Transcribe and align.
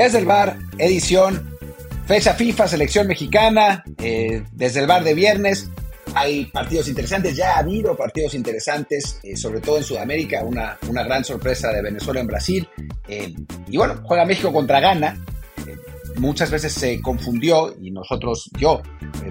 Desde 0.00 0.20
el 0.20 0.24
bar, 0.24 0.56
edición, 0.78 1.58
fecha 2.06 2.32
FIFA, 2.32 2.66
selección 2.68 3.06
mexicana, 3.06 3.84
eh, 3.98 4.44
desde 4.50 4.80
el 4.80 4.86
bar 4.86 5.04
de 5.04 5.12
viernes. 5.12 5.68
Hay 6.14 6.46
partidos 6.46 6.88
interesantes, 6.88 7.36
ya 7.36 7.56
ha 7.56 7.58
habido 7.58 7.94
partidos 7.94 8.32
interesantes, 8.32 9.20
eh, 9.22 9.36
sobre 9.36 9.60
todo 9.60 9.76
en 9.76 9.84
Sudamérica, 9.84 10.42
una, 10.42 10.78
una, 10.88 11.02
gran 11.02 11.22
sorpresa 11.22 11.70
de 11.70 11.82
Venezuela 11.82 12.20
en 12.20 12.26
Brasil. 12.28 12.68
Eh, 13.08 13.34
y 13.68 13.76
bueno, 13.76 14.00
juega 14.02 14.24
México 14.24 14.50
contra 14.50 14.80
Ghana. 14.80 15.22
Muchas 16.20 16.50
veces 16.50 16.72
se 16.72 17.00
confundió, 17.00 17.74
y 17.80 17.90
nosotros, 17.90 18.50
yo 18.58 18.82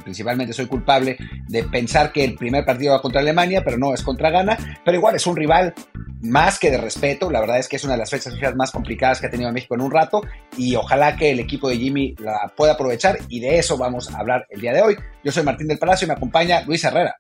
principalmente 0.04 0.54
soy 0.54 0.66
culpable, 0.66 1.18
de 1.48 1.64
pensar 1.64 2.12
que 2.12 2.24
el 2.24 2.36
primer 2.36 2.66
partido 2.66 2.94
va 2.94 3.02
contra 3.02 3.22
Alemania, 3.22 3.62
pero 3.64 3.78
no 3.78 3.94
es 3.94 4.04
contra 4.04 4.30
Ghana. 4.30 4.58
Pero 4.84 4.98
igual 4.98 5.16
es 5.16 5.26
un 5.28 5.36
rival 5.36 5.74
más 6.22 6.60
que 6.60 6.72
de 6.72 6.78
respeto. 6.78 7.30
La 7.32 7.40
verdad 7.40 7.60
es 7.60 7.68
que 7.68 7.78
es 7.78 7.84
una 7.84 7.94
de 7.94 8.00
las 8.00 8.10
fechas 8.10 8.34
más 8.56 8.72
complicadas 8.72 9.22
que 9.22 9.28
ha 9.28 9.30
tenido 9.30 9.52
México 9.52 9.76
en 9.76 9.82
un 9.82 9.92
rato 9.92 10.22
y 10.58 10.76
ojalá 10.76 11.16
que 11.16 11.32
el 11.32 11.40
equipo 11.40 11.70
de 11.70 11.78
Jimmy 11.78 12.16
la 12.20 12.52
pueda 12.56 12.74
aprovechar 12.74 13.20
y 13.30 13.40
de 13.40 13.60
eso 13.60 13.78
vamos 13.78 14.14
a 14.14 14.20
hablar 14.20 14.46
el 14.50 14.60
día 14.60 14.74
de 14.74 14.82
hoy. 14.82 14.98
Yo 15.24 15.32
soy 15.32 15.44
Martín 15.44 15.68
del 15.68 15.80
Palacio 15.80 16.06
y 16.06 16.10
me 16.10 16.16
acompaña 16.16 16.62
Luis 16.62 16.84
Herrera. 16.84 17.16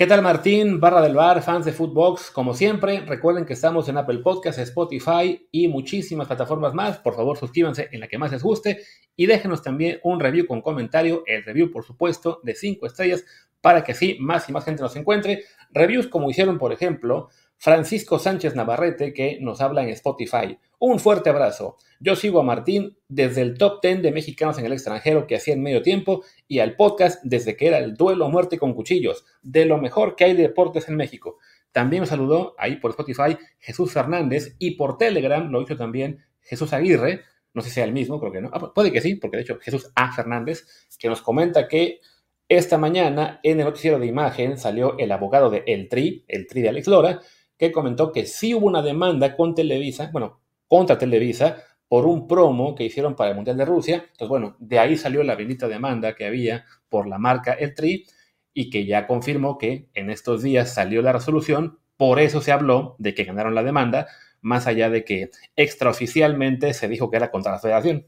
¿Qué 0.00 0.06
tal 0.06 0.22
Martín, 0.22 0.80
barra 0.80 1.02
del 1.02 1.14
bar, 1.14 1.42
fans 1.42 1.66
de 1.66 1.74
Footbox? 1.74 2.30
Como 2.30 2.54
siempre, 2.54 3.00
recuerden 3.00 3.44
que 3.44 3.52
estamos 3.52 3.86
en 3.90 3.98
Apple 3.98 4.20
Podcasts, 4.20 4.62
Spotify 4.62 5.46
y 5.52 5.68
muchísimas 5.68 6.26
plataformas 6.26 6.72
más. 6.72 6.96
Por 6.96 7.14
favor, 7.14 7.36
suscríbanse 7.36 7.90
en 7.92 8.00
la 8.00 8.08
que 8.08 8.16
más 8.16 8.32
les 8.32 8.42
guste 8.42 8.78
y 9.14 9.26
déjenos 9.26 9.62
también 9.62 10.00
un 10.02 10.18
review 10.18 10.46
con 10.46 10.62
comentario, 10.62 11.22
el 11.26 11.44
review 11.44 11.70
por 11.70 11.84
supuesto 11.84 12.40
de 12.42 12.54
5 12.54 12.86
estrellas 12.86 13.26
para 13.60 13.84
que 13.84 13.92
así 13.92 14.16
más 14.18 14.48
y 14.48 14.52
más 14.52 14.64
gente 14.64 14.80
nos 14.80 14.96
encuentre. 14.96 15.44
Reviews 15.70 16.06
como 16.06 16.30
hicieron, 16.30 16.56
por 16.56 16.72
ejemplo, 16.72 17.28
Francisco 17.58 18.18
Sánchez 18.18 18.54
Navarrete, 18.54 19.12
que 19.12 19.36
nos 19.42 19.60
habla 19.60 19.82
en 19.82 19.90
Spotify. 19.90 20.58
Un 20.82 20.98
fuerte 20.98 21.28
abrazo. 21.28 21.76
Yo 22.00 22.16
sigo 22.16 22.40
a 22.40 22.42
Martín 22.42 22.96
desde 23.06 23.42
el 23.42 23.58
top 23.58 23.82
10 23.82 24.00
de 24.00 24.12
mexicanos 24.12 24.58
en 24.58 24.64
el 24.64 24.72
extranjero 24.72 25.26
que 25.26 25.36
hacía 25.36 25.52
en 25.52 25.62
medio 25.62 25.82
tiempo 25.82 26.24
y 26.48 26.60
al 26.60 26.74
podcast 26.74 27.22
desde 27.22 27.54
que 27.54 27.66
era 27.66 27.76
el 27.76 27.96
duelo 27.96 28.24
a 28.24 28.30
muerte 28.30 28.58
con 28.58 28.72
cuchillos, 28.72 29.26
de 29.42 29.66
lo 29.66 29.76
mejor 29.76 30.16
que 30.16 30.24
hay 30.24 30.32
de 30.34 30.44
deportes 30.44 30.88
en 30.88 30.96
México. 30.96 31.36
También 31.70 32.00
me 32.00 32.06
saludó 32.06 32.54
ahí 32.56 32.76
por 32.76 32.92
Spotify 32.92 33.36
Jesús 33.58 33.92
Fernández 33.92 34.56
y 34.58 34.70
por 34.76 34.96
Telegram 34.96 35.50
lo 35.50 35.60
hizo 35.60 35.76
también 35.76 36.24
Jesús 36.40 36.72
Aguirre, 36.72 37.24
no 37.52 37.60
sé 37.60 37.68
si 37.68 37.74
sea 37.74 37.84
el 37.84 37.92
mismo, 37.92 38.18
creo 38.18 38.32
que 38.32 38.40
no, 38.40 38.48
ah, 38.50 38.72
puede 38.72 38.90
que 38.90 39.02
sí, 39.02 39.16
porque 39.16 39.36
de 39.36 39.42
hecho 39.42 39.58
Jesús 39.60 39.92
A. 39.94 40.12
Fernández, 40.12 40.64
que 40.98 41.08
nos 41.08 41.20
comenta 41.20 41.68
que 41.68 42.00
esta 42.48 42.78
mañana 42.78 43.38
en 43.42 43.60
el 43.60 43.66
noticiero 43.66 43.98
de 43.98 44.06
imagen 44.06 44.56
salió 44.56 44.96
el 44.96 45.12
abogado 45.12 45.50
de 45.50 45.62
El 45.66 45.90
Tri, 45.90 46.24
el 46.26 46.46
Tri 46.46 46.62
de 46.62 46.70
Alex 46.70 46.86
Lora, 46.86 47.20
que 47.58 47.70
comentó 47.70 48.12
que 48.12 48.24
sí 48.24 48.54
hubo 48.54 48.66
una 48.66 48.80
demanda 48.80 49.36
con 49.36 49.54
Televisa, 49.54 50.08
bueno, 50.10 50.40
contra 50.70 50.96
Televisa, 50.96 51.64
por 51.88 52.06
un 52.06 52.28
promo 52.28 52.76
que 52.76 52.84
hicieron 52.84 53.16
para 53.16 53.30
el 53.30 53.36
Mundial 53.36 53.56
de 53.56 53.64
Rusia. 53.64 53.94
Entonces, 53.96 54.28
bueno, 54.28 54.56
de 54.60 54.78
ahí 54.78 54.96
salió 54.96 55.24
la 55.24 55.34
bendita 55.34 55.66
demanda 55.66 56.14
que 56.14 56.24
había 56.24 56.64
por 56.88 57.08
la 57.08 57.18
marca 57.18 57.52
El 57.54 57.74
Tri 57.74 58.06
y 58.54 58.70
que 58.70 58.86
ya 58.86 59.08
confirmó 59.08 59.58
que 59.58 59.88
en 59.94 60.08
estos 60.08 60.42
días 60.42 60.72
salió 60.72 61.02
la 61.02 61.12
resolución. 61.12 61.80
Por 61.96 62.20
eso 62.20 62.40
se 62.40 62.52
habló 62.52 62.94
de 63.00 63.12
que 63.12 63.24
ganaron 63.24 63.56
la 63.56 63.64
demanda, 63.64 64.06
más 64.40 64.68
allá 64.68 64.88
de 64.88 65.04
que 65.04 65.30
extraoficialmente 65.56 66.74
se 66.74 66.86
dijo 66.86 67.10
que 67.10 67.16
era 67.16 67.32
contra 67.32 67.50
la 67.50 67.58
federación. 67.58 68.06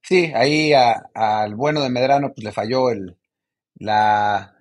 Sí, 0.00 0.32
ahí 0.34 0.72
al 0.72 1.54
bueno 1.54 1.82
de 1.82 1.90
Medrano 1.90 2.32
pues 2.32 2.44
le 2.44 2.52
falló 2.52 2.88
el, 2.88 3.18
la 3.74 4.56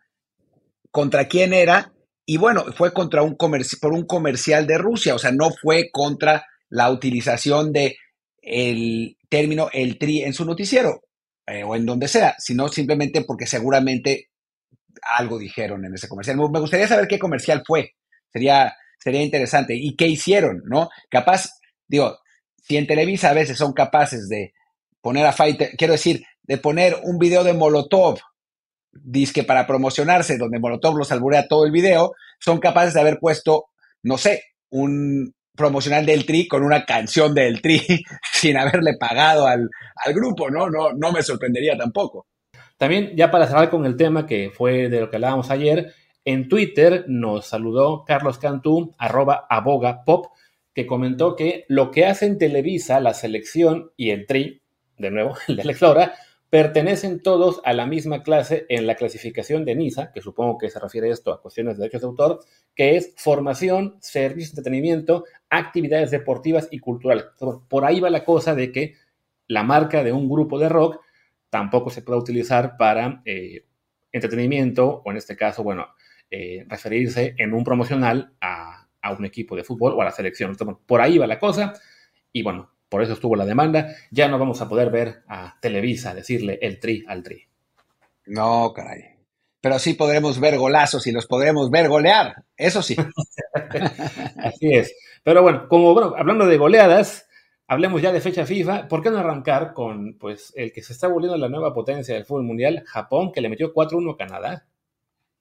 contra 0.91 1.29
quién 1.29 1.53
era 1.53 1.93
y 2.25 2.35
bueno, 2.35 2.65
fue 2.75 2.91
contra 2.91 3.21
un 3.21 3.37
por 3.37 3.93
un 3.93 4.05
comercial 4.05 4.67
de 4.67 4.77
Rusia, 4.77 5.15
o 5.15 5.19
sea, 5.19 5.31
no 5.31 5.51
fue 5.51 5.89
contra 5.89 6.45
la 6.69 6.91
utilización 6.91 7.71
de 7.71 7.97
el 8.41 9.17
término 9.29 9.69
el 9.73 9.97
tri 9.97 10.23
en 10.23 10.33
su 10.33 10.45
noticiero 10.45 11.01
eh, 11.45 11.63
o 11.63 11.75
en 11.75 11.85
donde 11.85 12.07
sea, 12.07 12.35
sino 12.39 12.69
simplemente 12.69 13.21
porque 13.21 13.45
seguramente 13.45 14.29
algo 15.17 15.37
dijeron 15.37 15.85
en 15.85 15.93
ese 15.93 16.07
comercial. 16.07 16.37
Me 16.37 16.59
gustaría 16.59 16.87
saber 16.87 17.07
qué 17.07 17.19
comercial 17.19 17.63
fue. 17.65 17.93
Sería, 18.31 18.75
sería 18.99 19.21
interesante. 19.21 19.75
¿Y 19.75 19.95
qué 19.95 20.07
hicieron? 20.07 20.63
¿No? 20.65 20.89
Capaz, 21.09 21.49
digo, 21.87 22.17
si 22.55 22.77
en 22.77 22.87
Televisa 22.87 23.29
a 23.29 23.33
veces 23.33 23.57
son 23.57 23.73
capaces 23.73 24.27
de 24.27 24.53
poner 25.01 25.25
a 25.25 25.31
Fighter, 25.31 25.71
quiero 25.77 25.93
decir, 25.93 26.23
de 26.43 26.57
poner 26.57 26.97
un 27.03 27.17
video 27.17 27.43
de 27.43 27.53
Molotov 27.53 28.19
que 29.33 29.43
para 29.43 29.67
promocionarse, 29.67 30.37
donde 30.37 30.59
Molotov 30.59 30.97
los 30.97 31.11
alburea 31.11 31.47
todo 31.47 31.65
el 31.65 31.71
video, 31.71 32.13
son 32.39 32.59
capaces 32.59 32.93
de 32.93 33.01
haber 33.01 33.19
puesto, 33.19 33.65
no 34.03 34.17
sé, 34.17 34.43
un 34.69 35.33
promocional 35.57 36.05
del 36.05 36.25
Tri 36.25 36.47
con 36.47 36.63
una 36.63 36.85
canción 36.85 37.33
del 37.33 37.61
Tri 37.61 37.81
sin 38.31 38.57
haberle 38.57 38.95
pagado 38.97 39.45
al, 39.47 39.69
grupo, 40.13 40.49
¿no? 40.49 40.69
¿no? 40.69 40.93
No 40.93 41.11
me 41.11 41.21
sorprendería 41.21 41.77
tampoco. 41.77 42.27
También, 42.77 43.13
ya 43.15 43.31
para 43.31 43.47
cerrar 43.47 43.69
con 43.69 43.85
el 43.85 43.97
tema 43.97 44.25
que 44.25 44.51
fue 44.53 44.87
de 44.87 45.01
lo 45.01 45.09
que 45.09 45.17
hablábamos 45.17 45.49
ayer, 45.49 45.93
en 46.23 46.47
Twitter 46.47 47.05
nos 47.07 47.47
saludó 47.47 48.05
Carlos 48.05 48.37
Cantú, 48.37 48.93
arroba 48.97 49.45
aboga 49.49 50.03
pop, 50.05 50.27
que 50.73 50.85
comentó 50.85 51.35
que 51.35 51.65
lo 51.67 51.89
que 51.89 52.05
hacen 52.05 52.37
Televisa, 52.37 52.99
la 52.99 53.13
selección 53.13 53.91
y 53.97 54.11
el 54.11 54.27
Tri, 54.27 54.61
de 54.97 55.09
nuevo, 55.09 55.35
el 55.47 55.55
de 55.55 55.63
Alex 55.63 55.81
pertenecen 56.49 57.21
todos 57.21 57.61
a 57.65 57.73
la 57.73 57.85
misma 57.85 58.23
clase 58.23 58.65
en 58.69 58.87
la 58.87 58.95
clasificación 58.95 59.65
de 59.65 59.75
NISA, 59.75 60.11
que 60.13 60.21
supongo 60.21 60.57
que 60.57 60.69
se 60.69 60.79
refiere 60.79 61.09
esto 61.09 61.31
a 61.31 61.41
cuestiones 61.41 61.77
de 61.77 61.81
derechos 61.81 62.01
de 62.01 62.07
autor, 62.07 62.39
que 62.73 62.95
es 62.95 63.13
formación, 63.17 63.97
servicios 63.99 64.55
de 64.55 64.61
entretenimiento, 64.61 65.25
actividades 65.49 66.11
deportivas 66.11 66.69
y 66.71 66.79
culturales. 66.79 67.25
Por 67.67 67.85
ahí 67.85 67.99
va 67.99 68.09
la 68.09 68.23
cosa 68.23 68.55
de 68.55 68.71
que 68.71 68.95
la 69.47 69.63
marca 69.63 70.03
de 70.03 70.13
un 70.13 70.29
grupo 70.29 70.57
de 70.59 70.69
rock 70.69 71.01
tampoco 71.49 71.89
se 71.89 72.01
puede 72.01 72.19
utilizar 72.19 72.77
para 72.77 73.21
eh, 73.25 73.65
entretenimiento 74.11 75.01
o 75.05 75.11
en 75.11 75.17
este 75.17 75.35
caso, 75.35 75.63
bueno, 75.63 75.87
eh, 76.29 76.65
referirse 76.67 77.35
en 77.37 77.53
un 77.53 77.63
promocional 77.63 78.33
a, 78.41 78.87
a, 79.01 79.13
un 79.13 79.25
equipo 79.25 79.55
de 79.55 79.63
fútbol 79.63 79.93
o 79.93 80.01
a 80.01 80.05
la 80.05 80.11
selección. 80.11 80.55
por 80.85 81.01
ahí 81.01 81.17
va 81.17 81.27
la 81.27 81.39
cosa 81.39 81.73
y 82.33 82.43
bueno, 82.43 82.71
por 82.89 83.03
eso 83.03 83.13
estuvo 83.13 83.35
la 83.35 83.45
demanda, 83.45 83.95
ya 84.11 84.27
no 84.27 84.39
vamos 84.39 84.61
a 84.61 84.69
poder 84.69 84.89
ver 84.89 85.23
a 85.27 85.57
Televisa 85.61 86.13
decirle 86.13 86.59
el 86.61 86.79
tri 86.79 87.03
al 87.07 87.23
tri. 87.23 87.43
No, 88.27 88.73
caray. 88.73 89.17
Pero 89.61 89.79
sí 89.79 89.93
podremos 89.93 90.39
ver 90.39 90.57
golazos 90.57 91.07
y 91.07 91.11
los 91.11 91.25
podremos 91.25 91.69
ver 91.69 91.89
golear, 91.89 92.45
eso 92.55 92.81
sí. 92.81 92.95
Así 94.37 94.73
es. 94.73 94.95
Pero 95.23 95.41
bueno, 95.41 95.67
como 95.67 95.93
bueno, 95.93 96.13
hablando 96.17 96.45
de 96.45 96.57
goleadas, 96.57 97.27
hablemos 97.67 98.01
ya 98.01 98.11
de 98.11 98.21
fecha 98.21 98.45
FIFA. 98.45 98.87
¿Por 98.87 99.01
qué 99.01 99.09
no 99.09 99.17
arrancar 99.17 99.73
con 99.73 100.17
pues 100.17 100.53
el 100.55 100.71
que 100.71 100.81
se 100.81 100.93
está 100.93 101.07
volviendo 101.07 101.37
la 101.37 101.49
nueva 101.49 101.73
potencia 101.73 102.15
del 102.15 102.25
fútbol 102.25 102.43
mundial, 102.43 102.83
Japón, 102.85 103.31
que 103.31 103.41
le 103.41 103.49
metió 103.49 103.73
4-1 103.73 104.13
a 104.13 104.17
Canadá? 104.17 104.67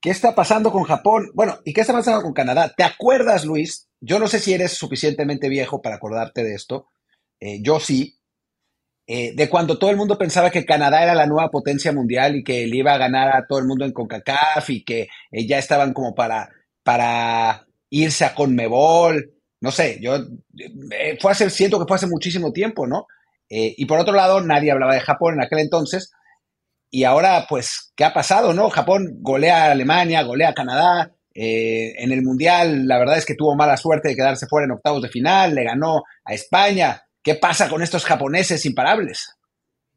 ¿Qué 0.01 0.11
está 0.11 0.35
pasando 0.35 0.71
con 0.73 0.85
Japón? 0.85 1.31
Bueno, 1.35 1.59
¿y 1.65 1.73
qué 1.73 1.81
está 1.81 1.93
pasando 1.93 2.23
con 2.23 2.33
Canadá? 2.33 2.73
¿Te 2.77 2.85
acuerdas, 2.85 3.45
Luis? 3.45 3.89
Yo 4.01 4.19
no 4.19 4.29
sé 4.29 4.39
si 4.41 4.55
eres 4.55 4.73
suficientemente 4.73 5.49
viejo 5.49 5.83
para 5.83 5.97
acordarte 5.97 6.43
de 6.43 6.55
esto, 6.55 6.89
eh, 7.41 7.61
yo 7.63 7.81
sí, 7.81 8.19
eh, 9.07 9.35
de 9.35 9.49
cuando 9.49 9.79
todo 9.79 9.91
el 9.91 9.97
mundo 9.97 10.19
pensaba 10.19 10.51
que 10.51 10.65
Canadá 10.65 11.03
era 11.03 11.15
la 11.15 11.27
nueva 11.27 11.51
potencia 11.51 11.93
mundial 11.93 12.37
y 12.37 12.45
que 12.45 12.67
le 12.67 12.77
iba 12.79 12.93
a 12.93 12.99
ganar 12.99 13.37
a 13.37 13.47
todo 13.47 13.59
el 13.61 13.67
mundo 13.67 13.85
en 13.85 13.93
CONCACAF 13.93 14.71
y 14.71 14.85
que 14.85 15.09
eh, 15.31 15.47
ya 15.47 15.59
estaban 15.59 15.93
como 15.93 16.15
para, 16.15 16.51
para 16.83 17.67
irse 17.91 18.25
a 18.25 18.35
Conmebol. 18.35 19.33
No 19.61 19.71
sé, 19.71 19.99
yo 20.01 20.19
fue 21.21 21.33
hace, 21.33 21.51
siento 21.51 21.79
que 21.79 21.87
fue 21.87 21.97
hace 21.97 22.07
muchísimo 22.07 22.53
tiempo, 22.53 22.87
¿no? 22.87 23.07
y 23.49 23.87
por 23.87 24.01
otro 24.01 24.13
lado, 24.13 24.41
nadie 24.41 24.73
hablaba 24.73 24.95
de 24.95 25.01
Japón 25.01 25.35
en 25.35 25.43
aquel 25.43 25.61
entonces. 25.61 26.11
Y 26.91 27.05
ahora, 27.05 27.47
pues, 27.49 27.93
¿qué 27.95 28.05
ha 28.05 28.13
pasado, 28.13 28.53
no? 28.53 28.71
Japón 28.71 29.19
golea 29.21 29.67
a 29.67 29.71
Alemania, 29.71 30.25
golea 30.25 30.49
a 30.49 30.55
Canadá, 30.55 31.13
en 31.33 32.11
el 32.11 32.23
Mundial, 32.23 32.89
la 32.89 32.99
verdad 32.99 33.19
es 33.19 33.25
que 33.25 33.37
tuvo 33.37 33.55
mala 33.55 33.77
suerte 33.77 34.09
de 34.09 34.17
quedarse 34.17 34.49
fuera 34.49 34.65
en 34.65 34.73
octavos 34.73 35.01
de 35.01 35.11
final, 35.11 35.55
le 35.55 35.63
ganó 35.63 36.03
a 36.25 36.35
España. 36.35 37.06
¿Qué 37.27 37.35
pasa 37.35 37.69
con 37.69 37.83
estos 37.83 38.05
japoneses 38.05 38.65
imparables? 38.67 39.37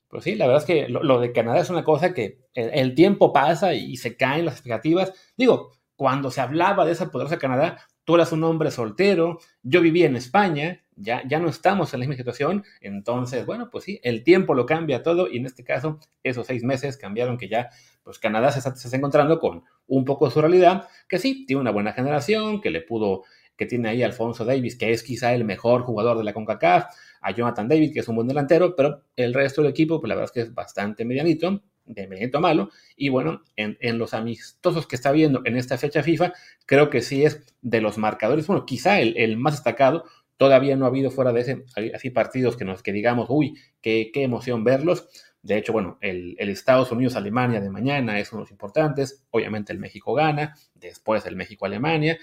Pues 0.08 0.24
sí, 0.24 0.34
la 0.34 0.48
verdad 0.48 0.64
es 0.64 0.66
que 0.66 0.90
lo, 0.90 1.20
de 1.20 1.32
Canadá 1.32 1.60
es 1.60 1.70
una 1.70 1.84
cosa 1.84 2.12
que 2.12 2.40
el, 2.56 2.96
tiempo 2.96 3.32
pasa 3.32 3.76
y 3.76 3.98
se 3.98 4.18
caen 4.18 4.46
las 4.46 4.56
expectativas. 4.56 5.14
Digo, 5.38 5.74
cuando 5.96 6.32
se 6.32 6.42
hablaba 6.42 6.86
de 6.86 6.94
esa 6.94 7.12
poderosa 7.12 7.38
Canadá, 7.38 7.86
tú 8.04 8.16
eras 8.16 8.32
un 8.32 8.44
hombre 8.44 8.72
soltero, 8.72 9.38
yo 9.62 9.80
vivía 9.80 10.08
en 10.08 10.16
España, 10.16 10.84
ya, 10.96 11.22
ya 11.28 11.38
no 11.38 11.50
estamos 11.50 11.94
en 11.94 12.00
la 12.00 12.08
misma 12.08 12.18
situación, 12.18 12.64
entonces, 12.82 13.46
bueno, 13.46 13.70
pues 13.70 13.84
sí, 13.84 14.00
el 14.02 14.24
tiempo 14.24 14.56
lo 14.56 14.66
cambia 14.66 15.04
todo 15.04 15.32
y 15.32 15.38
en 15.38 15.46
este 15.46 15.64
caso, 15.64 16.00
esos 16.24 16.48
seis 16.48 16.64
meses 16.64 16.98
cambiaron 16.98 17.38
que 17.38 17.48
ya, 17.48 17.70
pues 18.02 18.18
Canadá 18.18 18.52
se 18.52 18.58
está, 18.58 18.76
se 18.76 18.88
está 18.88 18.98
encontrando 18.98 19.40
con 19.40 19.66
un 19.86 20.04
poco 20.04 20.26
de 20.26 20.32
su 20.32 20.42
realidad, 20.42 20.88
que 21.08 21.20
sí, 21.20 21.46
tiene 21.46 21.62
una 21.62 21.72
buena 21.72 21.94
generación, 21.94 22.60
que 22.60 22.72
le 22.72 22.82
pudo, 22.82 23.22
que 23.56 23.68
tiene 23.68 23.90
ahí 23.90 24.02
Alfonso 24.02 24.46
Davis, 24.46 24.78
que 24.78 24.92
es 24.92 25.04
quizá 25.04 25.36
el 25.36 25.46
mejor 25.46 25.84
jugador 25.84 26.18
de 26.18 26.24
la 26.24 26.34
CONCACAF, 26.34 26.86
a 27.22 27.32
Jonathan 27.32 27.68
David, 27.68 27.94
que 27.94 28.00
es 28.00 28.08
un 28.08 28.16
buen 28.16 28.28
delantero, 28.28 28.76
pero 28.76 29.04
el 29.16 29.34
resto 29.34 29.62
del 29.62 29.72
equipo, 29.72 30.00
pues 30.00 30.10
la 30.10 30.16
verdad 30.16 30.26
es 30.26 30.32
que 30.32 30.42
es 30.42 30.54
bastante 30.54 31.06
medianito, 31.06 31.62
de 31.86 32.08
medianito 32.08 32.40
malo. 32.40 32.70
Y 32.96 33.10
bueno, 33.10 33.44
en, 33.56 33.98
los 33.98 34.14
amistosos 34.14 34.88
que 34.88 34.96
está 34.96 35.12
viendo 35.12 35.42
en 35.46 35.58
esta 35.58 35.78
fecha 35.78 36.04
FIFA, 36.04 36.34
creo 36.66 36.90
que 36.90 37.02
sí 37.02 37.26
es 37.26 37.56
de 37.62 37.82
los 37.82 37.98
marcadores, 37.98 38.48
bueno, 38.48 38.66
quizá 38.66 39.00
el, 39.02 39.38
más 39.38 39.56
destacado, 39.56 40.06
todavía 40.38 40.76
no 40.76 40.86
ha 40.86 40.90
habido 40.90 41.12
fuera 41.12 41.34
de 41.34 41.42
ese, 41.42 41.66
así 41.94 42.12
partidos 42.12 42.56
que 42.56 42.64
nos 42.64 42.82
que 42.82 42.94
digamos, 42.94 43.28
uy, 43.30 43.60
qué, 43.82 44.12
qué 44.14 44.24
emoción 44.24 44.64
verlos. 44.64 45.10
De 45.42 45.58
hecho, 45.58 45.72
bueno, 45.72 45.98
el, 46.02 46.38
Estados 46.38 46.92
Unidos-Alemania 46.92 47.62
de 47.62 47.70
mañana 47.70 48.20
es 48.20 48.32
uno 48.32 48.40
de 48.40 48.44
los 48.44 48.52
importantes. 48.52 49.26
Obviamente 49.32 49.72
el 49.72 49.80
México 49.80 50.14
gana, 50.14 50.56
después 50.74 51.26
el 51.26 51.36
México-Alemania. 51.36 52.18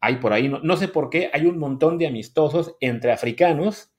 Hay 0.00 0.16
por 0.16 0.32
ahí, 0.32 0.48
no, 0.48 0.60
no, 0.60 0.76
sé 0.76 0.88
por 0.88 1.10
qué, 1.10 1.30
hay 1.32 1.46
un 1.46 1.58
montón 1.58 1.98
de 1.98 2.06
amistosos 2.06 2.76
entre 2.80 3.12
africanos. 3.12 3.90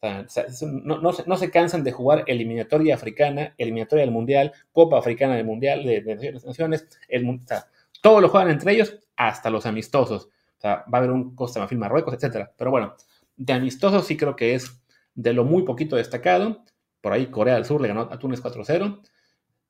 No, 0.00 1.00
no, 1.00 1.36
se, 1.36 1.50
cansan 1.50 1.82
de 1.82 1.92
jugar 1.92 2.24
eliminatoria 2.26 2.94
africana, 2.94 3.54
eliminatoria 3.58 4.04
del 4.04 4.12
Mundial, 4.12 4.52
Copa 4.72 4.98
Africana 4.98 5.34
del 5.34 5.44
Mundial 5.44 5.84
de, 5.84 6.00
de 6.02 6.32
Naciones. 6.32 6.86
El, 7.08 7.28
o 7.28 7.38
sea, 7.46 7.66
todos 8.00 8.22
lo 8.22 8.28
juegan 8.28 8.50
entre 8.50 8.72
ellos, 8.72 8.98
hasta 9.16 9.50
los 9.50 9.66
amistosos. 9.66 10.28
O 10.58 10.60
sea, 10.60 10.84
va 10.92 10.92
a 10.92 10.96
haber 10.98 11.10
un 11.10 11.34
Costa 11.34 11.60
Marfil 11.60 11.78
Marruecos, 11.78 12.14
etcétera. 12.14 12.52
Pero 12.56 12.70
bueno, 12.70 12.94
de 13.36 13.52
amistosos 13.52 14.06
sí 14.06 14.16
creo 14.16 14.36
que 14.36 14.54
es 14.54 14.80
de 15.14 15.32
lo 15.32 15.44
muy 15.44 15.64
poquito 15.64 15.96
destacado. 15.96 16.64
Por 17.00 17.12
ahí 17.12 17.26
Corea 17.26 17.54
del 17.54 17.64
Sur 17.64 17.80
le 17.80 17.88
ganó 17.88 18.02
a 18.10 18.18
Túnez 18.18 18.42
4-0. 18.42 19.00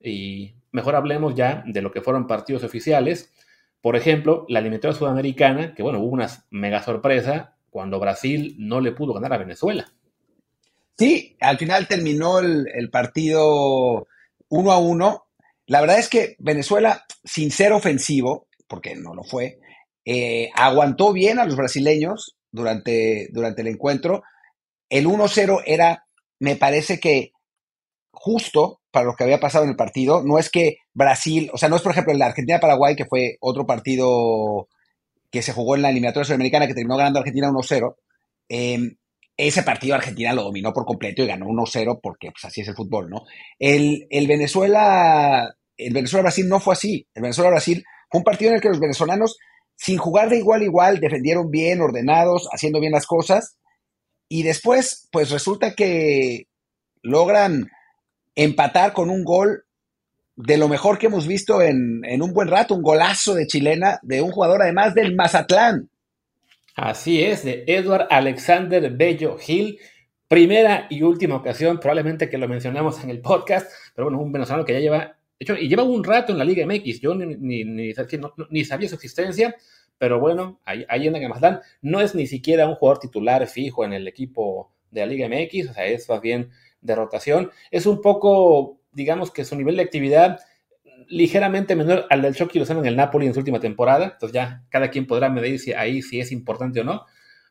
Y 0.01 0.55
mejor 0.71 0.95
hablemos 0.95 1.35
ya 1.35 1.63
de 1.65 1.81
lo 1.81 1.91
que 1.91 2.01
fueron 2.01 2.27
partidos 2.27 2.63
oficiales. 2.63 3.33
Por 3.81 3.95
ejemplo, 3.95 4.45
la 4.49 4.59
eliminatoria 4.59 4.97
sudamericana, 4.97 5.73
que 5.73 5.83
bueno, 5.83 5.99
hubo 5.99 6.11
una 6.11 6.27
mega 6.49 6.83
sorpresa 6.83 7.55
cuando 7.69 7.99
Brasil 7.99 8.55
no 8.59 8.81
le 8.81 8.91
pudo 8.91 9.13
ganar 9.13 9.33
a 9.33 9.37
Venezuela. 9.37 9.91
Sí, 10.99 11.37
al 11.39 11.57
final 11.57 11.87
terminó 11.87 12.39
el, 12.39 12.89
partido 12.91 14.05
1 14.49 14.71
a 14.71 14.77
1. 14.79 15.25
La 15.67 15.79
verdad 15.79 15.97
es 15.97 16.09
que 16.09 16.35
Venezuela, 16.39 17.05
sin 17.23 17.51
ser 17.51 17.71
ofensivo, 17.71 18.49
porque 18.67 18.97
no 18.97 19.15
lo 19.15 19.23
fue, 19.23 19.59
eh, 20.03 20.49
aguantó 20.55 21.13
bien 21.13 21.39
a 21.39 21.45
los 21.45 21.55
brasileños 21.55 22.35
durante, 22.51 23.29
durante 23.31 23.61
el 23.61 23.69
encuentro. 23.69 24.23
El 24.89 25.07
1-0 25.07 25.63
era 25.65 26.05
me 26.39 26.57
parece 26.57 26.99
que 26.99 27.31
justo 28.11 28.81
para 28.91 29.05
lo 29.05 29.15
que 29.15 29.23
había 29.23 29.39
pasado 29.39 29.63
en 29.63 29.71
el 29.71 29.75
partido, 29.77 30.21
no 30.25 30.37
es 30.37 30.49
que 30.49 30.79
Brasil, 30.93 31.49
o 31.53 31.57
sea, 31.57 31.69
no 31.69 31.77
es 31.77 31.81
por 31.81 31.93
ejemplo 31.93 32.13
la 32.13 32.25
Argentina-Paraguay, 32.25 32.97
que 32.97 33.05
fue 33.05 33.37
otro 33.39 33.65
partido 33.65 34.67
que 35.31 35.41
se 35.41 35.53
jugó 35.53 35.75
en 35.75 35.83
la 35.83 35.91
eliminatoria 35.91 36.25
sudamericana 36.25 36.67
que 36.67 36.73
terminó 36.73 36.97
ganando 36.97 37.19
Argentina 37.19 37.49
1-0. 37.49 37.95
Em, 38.49 38.97
ese 39.47 39.63
partido 39.63 39.95
Argentina 39.95 40.33
lo 40.33 40.43
dominó 40.43 40.73
por 40.73 40.85
completo 40.85 41.23
y 41.23 41.27
ganó 41.27 41.45
1-0 41.45 41.99
porque 42.01 42.31
pues, 42.31 42.43
así 42.43 42.61
es 42.61 42.67
el 42.67 42.75
fútbol, 42.75 43.09
¿no? 43.09 43.23
El, 43.57 44.07
el 44.09 44.27
Venezuela, 44.27 45.55
el 45.77 45.93
Venezuela-Brasil 45.93 46.47
no 46.47 46.59
fue 46.59 46.73
así. 46.73 47.07
El 47.13 47.23
Venezuela-Brasil 47.23 47.83
fue 48.09 48.19
un 48.19 48.23
partido 48.23 48.51
en 48.51 48.55
el 48.55 48.61
que 48.61 48.69
los 48.69 48.79
venezolanos, 48.79 49.37
sin 49.75 49.97
jugar 49.97 50.29
de 50.29 50.37
igual 50.37 50.61
a 50.61 50.65
igual, 50.65 50.99
defendieron 50.99 51.49
bien, 51.49 51.81
ordenados, 51.81 52.49
haciendo 52.51 52.79
bien 52.79 52.91
las 52.91 53.05
cosas 53.05 53.59
y 54.29 54.43
después, 54.43 55.09
pues 55.11 55.31
resulta 55.31 55.73
que 55.73 56.47
logran 57.01 57.67
empatar 58.35 58.93
con 58.93 59.09
un 59.09 59.23
gol 59.23 59.63
de 60.35 60.57
lo 60.57 60.69
mejor 60.69 60.99
que 60.99 61.07
hemos 61.07 61.27
visto 61.27 61.61
en, 61.61 62.03
un 62.21 62.31
buen 62.31 62.47
rato, 62.47 62.75
un 62.75 62.83
golazo 62.83 63.33
de 63.33 63.47
chilena 63.47 63.99
de 64.03 64.21
un 64.21 64.31
jugador 64.31 64.61
además 64.61 64.93
del 64.93 65.15
Mazatlán. 65.15 65.89
Así 66.75 67.23
es, 67.23 67.43
de 67.43 67.63
Edward 67.67 68.07
Alexander 68.09 68.89
Bello 68.91 69.37
Gil. 69.37 69.79
Primera 70.27 70.85
y 70.89 71.01
última 71.01 71.37
ocasión, 71.37 71.79
probablemente 71.79 72.29
que 72.29 72.37
lo 72.37 72.47
mencionamos 72.47 73.03
en 73.03 73.09
el 73.09 73.19
podcast, 73.19 73.71
pero 73.95 74.05
bueno, 74.05 74.21
un 74.21 74.31
venezolano 74.31 74.63
que 74.63 74.73
ya 74.73 74.79
lleva, 74.79 75.17
hecho, 75.39 75.55
y 75.55 75.67
lleva 75.67 75.81
un 75.81 76.03
rato 76.03 76.31
en 76.31 76.37
la 76.37 76.45
Liga 76.45 76.65
MX, 76.67 77.01
yo 77.01 77.15
ni, 77.15 77.35
ni, 77.35 77.63
ni 77.63 78.63
sabía 78.63 78.87
su 78.87 78.93
existencia, 78.93 79.55
pero 79.97 80.19
bueno, 80.19 80.61
ahí, 80.65 80.85
ahí 80.87 81.07
en 81.07 81.27
Mazatlán 81.27 81.61
no 81.81 81.99
es 81.99 82.15
ni 82.15 82.25
siquiera 82.25 82.67
un 82.67 82.75
jugador 82.75 82.99
titular 82.99 83.45
fijo 83.47 83.83
en 83.83 83.93
el 83.93 84.07
equipo 84.07 84.71
de 84.91 85.01
la 85.01 85.07
Liga 85.07 85.27
MX, 85.27 85.71
o 85.71 85.73
sea, 85.73 85.85
es 85.85 86.07
más 86.07 86.21
bien 86.21 86.51
de 86.81 86.95
rotación. 86.95 87.51
Es 87.69 87.85
un 87.85 88.01
poco, 88.01 88.79
digamos 88.91 89.29
que 89.31 89.43
su 89.43 89.55
nivel 89.55 89.75
de 89.75 89.83
actividad 89.83 90.39
ligeramente 91.09 91.75
menor 91.75 92.05
al 92.09 92.21
del 92.21 92.35
Chucky 92.35 92.59
Lozano 92.59 92.79
en 92.81 92.85
el 92.85 92.95
Napoli 92.95 93.25
en 93.25 93.33
su 93.33 93.39
última 93.39 93.59
temporada, 93.59 94.11
entonces 94.13 94.33
ya 94.33 94.63
cada 94.69 94.89
quien 94.89 95.07
podrá 95.07 95.29
medir 95.29 95.59
si 95.59 95.73
ahí 95.73 96.01
si 96.01 96.19
es 96.19 96.31
importante 96.31 96.81
o 96.81 96.83
no, 96.83 97.05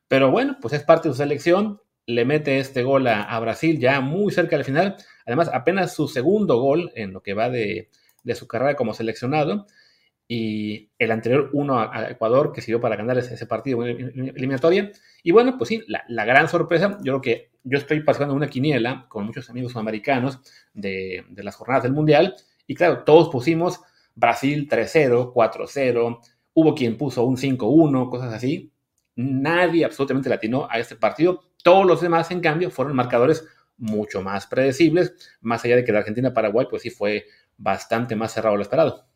pero 0.07 0.31
bueno, 0.31 0.57
pues 0.61 0.75
es 0.75 0.83
parte 0.85 1.09
de 1.09 1.15
su 1.15 1.19
selección, 1.19 1.81
le 2.07 2.25
mete 2.25 2.59
este 2.59 2.83
gol 2.83 3.07
a, 3.07 3.39
Brasil 3.41 3.79
ya 3.79 4.01
muy 4.01 4.33
cerca 4.33 4.57
del 4.57 4.65
final, 4.65 4.97
además 5.27 5.51
apenas 5.53 5.95
su 5.95 6.09
segundo 6.09 6.59
gol 6.59 6.91
en 6.95 7.13
lo 7.13 7.23
que 7.23 7.35
va 7.35 7.51
de, 7.51 7.91
de 8.23 8.35
su 8.35 8.47
carrera 8.47 8.77
como 8.77 8.95
seleccionado, 8.95 9.67
y 10.31 10.91
el 10.99 11.11
anterior 11.11 11.51
uno 11.55 11.81
a, 11.81 12.11
Ecuador 12.11 12.53
que 12.53 12.61
sirvió 12.61 12.81
para 12.81 12.97
ganar 12.97 13.17
ese, 13.17 13.47
partido 13.47 13.83
eliminatoria. 13.83 14.93
Y 15.23 15.31
bueno, 15.31 15.57
pues 15.57 15.69
sí, 15.69 15.83
la, 15.87 16.25
gran 16.27 16.49
sorpresa, 16.49 16.99
yo 17.03 17.15
creo 17.15 17.21
que 17.23 17.51
yo 17.65 17.79
estoy 17.79 18.01
pasando 18.01 18.35
una 18.35 18.49
quiniela 18.49 19.07
con 19.09 19.25
muchos 19.25 19.49
amigos 19.49 19.73
sudamericanos 19.73 20.41
de, 20.75 21.25
de 21.31 21.43
las 21.43 21.57
jornadas 21.57 21.85
del 21.85 21.93
Mundial 21.93 22.37
y 22.69 22.77
claro, 22.77 23.03
todos 23.03 23.29
pusimos 23.31 23.81
Brasil 24.15 24.69
3-0, 24.69 25.33
4-0, 25.33 26.21
hubo 26.55 26.75
quien 26.77 26.97
puso 26.97 27.25
un 27.25 27.37
5-1, 27.37 28.09
cosas 28.09 28.33
así. 28.33 28.73
Nadie 29.17 29.85
absolutamente 29.85 30.29
latinó 30.29 30.69
a 30.71 30.79
este 30.79 30.95
partido. 30.95 31.41
Todos 31.65 31.85
los 31.85 32.01
demás, 32.01 32.31
en 32.31 32.41
cambio, 32.41 32.71
fueron 32.71 32.95
marcadores 32.95 33.45
mucho 33.77 34.23
más 34.23 34.47
predecibles, 34.47 35.37
más 35.41 35.65
allá 35.65 35.75
de 35.75 35.85
que 35.85 35.91
la 35.91 35.99
Argentina-Paraguay, 35.99 36.69
pues 36.71 36.83
sí 36.83 36.91
fue 36.91 37.25
bastante 37.57 38.15
más 38.15 38.33
cerrado 38.33 38.55
lo 38.55 38.63
esperado 38.63 39.09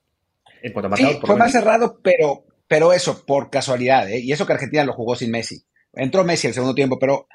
sí, 0.96 1.20
fue 1.24 1.36
más 1.36 1.52
cerrado, 1.52 2.00
pero, 2.02 2.44
pero 2.66 2.92
eso, 2.92 3.24
por 3.26 3.50
casualidad, 3.50 4.10
¿eh? 4.10 4.20
Y 4.20 4.32
eso 4.32 4.46
que 4.46 4.52
Argentina 4.52 4.84
lo 4.84 4.92
jugó 4.92 5.16
sin 5.16 5.30
Messi. 5.30 5.64
Entró 5.92 6.24
Messi 6.24 6.46
el 6.46 6.54
segundo 6.54 6.74
tiempo, 6.74 6.98
pero, 6.98 7.26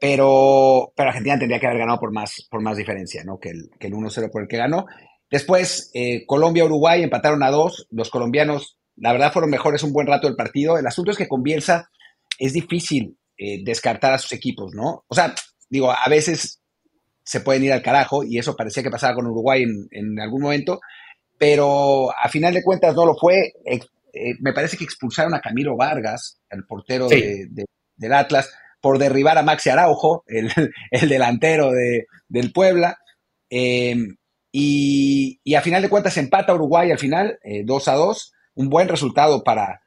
pero, 0.00 0.92
pero 0.96 1.08
Argentina 1.08 1.38
tendría 1.38 1.60
que 1.60 1.66
haber 1.66 1.78
ganado 1.78 2.00
por 2.00 2.12
más, 2.12 2.46
por 2.50 2.60
más 2.60 2.76
diferencia, 2.76 3.22
¿no? 3.24 3.38
Que 3.38 3.50
el, 3.50 3.70
que 3.78 3.86
el 3.86 3.94
1-0 3.94 4.30
por 4.30 4.42
el 4.42 4.48
que 4.48 4.56
ganó. 4.56 4.86
Después, 5.32 5.90
eh, 5.94 6.26
Colombia-Uruguay 6.26 7.02
empataron 7.02 7.42
a 7.42 7.50
dos. 7.50 7.86
Los 7.90 8.10
colombianos, 8.10 8.76
la 8.96 9.12
verdad, 9.12 9.32
fueron 9.32 9.50
mejores 9.50 9.82
un 9.82 9.94
buen 9.94 10.06
rato 10.06 10.26
del 10.26 10.36
partido. 10.36 10.76
El 10.76 10.86
asunto 10.86 11.10
es 11.10 11.16
que 11.16 11.26
con 11.26 11.42
Bielsa 11.42 11.88
es 12.38 12.52
difícil 12.52 13.16
eh, 13.38 13.64
descartar 13.64 14.12
a 14.12 14.18
sus 14.18 14.32
equipos, 14.32 14.74
¿no? 14.74 15.04
O 15.08 15.14
sea, 15.14 15.34
digo, 15.70 15.90
a 15.90 16.06
veces 16.10 16.60
se 17.24 17.40
pueden 17.40 17.64
ir 17.64 17.72
al 17.72 17.82
carajo 17.82 18.22
y 18.24 18.38
eso 18.38 18.54
parecía 18.54 18.82
que 18.82 18.90
pasaba 18.90 19.14
con 19.14 19.26
Uruguay 19.26 19.62
en, 19.62 19.88
en 19.90 20.20
algún 20.20 20.42
momento, 20.42 20.80
pero 21.38 22.10
a 22.10 22.28
final 22.28 22.52
de 22.52 22.62
cuentas 22.62 22.94
no 22.94 23.06
lo 23.06 23.16
fue. 23.16 23.54
Eh, 23.64 24.34
me 24.40 24.52
parece 24.52 24.76
que 24.76 24.84
expulsaron 24.84 25.34
a 25.34 25.40
Camilo 25.40 25.78
Vargas, 25.78 26.42
el 26.50 26.66
portero 26.66 27.08
del 27.08 28.12
Atlas, 28.12 28.52
por 28.82 28.98
derribar 28.98 29.38
a 29.38 29.42
Maxi 29.42 29.70
Araujo, 29.70 30.24
el, 30.26 30.52
delantero 31.08 31.70
del 32.28 32.52
Puebla. 32.52 32.98
Em, 33.48 34.14
y, 34.52 35.54
a 35.54 35.62
final 35.62 35.82
de 35.82 35.88
cuentas 35.88 36.16
empata 36.16 36.54
Uruguay 36.54 36.90
al 36.90 36.98
final, 36.98 37.38
2 37.64 37.88
eh, 37.88 37.90
a 37.90 37.94
2. 37.94 38.32
Un 38.54 38.68
buen 38.68 38.88
resultado 38.88 39.42
para, 39.42 39.80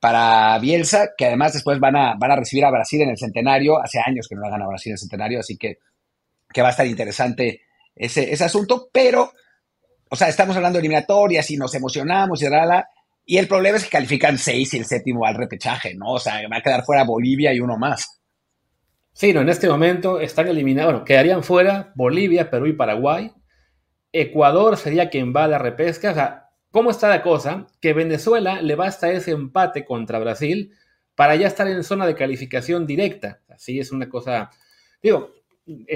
para 0.00 0.58
Bielsa, 0.58 1.10
que 1.16 1.26
además 1.26 1.52
después 1.52 1.78
van 1.78 1.96
a, 1.96 2.14
van 2.18 2.30
a 2.30 2.36
recibir 2.36 2.64
a 2.64 2.70
Brasil 2.70 3.02
en 3.02 3.10
el 3.10 3.18
centenario. 3.18 3.78
Hace 3.78 4.00
años 4.04 4.26
que 4.28 4.34
no 4.34 4.40
la 4.40 4.50
gana 4.50 4.66
Brasil 4.66 4.90
en 4.90 4.94
el 4.94 4.98
centenario, 4.98 5.40
así 5.40 5.56
que, 5.56 5.78
que 6.52 6.62
va 6.62 6.68
a 6.68 6.70
estar 6.70 6.86
interesante 6.86 7.60
ese, 7.94 8.32
ese 8.32 8.44
asunto. 8.44 8.88
Pero 8.90 9.32
o 10.08 10.16
sea, 10.16 10.28
estamos 10.28 10.56
hablando 10.56 10.76
de 10.76 10.80
eliminatorias 10.80 11.50
y 11.50 11.56
nos 11.56 11.74
emocionamos 11.74 12.42
y 12.42 12.48
rala. 12.48 12.88
Y 13.24 13.38
el 13.38 13.48
problema 13.48 13.76
es 13.76 13.84
que 13.84 13.90
califican 13.90 14.38
seis 14.38 14.72
y 14.74 14.78
el 14.78 14.84
séptimo 14.84 15.26
al 15.26 15.34
repechaje, 15.34 15.94
¿no? 15.96 16.12
O 16.12 16.18
sea, 16.20 16.34
va 16.48 16.58
a 16.58 16.62
quedar 16.62 16.84
fuera 16.84 17.02
Bolivia 17.02 17.52
y 17.52 17.60
uno 17.60 17.76
más. 17.76 18.20
Sí, 19.12 19.32
no, 19.32 19.40
en 19.40 19.48
este 19.48 19.68
momento 19.68 20.20
están 20.20 20.46
eliminados, 20.46 20.92
bueno, 20.92 21.04
quedarían 21.04 21.42
fuera 21.42 21.92
Bolivia, 21.96 22.50
Perú 22.50 22.66
y 22.66 22.74
Paraguay. 22.74 23.32
Ecuador 24.20 24.76
sería 24.76 25.10
quien 25.10 25.34
va 25.34 25.44
a 25.44 25.48
la 25.48 25.58
repesca. 25.58 26.10
O 26.10 26.14
sea, 26.14 26.50
¿cómo 26.70 26.90
está 26.90 27.08
la 27.08 27.22
cosa? 27.22 27.66
Que 27.80 27.92
Venezuela 27.92 28.62
le 28.62 28.74
basta 28.74 29.10
ese 29.10 29.32
empate 29.32 29.84
contra 29.84 30.18
Brasil 30.18 30.72
para 31.14 31.36
ya 31.36 31.46
estar 31.46 31.68
en 31.68 31.84
zona 31.84 32.06
de 32.06 32.14
calificación 32.14 32.86
directa. 32.86 33.42
Así 33.48 33.78
es 33.78 33.92
una 33.92 34.08
cosa. 34.08 34.50
Digo, 35.02 35.32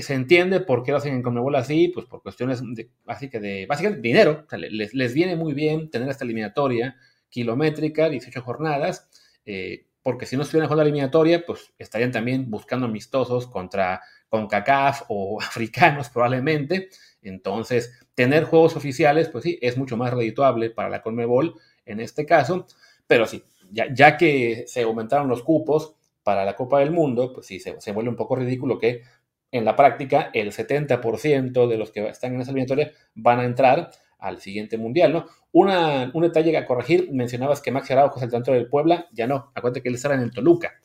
se 0.01 0.15
entiende 0.15 0.61
por 0.61 0.83
qué 0.83 0.91
lo 0.91 0.99
hacen 0.99 1.15
en 1.15 1.23
Conmebol 1.23 1.55
así, 1.55 1.89
pues 1.89 2.07
por 2.07 2.23
cuestiones 2.23 2.61
de, 2.75 2.91
así 3.07 3.31
que 3.31 3.41
de, 3.41 3.67
básicamente 3.67 4.03
dinero, 4.03 4.47
les, 4.53 4.95
les, 4.95 5.15
viene 5.15 5.37
muy 5.37 5.55
bien 5.55 5.91
tener 5.91 6.09
esta 6.09 6.25
eliminatoria 6.25 6.97
kilométrica, 7.29 8.09
18 8.09 8.43
jornadas, 8.43 9.09
eh, 9.47 9.87
porque 10.03 10.27
si 10.27 10.37
no 10.37 10.43
estuvieran 10.43 10.69
jugando 10.69 10.83
la 10.83 10.89
eliminatoria, 10.89 11.45
pues 11.47 11.73
estarían 11.79 12.11
también 12.11 12.51
buscando 12.51 12.87
amistosos 12.87 13.47
contra 13.47 14.01
CONCACAF 14.31 15.03
o 15.09 15.41
africanos 15.43 16.09
probablemente, 16.09 16.89
entonces 17.21 17.93
tener 18.15 18.45
juegos 18.45 18.77
oficiales, 18.77 19.29
pues 19.29 19.45
sí, 19.45 19.59
es 19.61 19.77
mucho 19.77 19.97
más 19.97 20.13
redituable 20.13 20.71
para 20.71 20.89
la 20.89 21.03
Conmebol 21.03 21.57
en 21.85 22.01
este 22.01 22.25
caso, 22.25 22.67
pero 23.07 23.27
sí, 23.27 23.45
ya, 23.71 24.17
que 24.17 24.65
se 24.67 24.83
aumentaron 24.83 25.29
los 25.29 25.43
cupos, 25.43 25.97
para 26.23 26.45
la 26.45 26.55
Copa 26.55 26.81
del 26.81 26.91
Mundo, 26.91 27.33
pues 27.33 27.47
sí, 27.47 27.61
se, 27.61 27.81
se, 27.81 27.93
vuelve 27.93 28.11
un 28.11 28.17
poco 28.17 28.37
ridículo 28.37 28.79
que 28.79 29.03
en 29.51 29.65
la 29.65 29.75
práctica 29.75 30.31
el 30.33 30.53
70% 30.53 31.67
de 31.67 31.77
los 31.77 31.91
que 31.91 32.07
están 32.09 32.35
en 32.35 32.43
esa 32.43 32.51
eliminatoria 32.51 32.93
van 33.15 33.41
a 33.41 33.45
entrar 33.45 33.91
al 34.19 34.41
siguiente 34.41 34.77
mundial, 34.77 35.13
¿no? 35.13 35.27
Una, 35.53 36.11
un 36.15 36.23
detalle 36.23 36.57
a 36.57 36.67
corregir, 36.67 37.11
mencionabas 37.13 37.61
que 37.61 37.73
Maxi 37.73 37.93
Araujo 37.93 38.19
es 38.19 38.23
el 38.23 38.31
tanto 38.31 38.53
del 38.53 38.69
Puebla, 38.69 39.09
ya 39.13 39.27
no, 39.27 39.51
acuérdate 39.55 39.83
que 39.83 39.89
él 39.89 39.95
estará 39.95 40.15
en 40.15 40.21
el 40.21 40.31
Toluca. 40.31 40.79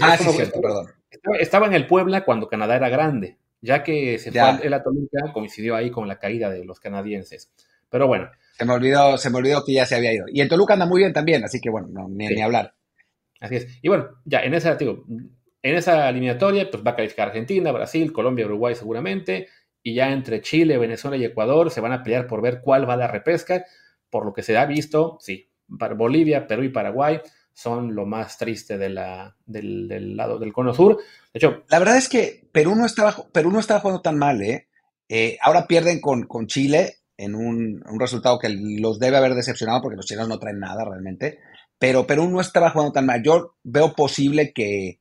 Ah, 0.00 0.16
sí, 0.16 0.24
cierto, 0.30 0.60
perdón. 0.60 0.86
Estaba, 1.38 1.66
en 1.66 1.74
el 1.74 1.86
Puebla 1.86 2.24
cuando 2.24 2.48
Canadá 2.48 2.76
era 2.76 2.88
grande, 2.88 3.36
ya 3.60 3.82
que 3.82 4.18
se 4.18 4.32
fue 4.32 4.40
el 4.62 4.82
Toluca, 4.82 5.32
coincidió 5.32 5.76
ahí 5.76 5.90
con 5.90 6.08
la 6.08 6.18
caída 6.18 6.50
de 6.50 6.64
los 6.64 6.80
canadienses. 6.80 7.52
Pero 7.90 8.06
bueno. 8.06 8.30
Se 8.52 8.64
me 8.64 8.72
olvidó, 8.72 9.18
se 9.18 9.30
me 9.30 9.38
olvidó 9.38 9.64
que 9.64 9.74
ya 9.74 9.86
se 9.86 9.96
había 9.96 10.12
ido. 10.12 10.24
Y 10.28 10.40
en 10.40 10.48
Toluca 10.48 10.74
anda 10.74 10.86
muy 10.86 11.00
bien 11.02 11.12
también, 11.12 11.44
así 11.44 11.60
que 11.60 11.70
bueno, 11.70 11.88
ni, 12.08 12.26
ni 12.28 12.40
hablar. 12.40 12.74
Así 13.40 13.56
es. 13.56 13.78
Y 13.82 13.88
bueno, 13.88 14.08
ya 14.24 14.40
en 14.40 14.54
esa, 14.54 14.76
digo, 14.76 15.04
en 15.08 15.74
esa 15.74 16.08
eliminatoria, 16.08 16.70
pues 16.70 16.82
va 16.84 16.92
a 16.92 16.96
calificar 16.96 17.28
Argentina, 17.28 17.70
Brasil, 17.72 18.12
Colombia, 18.12 18.46
Uruguay 18.46 18.74
seguramente. 18.74 19.48
Y 19.82 19.94
ya 19.94 20.12
entre 20.12 20.40
Chile, 20.40 20.78
Venezuela 20.78 21.16
y 21.16 21.24
Ecuador 21.24 21.70
se 21.70 21.80
van 21.80 21.92
a 21.92 22.02
pelear 22.02 22.26
por 22.26 22.40
ver 22.40 22.60
cuál 22.62 22.88
va 22.88 22.94
a 22.94 22.96
la 22.96 23.08
repesca. 23.08 23.64
Por 24.08 24.24
lo 24.24 24.32
que 24.32 24.42
se 24.42 24.56
ha 24.56 24.64
visto, 24.64 25.18
sí, 25.20 25.50
para 25.78 25.94
Bolivia, 25.94 26.46
Perú 26.46 26.62
y 26.62 26.68
Paraguay 26.68 27.20
son 27.54 27.94
lo 27.94 28.06
más 28.06 28.38
triste 28.38 28.78
de 28.78 28.88
la, 28.88 29.36
del, 29.46 30.16
lado 30.16 30.38
del 30.38 30.52
cono 30.52 30.74
sur. 30.74 30.96
De 30.96 31.38
hecho, 31.38 31.64
la 31.68 31.78
verdad 31.78 31.96
es 31.96 32.08
que 32.08 32.48
Perú 32.52 32.74
no 32.74 32.86
estaba, 32.86 33.14
Perú 33.32 33.50
no 33.50 33.60
estaba 33.60 33.80
jugando 33.80 34.02
tan 34.02 34.18
mal, 34.18 34.42
¿eh? 34.42 34.68
eh 35.08 35.38
ahora 35.42 35.66
pierden 35.66 36.00
con, 36.00 36.26
con 36.26 36.46
Chile 36.46 36.96
en 37.16 37.34
un, 37.34 37.82
un, 37.88 38.00
resultado 38.00 38.38
que 38.38 38.48
los 38.48 38.98
debe 38.98 39.18
haber 39.18 39.34
decepcionado 39.34 39.82
porque 39.82 39.96
los 39.96 40.06
chilenos 40.06 40.28
no 40.28 40.38
traen 40.38 40.58
nada 40.58 40.84
realmente 40.84 41.38
pero 41.82 42.06
Perú 42.06 42.28
no 42.28 42.40
estaba 42.40 42.70
jugando 42.70 42.92
tan 42.92 43.06
mal. 43.06 43.24
Yo 43.24 43.56
veo 43.64 43.92
posible 43.92 44.52
que, 44.52 45.00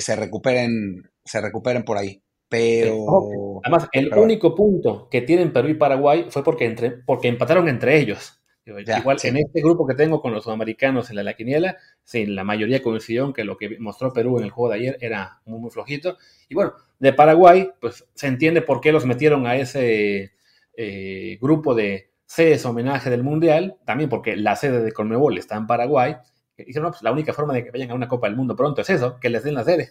se 0.00 0.14
recuperen, 0.14 1.10
se 1.24 1.40
recuperen 1.40 1.82
por 1.82 1.98
ahí. 1.98 2.22
Pero. 2.48 3.60
Además, 3.64 3.88
el 3.90 4.14
único 4.14 4.54
punto 4.54 5.08
que 5.10 5.22
tienen 5.22 5.52
Perú 5.52 5.70
y 5.70 5.74
Paraguay 5.74 6.26
fue 6.28 6.44
porque, 6.44 6.66
entre, 6.66 6.92
porque 6.92 7.26
empataron 7.26 7.68
entre 7.68 7.98
ellos. 7.98 8.40
Igual 8.66 9.18
en 9.22 9.36
este 9.36 9.60
grupo 9.60 9.86
que 9.86 9.94
tengo 9.94 10.22
con 10.22 10.32
los 10.32 10.44
sudamericanos 10.44 11.10
en 11.10 11.16
la, 11.16 11.22
la 11.22 11.34
quiniela, 11.34 11.76
sí, 12.02 12.24
la 12.24 12.44
mayoría 12.44 12.82
coincidió 12.82 13.32
que 13.32 13.44
lo 13.44 13.58
que 13.58 13.78
mostró 13.78 14.12
Perú 14.12 14.38
en 14.38 14.44
el 14.44 14.50
juego 14.50 14.72
de 14.72 14.78
ayer 14.78 14.98
era 15.00 15.42
muy, 15.44 15.60
muy 15.60 15.70
flojito. 15.70 16.16
Y 16.48 16.54
bueno, 16.54 16.72
de 16.98 17.12
Paraguay, 17.12 17.70
pues 17.80 18.06
se 18.14 18.26
entiende 18.26 18.62
por 18.62 18.80
qué 18.80 18.90
los 18.90 19.04
metieron 19.04 19.46
a 19.46 19.56
ese 19.56 20.32
eh, 20.76 21.38
grupo 21.40 21.74
de, 21.74 22.14
sedes 22.26 22.64
homenaje 22.64 23.10
del 23.10 23.22
Mundial, 23.22 23.76
también 23.84 24.10
porque 24.10 24.36
la 24.36 24.56
sede 24.56 24.82
de 24.82 24.92
Conmebol 24.92 25.38
está 25.38 25.56
en 25.56 25.66
Paraguay. 25.66 26.16
Y 26.56 26.64
dijeron, 26.64 26.84
no, 26.84 26.90
pues 26.90 27.02
la 27.02 27.12
única 27.12 27.32
forma 27.32 27.54
de 27.54 27.64
que 27.64 27.70
vayan 27.70 27.90
a 27.90 27.94
una 27.94 28.08
Copa 28.08 28.26
del 28.26 28.36
Mundo 28.36 28.56
pronto 28.56 28.80
es 28.80 28.90
eso, 28.90 29.18
que 29.20 29.30
les 29.30 29.44
den 29.44 29.54
la 29.54 29.64
sede. 29.64 29.90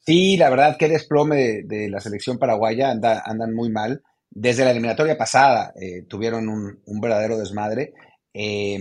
Sí, 0.00 0.36
la 0.36 0.50
verdad 0.50 0.76
que 0.78 0.88
desplome 0.88 1.62
de, 1.64 1.88
la 1.88 2.00
selección 2.00 2.38
paraguaya, 2.38 2.90
anda, 2.90 3.22
andan 3.24 3.54
muy 3.54 3.70
mal. 3.70 4.02
Desde 4.36 4.64
la 4.64 4.72
eliminatoria 4.72 5.16
pasada 5.16 5.72
eh, 5.80 6.02
tuvieron 6.08 6.48
un, 6.48 7.00
verdadero 7.00 7.38
desmadre. 7.38 7.94
Eh, 8.32 8.78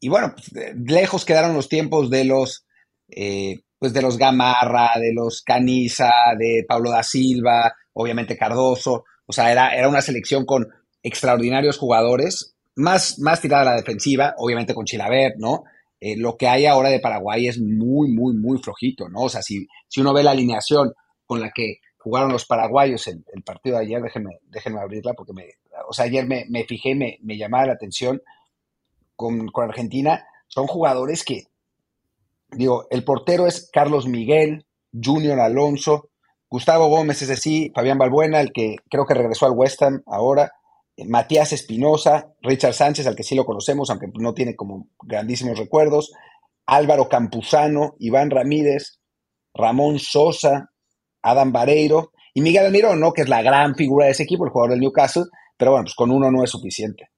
y 0.00 0.08
bueno, 0.08 0.34
pues, 0.34 0.74
lejos 0.86 1.24
quedaron 1.24 1.54
los 1.54 1.68
tiempos 1.68 2.10
de 2.10 2.24
los, 2.24 2.64
eh, 3.08 3.60
pues 3.78 3.92
de 3.92 4.02
los 4.02 4.16
Gamarra, 4.16 4.92
de 4.98 5.12
los 5.12 5.42
Caniza, 5.42 6.12
de 6.38 6.64
Pablo 6.66 6.90
da 6.90 7.02
Silva, 7.02 7.72
obviamente 7.92 8.38
Cardoso. 8.38 9.04
O 9.26 9.32
sea, 9.32 9.50
era, 9.50 9.74
era 9.74 9.88
una 9.88 10.00
selección 10.00 10.44
con, 10.46 10.68
extraordinarios 11.02 11.78
jugadores, 11.78 12.54
más, 12.76 13.18
más 13.18 13.40
tirada 13.40 13.62
a 13.62 13.74
la 13.74 13.76
defensiva, 13.76 14.34
obviamente 14.38 14.74
con 14.74 14.84
Chilaver, 14.84 15.34
¿no? 15.38 15.64
Eh, 16.00 16.16
lo 16.16 16.36
que 16.36 16.48
hay 16.48 16.66
ahora 16.66 16.88
de 16.88 17.00
Paraguay 17.00 17.46
es 17.46 17.60
muy, 17.60 18.10
muy, 18.12 18.34
muy 18.34 18.58
flojito, 18.58 19.08
¿no? 19.08 19.22
O 19.22 19.28
sea, 19.28 19.42
si, 19.42 19.66
si 19.88 20.00
uno 20.00 20.14
ve 20.14 20.22
la 20.22 20.32
alineación 20.32 20.92
con 21.26 21.40
la 21.40 21.50
que 21.54 21.76
jugaron 22.02 22.32
los 22.32 22.44
paraguayos 22.44 23.06
en 23.06 23.24
el 23.32 23.42
partido 23.42 23.76
de 23.76 23.84
ayer, 23.84 24.02
déjenme, 24.02 24.38
déjenme 24.42 24.80
abrirla 24.80 25.14
porque 25.14 25.32
me, 25.32 25.46
o 25.88 25.92
sea, 25.92 26.06
ayer 26.06 26.26
me, 26.26 26.44
me 26.48 26.64
fijé, 26.64 26.94
me, 26.94 27.18
me 27.22 27.36
llamaba 27.36 27.66
la 27.66 27.72
atención 27.74 28.20
con, 29.14 29.48
con 29.48 29.64
Argentina, 29.64 30.26
son 30.48 30.66
jugadores 30.66 31.24
que, 31.24 31.44
digo, 32.50 32.86
el 32.90 33.04
portero 33.04 33.46
es 33.46 33.70
Carlos 33.72 34.06
Miguel, 34.06 34.66
Junior 34.92 35.38
Alonso, 35.38 36.10
Gustavo 36.50 36.88
Gómez, 36.88 37.22
ese 37.22 37.36
sí, 37.36 37.72
Fabián 37.74 37.98
Balbuena, 37.98 38.40
el 38.40 38.52
que 38.52 38.76
creo 38.90 39.06
que 39.06 39.14
regresó 39.14 39.46
al 39.46 39.56
West 39.56 39.80
Ham 39.82 40.02
ahora, 40.06 40.52
Matías 41.06 41.52
Espinosa, 41.52 42.34
Richard 42.42 42.74
Sánchez, 42.74 43.06
al 43.06 43.16
que 43.16 43.22
sí 43.22 43.34
lo 43.34 43.46
conocemos, 43.46 43.88
aunque 43.90 44.08
no 44.14 44.34
tiene 44.34 44.56
como 44.56 44.88
grandísimos 45.02 45.58
recuerdos, 45.58 46.12
Álvaro 46.66 47.08
Campuzano, 47.08 47.94
Iván 47.98 48.30
Ramírez, 48.30 48.98
Ramón 49.54 49.98
Sosa, 49.98 50.71
Adam 51.22 51.52
Vareiro 51.52 52.12
y 52.34 52.40
Miguel 52.40 52.66
Almirón, 52.66 53.00
¿no? 53.00 53.12
Que 53.12 53.22
es 53.22 53.28
la 53.28 53.42
gran 53.42 53.74
figura 53.74 54.06
de 54.06 54.12
ese 54.12 54.24
equipo, 54.24 54.44
el 54.44 54.50
jugador 54.50 54.72
del 54.72 54.80
Newcastle, 54.80 55.24
pero 55.56 55.72
bueno, 55.72 55.84
pues 55.84 55.94
con 55.94 56.10
uno 56.10 56.30
no 56.30 56.42
es 56.42 56.50
suficiente. 56.50 57.10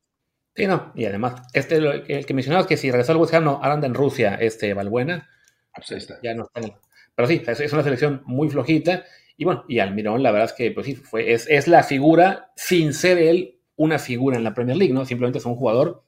Sí, 0.54 0.66
no, 0.66 0.92
y 0.94 1.04
además, 1.04 1.42
este, 1.52 1.76
el 1.76 2.26
que 2.26 2.34
mencionabas 2.34 2.66
que 2.66 2.76
si 2.76 2.90
regresó 2.90 3.12
al 3.12 3.18
West 3.18 3.34
Ham, 3.34 3.44
no, 3.44 3.60
anda 3.62 3.86
en 3.86 3.94
Rusia, 3.94 4.36
este 4.40 4.72
Valbuena, 4.72 5.28
ah, 5.72 5.80
pues 5.86 6.06
ya 6.22 6.34
no 6.34 6.44
está 6.44 6.78
Pero 7.16 7.28
sí, 7.28 7.42
es 7.46 7.72
una 7.72 7.82
selección 7.82 8.22
muy 8.24 8.48
flojita, 8.48 9.04
y 9.36 9.44
bueno, 9.44 9.64
y 9.68 9.80
Almirón, 9.80 10.22
la 10.22 10.30
verdad 10.30 10.50
es 10.50 10.52
que, 10.52 10.70
pues 10.70 10.86
sí, 10.86 10.94
fue, 10.94 11.32
es, 11.32 11.48
es 11.48 11.66
la 11.66 11.82
figura, 11.82 12.52
sin 12.54 12.92
ser 12.92 13.18
él, 13.18 13.58
una 13.76 13.98
figura 13.98 14.36
en 14.36 14.44
la 14.44 14.54
Premier 14.54 14.76
League, 14.76 14.94
¿no? 14.94 15.04
Simplemente 15.04 15.38
es 15.38 15.46
un 15.46 15.56
jugador 15.56 16.04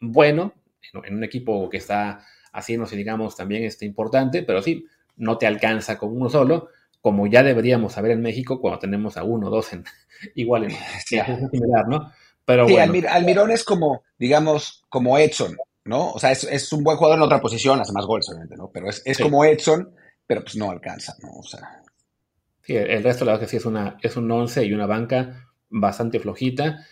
bueno 0.00 0.52
en, 0.92 1.16
un 1.16 1.24
equipo 1.24 1.68
que 1.70 1.78
está 1.78 2.24
haciéndose, 2.52 2.96
digamos, 2.96 3.36
también 3.36 3.64
este, 3.64 3.86
importante, 3.86 4.42
pero 4.42 4.62
sí, 4.62 4.86
no 5.16 5.38
te 5.38 5.46
alcanza 5.46 5.98
con 5.98 6.14
uno 6.14 6.28
solo, 6.28 6.68
como 7.00 7.26
ya 7.26 7.42
deberíamos 7.42 7.92
saber 7.92 8.12
en 8.12 8.22
México 8.22 8.60
cuando 8.60 8.78
tenemos 8.78 9.16
a 9.16 9.24
uno 9.24 9.48
o 9.48 9.50
dos 9.50 9.72
en, 9.72 9.84
igual 10.34 10.64
en 10.64 10.70
sí. 11.04 11.18
similar, 11.52 11.88
¿no? 11.88 12.12
Pero 12.44 12.66
sí, 12.66 12.76
Almirón 12.78 13.50
es 13.50 13.62
como, 13.62 14.04
digamos, 14.18 14.82
como 14.88 15.18
Edson, 15.18 15.54
¿no? 15.84 16.12
O 16.12 16.18
sea, 16.18 16.32
es, 16.32 16.72
un 16.72 16.82
buen 16.82 16.96
jugador 16.96 17.18
en 17.18 17.24
otra 17.24 17.42
posición, 17.42 17.78
hace 17.78 17.92
más 17.92 18.06
goles, 18.06 18.26
obviamente, 18.30 18.56
¿no? 18.56 18.70
Pero 18.72 18.88
es, 18.88 19.18
como 19.18 19.44
Edson, 19.44 19.94
pero 20.26 20.42
pues 20.42 20.56
no 20.56 20.70
alcanza, 20.70 21.14
¿no? 21.20 21.30
O 21.32 21.42
sea. 21.42 21.82
Sí, 22.62 22.74
el 22.74 23.02
resto, 23.02 23.26
la 23.26 23.32
verdad 23.32 23.46
que 23.46 23.50
sí 23.50 23.58
es, 23.58 23.66
una, 23.66 23.98
es 24.02 24.16
un 24.16 24.30
once 24.30 24.64
y 24.64 24.72
una 24.72 24.86
banca 24.86 25.50
bastante 25.68 26.20
flojita. 26.20 26.86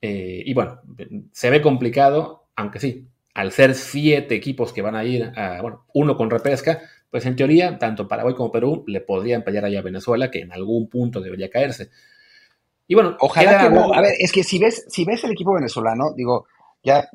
Eh, 0.00 0.42
y 0.44 0.54
bueno, 0.54 0.80
se 1.32 1.50
ve 1.50 1.60
complicado, 1.60 2.48
aunque 2.56 2.80
sí, 2.80 3.06
al 3.34 3.52
ser 3.52 3.74
siete 3.74 4.34
equipos 4.34 4.72
que 4.72 4.82
van 4.82 4.96
a 4.96 5.04
ir, 5.04 5.32
a, 5.36 5.60
bueno, 5.60 5.86
uno 5.92 6.16
con 6.16 6.30
repesca, 6.30 6.80
pues 7.14 7.26
en 7.26 7.36
teoría, 7.36 7.78
tanto 7.78 8.08
Paraguay 8.08 8.34
como 8.34 8.50
Perú 8.50 8.82
le 8.88 9.00
podrían 9.00 9.44
pelear 9.44 9.64
allá 9.66 9.78
a 9.78 9.82
Venezuela, 9.82 10.32
que 10.32 10.40
en 10.40 10.52
algún 10.52 10.88
punto 10.88 11.20
debería 11.20 11.48
caerse. 11.48 11.90
Y 12.88 12.96
bueno, 12.96 13.16
ojalá 13.20 13.56
que 13.60 13.70
no. 13.70 13.94
A 13.94 14.00
ver, 14.00 14.14
es 14.18 14.32
que 14.32 14.42
si 14.42 14.58
ves, 14.58 14.84
si 14.88 15.04
ves 15.04 15.22
el 15.22 15.30
equipo 15.30 15.54
venezolano, 15.54 16.12
digo, 16.16 16.48
ya 16.82 17.08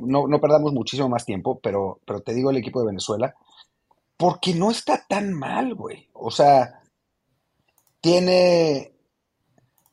no, 0.00 0.28
no 0.28 0.38
perdamos 0.38 0.74
muchísimo 0.74 1.08
más 1.08 1.24
tiempo, 1.24 1.58
pero, 1.62 1.98
pero 2.04 2.20
te 2.20 2.34
digo 2.34 2.50
el 2.50 2.58
equipo 2.58 2.80
de 2.80 2.88
Venezuela, 2.88 3.34
porque 4.18 4.52
no 4.52 4.70
está 4.70 5.06
tan 5.08 5.32
mal, 5.32 5.74
güey. 5.74 6.10
O 6.12 6.30
sea, 6.30 6.82
tiene 8.02 8.92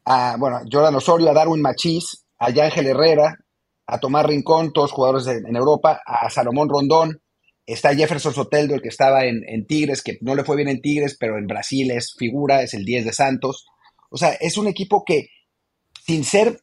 a, 0.03 0.35
bueno, 0.37 0.63
Jordan 0.69 0.95
Osorio, 0.95 1.29
a 1.29 1.33
Darwin 1.33 1.61
Machís, 1.61 2.25
a 2.39 2.47
Ángel 2.47 2.87
Herrera, 2.87 3.39
a 3.87 3.99
Tomás 4.01 4.25
Rincón, 4.25 4.73
todos 4.73 4.91
jugadores 4.91 5.27
en 5.27 5.55
Europa, 5.55 6.01
a 6.05 6.29
Salomón 6.29 6.67
Rondón, 6.67 7.21
está 7.65 7.95
Jefferson 7.95 8.33
Soteldo, 8.33 8.75
el 8.75 8.81
que 8.81 8.89
estaba 8.89 9.25
en, 9.25 9.65
Tigres, 9.65 10.01
que 10.01 10.17
no 10.21 10.35
le 10.35 10.43
fue 10.43 10.55
bien 10.55 10.67
en 10.67 10.81
Tigres, 10.81 11.17
pero 11.19 11.37
en 11.37 11.47
Brasil 11.47 11.91
es 11.91 12.13
figura, 12.17 12.61
es 12.61 12.73
el 12.73 12.85
10 12.85 13.05
de 13.05 13.13
Santos. 13.13 13.65
O 14.09 14.17
sea, 14.17 14.33
es 14.33 14.57
un 14.57 14.67
equipo 14.67 15.03
que, 15.05 15.29
sin 16.05 16.23
ser 16.23 16.61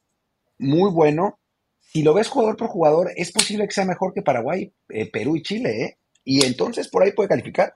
muy 0.59 0.91
bueno, 0.91 1.39
si 1.81 2.03
lo 2.03 2.15
ves 2.15 2.29
jugador 2.29 2.57
por 2.57 2.69
jugador, 2.69 3.11
es 3.17 3.33
posible 3.33 3.67
que 3.67 3.75
sea 3.75 3.85
mejor 3.85 4.15
que 4.15 4.23
Paraguay, 4.23 4.73
eh, 4.89 5.11
Perú 5.11 5.37
y 5.37 5.43
Chile, 5.43 5.85
¿eh? 5.85 5.99
Y 6.25 6.45
entonces 6.45 6.89
por 6.89 7.03
ahí 7.03 7.13
puede 7.13 7.29
calificar. 7.29 7.75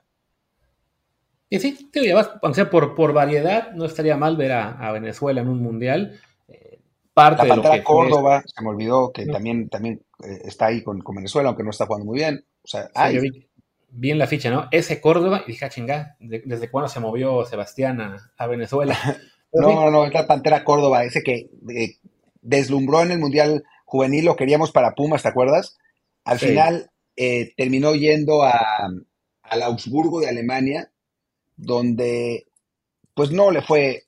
Y 1.49 1.59
sí, 1.59 1.89
te 1.91 2.13
o 2.13 2.53
sea, 2.53 2.69
por, 2.69 2.95
por 2.95 3.13
variedad, 3.13 3.71
no 3.73 3.85
estaría 3.85 4.17
mal 4.17 4.37
ver 4.37 4.51
a 4.53 4.91
Venezuela 4.91 5.41
en 5.41 5.47
un 5.47 5.61
mundial 5.61 6.19
parte 7.17 7.47
la 7.47 7.55
Pantera 7.55 7.83
Córdoba, 7.83 8.43
se 8.45 8.63
me 8.63 8.69
olvidó 8.69 9.11
que 9.11 9.25
también, 9.25 9.69
también 9.69 10.03
eh, 10.23 10.41
está 10.45 10.67
ahí 10.67 10.83
con, 10.83 11.01
Venezuela, 11.15 11.49
aunque 11.49 11.63
no 11.63 11.71
está 11.71 11.87
jugando 11.87 12.05
muy 12.05 12.19
bien. 12.19 12.45
O 12.67 12.91
sea, 12.93 13.09
vi, 13.91 14.13
la 14.13 14.27
ficha, 14.27 14.49
¿no? 14.49 14.67
Ese 14.71 14.99
Córdoba, 15.01 15.43
y 15.45 15.51
dije, 15.51 15.65
ah, 15.65 15.69
chingá, 15.69 16.17
¿desde 16.19 16.69
cuándo 16.69 16.89
se 16.89 16.99
movió 16.99 17.45
Sebastián 17.45 18.19
a, 18.37 18.47
Venezuela? 18.47 18.95
no, 19.53 19.73
no, 19.73 19.91
no, 19.91 20.05
es 20.05 20.13
la 20.13 20.27
Pantera 20.27 20.63
Córdoba, 20.63 21.03
ese 21.03 21.23
que 21.23 21.49
eh, 21.73 21.97
deslumbró 22.41 23.01
en 23.01 23.11
el 23.11 23.19
Mundial 23.19 23.63
Juvenil, 23.85 24.25
lo 24.25 24.35
queríamos 24.35 24.71
para 24.71 24.93
Pumas, 24.93 25.23
¿te 25.23 25.29
acuerdas? 25.29 25.77
Al 26.25 26.39
final 26.39 26.91
eh, 27.15 27.53
terminó 27.55 27.95
yendo 27.95 28.43
a, 28.43 28.59
al 29.43 29.63
Augsburgo 29.63 30.19
de 30.19 30.27
Alemania, 30.27 30.91
donde 31.55 32.47
pues 33.13 33.31
no 33.31 33.49
le 33.49 33.61
fue 33.61 34.03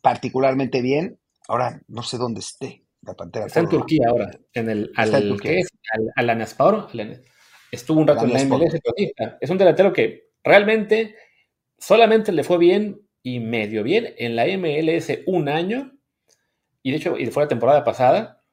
particularmente 0.00 0.80
bien, 0.80 1.18
Ahora 1.48 1.80
no 1.88 2.02
sé 2.02 2.16
dónde 2.16 2.40
esté 2.40 2.82
la 3.02 3.14
Pantera. 3.14 3.46
Está 3.46 3.60
en 3.60 3.68
Turquía 3.68 4.08
ahora, 4.08 4.30
en 4.54 4.70
el 4.70 4.92
al, 4.96 5.38
¿qué 5.40 5.60
es? 5.60 5.68
Al, 6.16 6.30
Anaspor. 6.30 6.88
Estuvo 7.74 8.00
un 8.00 8.06
rato 8.06 8.24
en 8.24 8.32
la 8.32 8.44
MLS, 8.44 8.80
es 9.40 9.50
un 9.50 9.58
delantero 9.58 9.92
que 9.92 10.30
realmente 10.42 11.16
solamente 11.78 12.32
le 12.32 12.44
fue 12.44 12.58
bien 12.58 13.00
y 13.22 13.40
medio 13.40 13.82
bien 13.82 14.14
en 14.18 14.36
la 14.36 14.46
MLS 14.46 15.20
un 15.26 15.48
año, 15.48 15.92
y 16.82 16.90
de 16.90 16.96
hecho, 16.98 17.18
y 17.18 17.26
fue 17.26 17.44
la 17.44 17.48
temporada 17.48 17.84
pasada, 17.84 18.44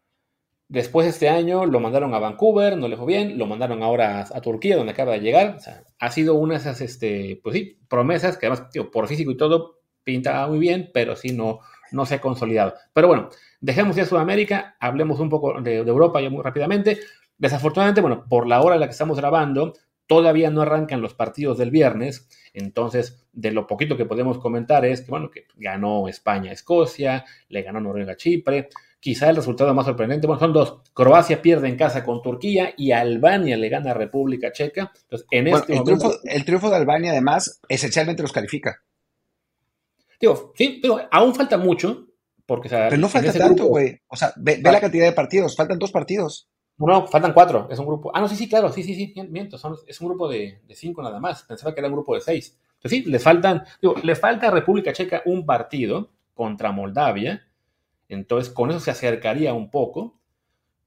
Después 0.71 1.05
este 1.05 1.27
año 1.27 1.65
lo 1.65 1.81
mandaron 1.81 2.13
a 2.13 2.19
Vancouver, 2.19 2.77
no 2.77 2.87
le 2.87 2.95
fue 2.95 3.05
bien, 3.05 3.37
lo 3.37 3.45
mandaron 3.45 3.83
ahora 3.83 4.21
a, 4.21 4.39
Turquía, 4.39 4.77
donde 4.77 4.93
acaba 4.93 5.11
de 5.11 5.19
llegar. 5.19 5.55
O 5.57 5.59
sea, 5.59 5.83
ha 5.99 6.11
sido 6.11 6.35
una 6.35 6.53
de 6.53 6.61
esas, 6.61 6.79
este, 6.79 7.41
pues 7.43 7.57
sí, 7.57 7.77
promesas 7.89 8.37
que 8.37 8.45
además, 8.45 8.69
tío, 8.69 8.89
por 8.89 9.09
físico 9.09 9.31
y 9.31 9.35
todo, 9.35 9.81
pinta 10.05 10.47
muy 10.47 10.59
bien, 10.59 10.89
pero 10.93 11.17
sí 11.17 11.33
no, 11.33 11.59
no 11.91 12.05
se 12.05 12.15
ha 12.15 12.21
consolidado. 12.21 12.73
Pero 12.93 13.09
bueno, 13.09 13.27
dejemos 13.59 13.97
ya 13.97 14.05
Sudamérica, 14.05 14.77
hablemos 14.79 15.19
un 15.19 15.27
poco 15.27 15.59
de, 15.59 15.75
Europa 15.75 16.21
ya 16.21 16.29
muy 16.29 16.41
rápidamente. 16.41 16.99
Desafortunadamente, 17.41 18.01
bueno, 18.01 18.23
por 18.29 18.47
la 18.47 18.61
hora 18.61 18.75
en 18.75 18.81
la 18.81 18.87
que 18.87 18.93
estamos 18.93 19.17
grabando, 19.17 19.73
todavía 20.07 20.49
no 20.49 20.61
arrancan 20.61 21.01
los 21.01 21.13
partidos 21.13 21.57
del 21.57 21.71
viernes, 21.71 22.29
entonces 22.53 23.25
de 23.33 23.51
lo 23.51 23.67
poquito 23.67 23.97
que 23.97 24.05
podemos 24.05 24.37
comentar 24.37 24.85
es 24.85 25.01
que, 25.01 25.11
bueno, 25.11 25.31
que 25.31 25.47
ganó 25.55 26.07
España 26.07 26.51
Escocia, 26.51 27.25
le 27.49 27.63
ganó 27.63 27.81
Noruega 27.81 28.15
Chipre, 28.15 28.69
Quizá 29.01 29.31
el 29.31 29.35
resultado 29.35 29.73
más 29.73 29.87
sorprendente, 29.87 30.27
bueno, 30.27 30.39
son 30.39 30.53
dos. 30.53 30.77
Croacia 30.93 31.41
pierde 31.41 31.67
en 31.67 31.75
casa 31.75 32.03
con 32.03 32.21
Turquía 32.21 32.75
y 32.77 32.91
Albania 32.91 33.57
le 33.57 33.67
gana 33.67 33.89
a 33.91 33.93
República 33.95 34.51
Checa. 34.51 34.91
Entonces, 35.01 35.27
en 35.31 35.47
este 35.47 35.75
el, 35.75 35.83
triunfo, 35.83 36.13
el 36.23 36.45
triunfo 36.45 36.69
de 36.69 36.75
Albania, 36.75 37.09
además, 37.09 37.59
esencialmente 37.67 38.21
los 38.21 38.31
califica. 38.31 38.83
Digo, 40.19 40.53
sí, 40.55 40.77
pero 40.79 41.01
aún 41.09 41.33
falta 41.33 41.57
mucho. 41.57 42.09
Porque, 42.45 42.69
pero 42.69 42.97
no 42.97 43.09
falta 43.09 43.33
tanto, 43.33 43.65
güey. 43.65 43.99
O 44.07 44.15
sea, 44.15 44.33
ve, 44.37 44.59
la 44.61 44.79
cantidad 44.79 45.05
de 45.05 45.13
partidos. 45.13 45.55
Faltan 45.55 45.79
dos 45.79 45.91
partidos. 45.91 46.50
No, 46.85 47.01
no, 47.01 47.07
faltan 47.07 47.33
cuatro. 47.33 47.67
Es 47.69 47.79
un 47.79 47.85
grupo. 47.85 48.11
Ah, 48.13 48.21
no, 48.21 48.27
sí, 48.27 48.35
sí, 48.35 48.49
claro. 48.49 48.71
Sí, 48.71 48.83
sí, 48.83 48.95
sí. 48.95 49.13
Miento. 49.29 49.57
es 49.87 50.01
un 50.01 50.07
grupo 50.07 50.27
de, 50.27 50.61
cinco 50.71 51.01
nada 51.01 51.19
más. 51.19 51.43
Pensaba 51.43 51.73
que 51.73 51.79
era 51.81 51.87
un 51.87 51.93
grupo 51.93 52.15
de 52.15 52.21
seis. 52.21 52.59
Entonces, 52.75 53.03
sí, 53.03 53.09
le 53.09 53.19
faltan. 53.19 53.63
Digo, 53.81 53.95
le 54.03 54.15
falta 54.15 54.47
a 54.47 54.51
República 54.51 54.93
Checa 54.93 55.21
un 55.25 55.45
partido 55.45 56.09
contra 56.33 56.71
Moldavia 56.71 57.45
entonces, 58.11 58.53
con 58.53 58.69
eso 58.69 58.79
se 58.79 58.91
acercaría 58.91 59.53
un 59.53 59.71
poco. 59.71 60.19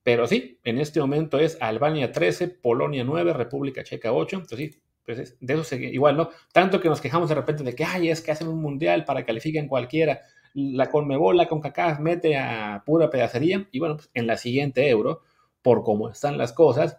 Pero 0.03 0.27
sí, 0.27 0.61
en 0.65 0.79
este 0.79 1.01
momento 1.01 1.39
es 1.39 1.57
Albania 1.61 2.13
13, 2.13 2.49
Polonia 2.49 3.05
9, 3.05 3.33
República 3.33 3.83
Checa 3.83 4.13
8. 4.13 4.37
Entonces, 4.37 4.73
sí, 4.73 4.81
pues 5.05 5.37
de 5.41 5.55
eso 5.55 5.77
igual, 5.77 6.17
¿no? 6.19 6.31
Tanto 6.53 6.81
que 6.81 6.89
nos 6.89 7.01
quejamos 7.01 7.31
de 7.31 7.35
repente 7.35 7.65
de 7.65 7.75
que, 7.75 7.85
ay, 7.85 8.11
es 8.11 8.21
que 8.21 8.31
hacen 8.33 8.49
un 8.49 8.61
mundial 8.61 9.05
para 9.07 9.21
que 9.21 9.27
califiquen 9.27 9.69
cualquiera. 9.69 10.21
La 10.53 10.91
Conmebol, 10.91 11.37
la 11.37 11.49
CONCACAF 11.49 11.99
mete 12.01 12.37
a 12.37 12.83
pura 12.85 13.09
pedacería. 13.09 13.67
Y 13.73 13.79
bueno, 13.79 13.97
pues 13.97 14.11
en 14.13 14.27
la 14.27 14.37
siguiente 14.37 14.87
Euro, 14.91 15.23
por 15.65 15.83
cómo 15.83 16.11
están 16.11 16.39
las 16.39 16.53
cosas, 16.53 16.99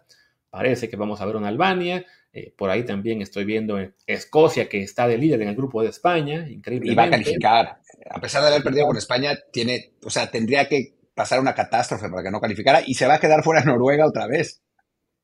parece 0.50 0.90
que 0.90 0.96
vamos 0.96 1.22
a 1.22 1.24
ver 1.24 1.36
una 1.36 1.48
Albania. 1.48 2.04
Eh, 2.34 2.52
por 2.54 2.68
ahí 2.68 2.84
también 2.84 3.22
estoy 3.22 3.46
viendo 3.46 3.78
Escocia, 4.06 4.68
que 4.68 4.82
está 4.82 5.08
de 5.08 5.16
líder 5.16 5.40
en 5.40 5.48
el 5.48 5.56
grupo 5.56 5.82
de 5.82 5.88
España, 5.88 6.46
increíble. 6.50 6.92
Y 6.92 6.94
va 6.94 7.04
a 7.04 7.10
calificar 7.10 7.78
a 8.10 8.20
pesar 8.20 8.42
de 8.42 8.48
haber 8.48 8.62
perdido 8.62 8.86
con 8.86 8.96
España, 8.96 9.38
tiene, 9.52 9.92
o 10.04 10.10
sea, 10.10 10.30
tendría 10.30 10.68
que 10.68 10.94
pasar 11.14 11.40
una 11.40 11.54
catástrofe 11.54 12.08
para 12.08 12.22
que 12.22 12.30
no 12.30 12.40
calificara 12.40 12.82
y 12.86 12.94
se 12.94 13.06
va 13.06 13.14
a 13.14 13.20
quedar 13.20 13.42
fuera 13.42 13.62
Noruega 13.64 14.06
otra 14.06 14.26
vez. 14.26 14.62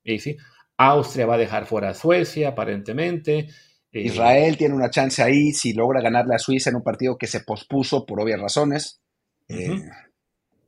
Y 0.05 0.19
sí, 0.19 0.37
Austria 0.77 1.27
va 1.27 1.35
a 1.35 1.39
dejar 1.39 1.67
fuera 1.67 1.91
a 1.91 1.95
Suecia, 1.95 2.49
aparentemente. 2.49 3.49
Eh, 3.93 4.01
Israel 4.01 4.57
tiene 4.57 4.75
una 4.75 4.91
chance 4.91 5.23
ahí 5.23 5.53
si 5.53 5.75
logra 5.75 6.01
ganarle 6.01 6.35
a 6.35 6.39
Suiza 6.39 6.71
en 6.71 6.77
un 6.77 6.83
partido 6.83 7.19
que 7.19 7.27
se 7.27 7.41
pospuso 7.41 8.05
por 8.07 8.21
obvias 8.21 8.41
razones. 8.41 9.01
Eh, 9.49 9.83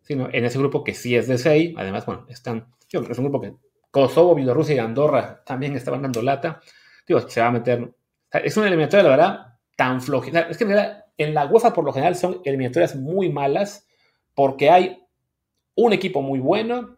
sí, 0.04 0.14
en 0.14 0.44
ese 0.44 0.58
grupo 0.58 0.84
que 0.84 0.94
sí 0.94 1.16
es 1.16 1.26
de 1.26 1.38
seis, 1.38 1.74
además, 1.76 2.06
bueno, 2.06 2.26
están, 2.28 2.68
es 2.88 3.18
un 3.18 3.24
grupo 3.24 3.40
que 3.40 3.54
Kosovo, 3.90 4.34
Bielorrusia 4.34 4.74
y 4.74 4.78
Andorra 4.78 5.42
también 5.44 5.76
estaban 5.76 6.02
dando 6.02 6.20
lata. 6.20 6.60
Digo, 7.06 7.20
se 7.28 7.40
va 7.40 7.46
a 7.46 7.52
meter. 7.52 7.94
Es 8.32 8.56
una 8.56 8.66
eliminatoria, 8.66 9.04
la 9.04 9.10
verdad, 9.10 9.46
tan 9.76 10.00
flojita. 10.00 10.40
Es 10.40 10.58
que 10.58 10.64
en 10.64 10.70
realidad 10.70 11.04
en 11.16 11.32
la 11.32 11.46
UEFA 11.46 11.72
por 11.72 11.84
lo 11.84 11.92
general 11.92 12.16
son 12.16 12.40
eliminatorias 12.44 12.96
muy 12.96 13.30
malas 13.30 13.86
porque 14.34 14.68
hay 14.68 15.00
un 15.76 15.92
equipo 15.92 16.22
muy 16.22 16.40
bueno, 16.40 16.96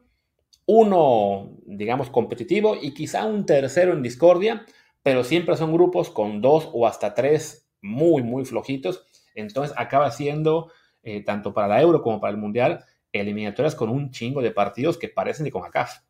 uno, 0.64 1.50
digamos, 1.66 2.08
competitivo 2.08 2.76
y 2.80 2.94
quizá 2.94 3.26
un 3.26 3.44
tercero 3.44 3.92
en 3.92 4.02
discordia, 4.02 4.64
pero 5.02 5.22
siempre 5.22 5.56
son 5.56 5.72
grupos 5.72 6.08
con 6.08 6.40
dos 6.40 6.70
o 6.72 6.86
hasta 6.86 7.12
tres 7.12 7.68
muy, 7.82 8.22
muy 8.22 8.46
flojitos. 8.46 9.04
Entonces 9.34 9.76
acaba 9.78 10.10
siendo, 10.10 10.72
eh, 11.02 11.22
tanto 11.22 11.52
para 11.52 11.68
la 11.68 11.82
Euro 11.82 12.00
como 12.00 12.20
para 12.20 12.32
el 12.32 12.38
Mundial, 12.38 12.84
eliminatorias 13.20 13.74
con 13.74 13.90
un 13.90 14.10
chingo 14.10 14.42
de 14.42 14.50
partidos 14.50 14.98
que 14.98 15.08
parecen 15.08 15.44
de 15.44 15.50
CONCACAF. 15.50 16.00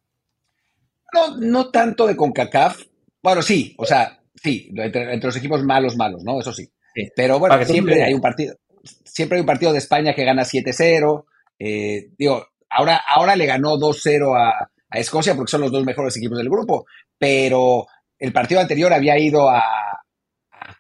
No, 1.13 1.37
no 1.39 1.71
tanto 1.71 2.07
de 2.07 2.17
CONCACAF. 2.17 2.83
Bueno, 3.23 3.43
sí, 3.43 3.75
o 3.79 3.85
sea, 3.85 4.21
sí, 4.35 4.71
entre 4.75 5.21
los 5.21 5.37
equipos 5.37 5.63
malos, 5.63 5.97
malos, 5.97 6.23
¿no? 6.25 6.41
Eso 6.41 6.53
sí. 6.53 6.71
Pero 7.15 7.39
bueno, 7.39 7.63
siempre 7.65 8.03
hay 8.03 8.15
un 8.15 8.21
partido, 8.21 8.57
siempre 9.05 9.37
hay 9.37 9.41
un 9.41 9.47
partido 9.47 9.73
de 9.73 9.79
España 9.79 10.15
que 10.15 10.25
gana 10.25 10.45
7-0. 10.45 11.25
Eh, 11.59 12.11
digo, 12.17 12.47
ahora, 12.71 13.03
ahora 13.09 13.37
le 13.37 13.47
ganó 13.47 13.77
2-0 13.77 14.37
a, 14.37 14.71
Escocia 14.89 15.35
porque 15.35 15.51
son 15.51 15.61
los 15.61 15.73
dos 15.73 15.85
mejores 15.85 16.17
equipos 16.17 16.39
del 16.39 16.49
grupo. 16.49 16.87
Pero 17.19 17.87
el 18.19 18.33
partido 18.33 18.61
anterior 18.61 18.93
había 18.93 19.19
ido 19.19 19.51
a, 19.51 19.63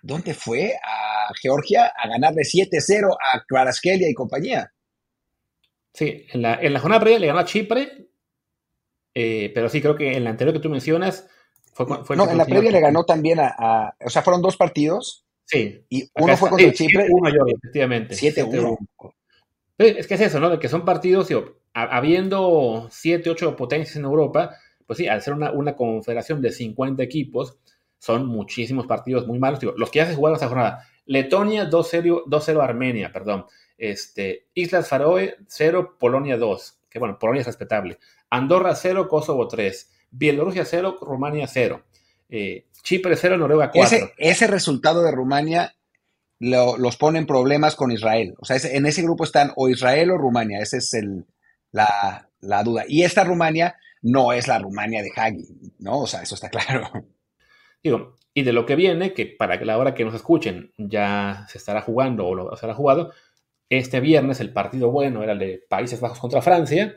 ¿dónde 0.00 0.32
fue? 0.32 0.72
A 0.82 1.28
Georgia 1.40 1.92
a 1.94 2.08
ganarle 2.08 2.42
7-0 2.42 3.14
a 3.14 3.44
Kvaraskelia 3.46 4.08
y 4.08 4.14
compañía. 4.14 4.72
Sí, 5.96 6.26
en 6.30 6.42
la, 6.42 6.56
en 6.60 6.74
la 6.74 6.80
jornada 6.80 7.00
previa 7.00 7.18
le 7.18 7.26
ganó 7.28 7.38
a 7.38 7.46
Chipre, 7.46 8.10
eh, 9.14 9.50
pero 9.54 9.70
sí 9.70 9.80
creo 9.80 9.96
que 9.96 10.14
en 10.14 10.24
la 10.24 10.30
anterior 10.30 10.52
que 10.52 10.60
tú 10.60 10.68
mencionas 10.68 11.26
fue, 11.72 11.86
fue 12.04 12.16
No, 12.16 12.28
en 12.28 12.36
la 12.36 12.44
previa 12.44 12.70
le 12.70 12.80
ganó 12.80 13.04
también 13.04 13.38
a, 13.40 13.96
O 14.04 14.10
sea, 14.10 14.20
fueron 14.20 14.42
dos 14.42 14.58
partidos 14.58 15.24
Sí. 15.46 15.86
Y 15.88 16.10
uno 16.16 16.36
fue 16.36 16.50
contra 16.50 16.70
Chipre. 16.72 17.06
1 17.08 17.30
yo, 17.30 17.46
efectivamente. 17.46 18.14
7-1. 18.14 18.76
Es 19.78 20.06
que 20.06 20.14
es 20.14 20.20
eso, 20.20 20.38
¿no? 20.38 20.50
De 20.50 20.58
que 20.58 20.68
son 20.68 20.84
partidos, 20.84 21.28
habiendo 21.72 22.88
7, 22.90 23.30
8 23.30 23.56
potencias 23.56 23.96
en 23.96 24.04
Europa, 24.04 24.56
pues 24.86 24.98
sí, 24.98 25.08
al 25.08 25.22
ser 25.22 25.32
una, 25.32 25.52
una 25.52 25.76
confederación 25.76 26.42
de 26.42 26.52
50 26.52 27.02
equipos, 27.02 27.56
son 27.98 28.26
muchísimos 28.26 28.86
partidos 28.86 29.26
muy 29.26 29.38
malos. 29.38 29.60
los 29.62 29.90
que 29.90 30.00
ya 30.00 30.06
se 30.06 30.14
jugaron 30.14 30.36
esa 30.36 30.48
jornada. 30.48 30.86
Letonia 31.06 31.70
2-0 31.70 32.62
Armenia, 32.62 33.12
perdón. 33.12 33.46
Este, 33.78 34.48
Islas 34.54 34.88
Faroe 34.88 35.36
0, 35.46 35.96
Polonia 35.98 36.36
2. 36.36 36.78
Que 36.88 36.98
bueno, 36.98 37.18
Polonia 37.18 37.40
es 37.40 37.46
respetable. 37.46 37.98
Andorra 38.30 38.74
0, 38.74 39.08
Kosovo 39.08 39.46
3. 39.48 39.90
Bielorrusia 40.10 40.64
0, 40.64 40.98
Rumania 41.00 41.46
0. 41.46 41.82
Eh, 42.28 42.66
Chipre 42.82 43.16
0, 43.16 43.36
Noruega 43.36 43.70
4. 43.70 44.12
Ese, 44.16 44.46
resultado 44.46 45.02
de 45.02 45.12
Rumania 45.12 45.74
los 46.38 46.96
pone 46.96 47.18
en 47.18 47.26
problemas 47.26 47.76
con 47.76 47.90
Israel. 47.90 48.34
O 48.38 48.44
sea, 48.44 48.56
en 48.62 48.86
ese 48.86 49.02
grupo 49.02 49.24
están 49.24 49.52
o 49.56 49.68
Israel 49.68 50.10
o 50.10 50.18
Rumania. 50.18 50.60
Esa 50.60 50.76
es 50.76 50.96
la, 51.72 52.62
duda. 52.62 52.84
Y 52.88 53.02
esta 53.02 53.24
Rumania 53.24 53.76
no 54.02 54.32
es 54.32 54.48
la 54.48 54.58
Rumania 54.58 55.02
de 55.02 55.10
Hagi, 55.14 55.74
¿no? 55.78 56.00
O 56.00 56.06
sea, 56.06 56.22
eso 56.22 56.34
está 56.34 56.48
claro. 56.48 56.90
Digo, 57.82 58.16
y 58.34 58.42
de 58.42 58.52
lo 58.52 58.66
que 58.66 58.76
viene, 58.76 59.14
que 59.14 59.26
para 59.26 59.58
que 59.58 59.64
la 59.64 59.78
hora 59.78 59.94
que 59.94 60.04
nos 60.04 60.14
escuchen 60.14 60.72
ya 60.76 61.46
se 61.48 61.58
estará 61.58 61.80
jugando 61.80 62.26
o 62.26 62.34
lo 62.34 62.56
será 62.56 62.74
jugado, 62.74 63.12
este 63.68 64.00
viernes 64.00 64.40
el 64.40 64.52
partido 64.52 64.90
bueno 64.90 65.22
era 65.22 65.32
el 65.32 65.38
de 65.38 65.62
Países 65.68 66.00
Bajos 66.00 66.18
contra 66.18 66.42
Francia, 66.42 66.94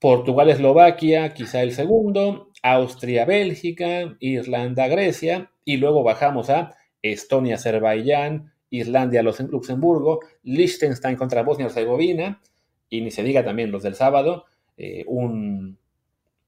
Portugal-Eslovaquia, 0.00 1.34
quizá 1.34 1.62
el 1.62 1.72
segundo, 1.72 2.52
Austria-Bélgica, 2.62 4.16
Irlanda-Grecia, 4.20 5.50
y 5.64 5.76
luego 5.78 6.02
bajamos 6.02 6.50
a 6.50 6.76
Estonia-Azerbaiyán, 7.02 8.52
Islandia-Luxemburgo, 8.70 10.20
Liechtenstein 10.42 11.16
contra 11.16 11.42
Bosnia-Herzegovina, 11.42 12.40
y 12.88 13.00
ni 13.00 13.10
se 13.10 13.22
diga 13.22 13.44
también 13.44 13.70
los 13.70 13.82
del 13.82 13.94
sábado, 13.94 14.44
eh, 14.76 15.04
un... 15.06 15.78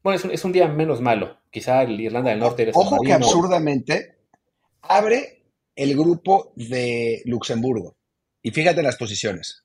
Bueno, 0.02 0.18
es 0.32 0.44
un, 0.44 0.52
día 0.52 0.66
menos 0.66 1.02
malo. 1.02 1.36
Quizá 1.50 1.82
el 1.82 2.00
Irlanda 2.00 2.30
del 2.30 2.38
Norte... 2.38 2.70
Ojo 2.72 3.00
que 3.02 3.12
absurdamente 3.12 4.16
abre 4.80 5.42
el 5.76 5.94
grupo 5.94 6.52
de 6.56 7.20
Luxemburgo. 7.26 7.96
Y 8.42 8.50
fíjate 8.50 8.82
las 8.82 8.96
posiciones. 8.96 9.64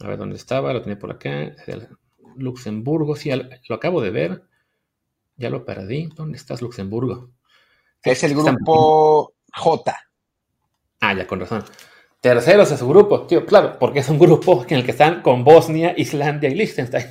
A 0.00 0.08
ver, 0.08 0.18
¿dónde 0.18 0.36
estaba? 0.36 0.72
Lo 0.72 0.82
tenía 0.82 0.98
por 0.98 1.12
acá. 1.12 1.54
Luxemburgo, 2.36 3.16
sí, 3.16 3.30
lo 3.68 3.74
acabo 3.74 4.00
de 4.00 4.10
ver. 4.10 4.42
Ya 5.36 5.50
lo 5.50 5.64
perdí. 5.64 6.08
¿Dónde 6.14 6.36
estás, 6.36 6.62
Luxemburgo? 6.62 7.30
Es 8.02 8.22
el 8.24 8.34
grupo 8.34 9.34
J. 9.52 9.96
Ah, 11.00 11.14
ya, 11.14 11.26
con 11.26 11.40
razón. 11.40 11.64
Terceros 12.20 12.70
es 12.70 12.78
su 12.78 12.88
grupo, 12.88 13.26
tío, 13.26 13.44
claro, 13.44 13.78
porque 13.78 13.98
es 13.98 14.08
un 14.08 14.18
grupo 14.18 14.64
en 14.68 14.78
el 14.78 14.84
que 14.84 14.92
están 14.92 15.20
con 15.20 15.44
Bosnia, 15.44 15.92
Islandia 15.94 16.48
y 16.48 16.54
Liechtenstein. 16.54 17.06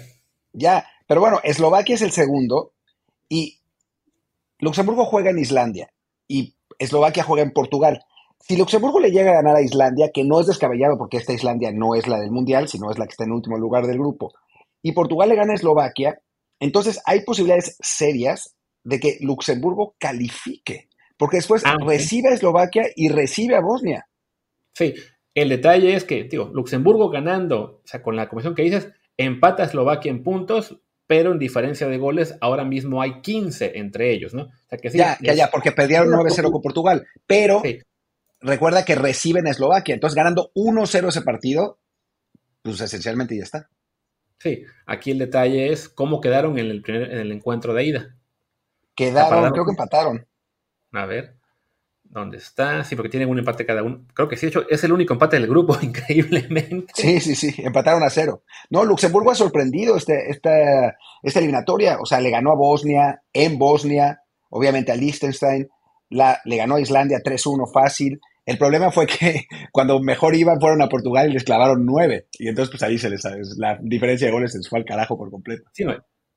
Ya, 0.53 0.87
pero 1.07 1.21
bueno, 1.21 1.39
Eslovaquia 1.43 1.93
es 1.93 2.01
el 2.01 2.11
segundo 2.11 2.73
y 3.29 3.59
Luxemburgo 4.57 5.05
juega 5.05 5.29
en 5.29 5.37
Islandia 5.37 5.93
y 6.27 6.55
Eslovaquia 6.79 7.23
juega 7.23 7.43
en 7.43 7.51
Portugal. 7.51 8.03
Si 8.45 8.57
Luxemburgo 8.57 8.99
le 8.99 9.09
llega 9.09 9.31
a 9.31 9.35
ganar 9.35 9.55
a 9.55 9.61
Islandia, 9.61 10.11
que 10.13 10.25
no 10.25 10.41
es 10.41 10.47
descabellado 10.47 10.97
porque 10.97 11.15
esta 11.15 11.31
Islandia 11.31 11.71
no 11.71 11.95
es 11.95 12.09
la 12.09 12.19
del 12.19 12.29
Mundial, 12.29 12.67
sino 12.67 12.91
es 12.91 12.99
la 12.99 13.05
que 13.05 13.11
está 13.11 13.23
en 13.23 13.31
último 13.31 13.57
lugar 13.57 13.87
del 13.87 13.97
grupo, 13.97 14.33
y 14.81 14.91
Portugal 14.91 15.29
le 15.29 15.35
gana 15.35 15.53
a 15.53 15.55
Eslovaquia, 15.55 16.19
entonces 16.59 17.01
hay 17.05 17.21
posibilidades 17.21 17.77
serias 17.79 18.53
de 18.83 18.99
que 18.99 19.17
Luxemburgo 19.21 19.95
califique, 19.97 20.89
porque 21.17 21.37
después 21.37 21.63
ah, 21.65 21.77
recibe 21.85 22.29
a 22.29 22.33
Eslovaquia 22.33 22.83
y 22.97 23.07
recibe 23.07 23.55
a 23.55 23.61
Bosnia. 23.61 24.09
Sí, 24.73 24.93
el 25.33 25.47
detalle 25.47 25.95
es 25.95 26.03
que, 26.03 26.25
digo, 26.25 26.51
Luxemburgo 26.53 27.09
ganando, 27.09 27.79
o 27.85 27.87
sea, 27.87 28.03
con 28.03 28.17
la 28.17 28.27
comisión 28.27 28.55
que 28.55 28.63
dices, 28.63 28.89
empata 29.15 29.63
a 29.63 29.67
Eslovaquia 29.67 30.11
en 30.11 30.21
puntos, 30.21 30.81
pero 31.07 31.31
en 31.31 31.39
diferencia 31.39 31.87
de 31.87 31.97
goles, 31.97 32.35
ahora 32.41 32.65
mismo 32.65 33.01
hay 33.01 33.21
15 33.21 33.77
entre 33.79 34.11
ellos, 34.11 34.33
¿no? 34.33 34.49
ya, 34.93 35.17
ya, 35.21 35.33
ya, 35.33 35.49
porque 35.49 35.71
perdieron 35.71 36.09
9-0 36.09 36.51
con 36.51 36.61
Portugal, 36.61 37.07
pero 37.25 37.61
recuerda 38.43 38.85
que 38.85 38.95
reciben 38.95 39.47
a 39.47 39.51
Eslovaquia, 39.51 39.95
entonces 39.95 40.15
ganando 40.15 40.51
1-0 40.53 41.07
ese 41.07 41.21
partido, 41.21 41.79
pues 42.61 42.79
esencialmente 42.81 43.37
ya 43.37 43.43
está. 43.43 43.69
Sí, 44.39 44.63
aquí 44.85 45.11
el 45.11 45.19
detalle 45.19 45.71
es 45.71 45.87
cómo 45.87 46.19
quedaron 46.19 46.57
en 46.59 46.67
el, 46.67 46.81
primer, 46.81 47.11
en 47.11 47.19
el 47.19 47.31
encuentro 47.31 47.73
de 47.73 47.85
ida. 47.85 48.15
Quedaron, 48.95 49.51
creo 49.51 49.65
que 49.65 49.71
empataron. 49.71 50.27
A 50.91 51.05
ver, 51.05 51.37
¿dónde 52.03 52.37
está? 52.37 52.83
Sí, 52.83 52.95
porque 52.95 53.09
tienen 53.09 53.29
un 53.29 53.39
empate 53.39 53.65
cada 53.65 53.83
uno. 53.83 54.05
Creo 54.13 54.27
que 54.27 54.35
sí, 54.35 54.45
de 54.45 54.49
hecho, 54.49 54.65
es 54.69 54.83
el 54.83 54.91
único 54.91 55.13
empate 55.13 55.37
del 55.37 55.47
grupo, 55.47 55.77
increíblemente. 55.81 56.91
Sí, 56.93 57.19
sí, 57.21 57.35
sí, 57.35 57.55
empataron 57.63 58.03
a 58.03 58.09
cero. 58.09 58.43
No, 58.69 58.83
Luxemburgo 58.83 59.31
ha 59.31 59.35
sorprendido 59.35 59.95
este, 59.95 60.29
esta, 60.29 60.97
esta 61.23 61.39
eliminatoria. 61.39 61.97
O 61.99 62.05
sea, 62.05 62.19
le 62.19 62.29
ganó 62.29 62.51
a 62.51 62.57
Bosnia, 62.57 63.23
en 63.31 63.57
Bosnia, 63.57 64.21
obviamente 64.49 64.91
a 64.91 64.95
Liechtenstein, 64.95 65.69
la, 66.09 66.39
le 66.45 66.57
ganó 66.57 66.75
a 66.75 66.81
Islandia 66.81 67.19
3-1 67.23 67.71
fácil. 67.71 68.19
El 68.45 68.57
problema 68.57 68.91
fue 68.91 69.07
que 69.07 69.45
cuando 69.71 69.99
mejor 69.99 70.35
iban 70.35 70.59
fueron 70.59 70.81
a 70.81 70.89
Portugal 70.89 71.29
y 71.29 71.33
les 71.33 71.43
clavaron 71.43 71.85
nueve. 71.85 72.27
Y 72.33 72.47
entonces, 72.47 72.71
pues 72.71 72.83
ahí 72.83 72.97
se 72.97 73.09
les 73.09 73.23
la 73.57 73.79
diferencia 73.81 74.27
de 74.27 74.33
goles 74.33 74.51
se 74.51 74.57
les 74.57 74.69
fue 74.69 74.79
al 74.79 74.85
carajo 74.85 75.17
por 75.17 75.31
completo. 75.31 75.63
Sí, 75.71 75.85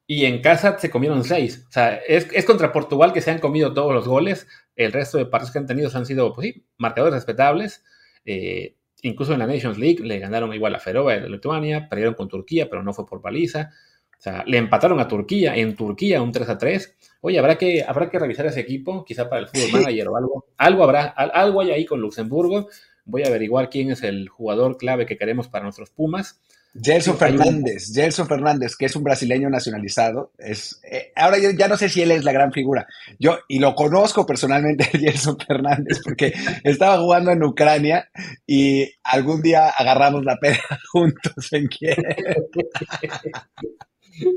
y 0.08 0.24
en 0.24 0.40
casa 0.40 0.78
se 0.78 0.90
comieron 0.90 1.24
seis. 1.24 1.64
O 1.68 1.72
sea, 1.72 1.96
es, 1.96 2.44
contra 2.44 2.72
Portugal 2.72 3.12
que 3.12 3.20
se 3.20 3.30
han 3.32 3.40
comido 3.40 3.74
todos 3.74 3.92
los 3.92 4.06
goles. 4.06 4.46
El 4.76 4.92
resto 4.92 5.18
de 5.18 5.26
partidos 5.26 5.52
que 5.52 5.58
han 5.58 5.66
tenido 5.66 5.90
han 5.92 6.06
sido, 6.06 6.32
pues 6.32 6.48
sí, 6.48 6.66
marcadores 6.78 7.14
respetables. 7.14 7.82
Eh, 8.24 8.76
incluso 9.02 9.32
en 9.32 9.40
la 9.40 9.46
Nations 9.46 9.78
League 9.78 10.04
le 10.04 10.18
ganaron 10.20 10.52
igual 10.54 10.74
a 10.74 10.78
Ferova 10.78 11.14
de 11.14 11.28
Lituania, 11.28 11.88
perdieron 11.88 12.14
con 12.14 12.28
Turquía, 12.28 12.68
pero 12.70 12.84
no 12.84 12.92
fue 12.92 13.06
por 13.06 13.20
paliza. 13.20 13.70
O 14.18 14.22
sea, 14.22 14.44
le 14.46 14.58
empataron 14.58 15.00
a 15.00 15.08
Turquía, 15.08 15.56
en 15.56 15.74
Turquía 15.74 16.22
un 16.22 16.32
3 16.32 16.48
a 16.50 16.58
3. 16.58 16.96
Oye, 17.26 17.40
habrá 17.40 17.58
que, 17.58 17.82
habrá 17.82 18.08
que 18.08 18.20
revisar 18.20 18.46
ese 18.46 18.60
equipo, 18.60 19.04
quizá 19.04 19.28
para 19.28 19.42
el 19.42 19.48
fútbol 19.48 19.80
manager 19.80 20.06
o 20.06 20.16
algo. 20.16 20.46
Algo 20.56 20.84
habrá, 20.84 21.06
algo 21.06 21.60
hay 21.60 21.72
ahí 21.72 21.84
con 21.84 22.00
Luxemburgo. 22.00 22.68
Voy 23.04 23.24
a 23.24 23.26
averiguar 23.26 23.68
quién 23.68 23.90
es 23.90 24.04
el 24.04 24.28
jugador 24.28 24.76
clave 24.76 25.06
que 25.06 25.18
queremos 25.18 25.48
para 25.48 25.64
nuestros 25.64 25.90
Pumas. 25.90 26.38
Gelson 26.80 27.18
Fernández, 27.18 27.92
Gelson 27.92 28.28
Fernández, 28.28 28.76
que 28.76 28.86
es 28.86 28.94
un 28.94 29.02
brasileño 29.02 29.50
nacionalizado, 29.50 30.30
es 30.38 30.80
eh, 30.88 31.10
ahora 31.16 31.38
yo 31.38 31.50
ya 31.50 31.66
no 31.66 31.76
sé 31.76 31.88
si 31.88 32.02
él 32.02 32.12
es 32.12 32.22
la 32.22 32.30
gran 32.30 32.52
figura. 32.52 32.86
Yo 33.18 33.38
y 33.48 33.58
lo 33.58 33.74
conozco 33.74 34.24
personalmente 34.24 34.84
Gelson 34.92 35.36
Fernández 35.36 36.00
porque 36.04 36.32
estaba 36.62 36.96
jugando 36.98 37.32
en 37.32 37.42
Ucrania 37.42 38.08
y 38.46 38.88
algún 39.02 39.42
día 39.42 39.70
agarramos 39.70 40.24
la 40.24 40.36
pera 40.36 40.60
juntos 40.92 41.52
en 41.52 41.66
Kiev. 41.66 41.96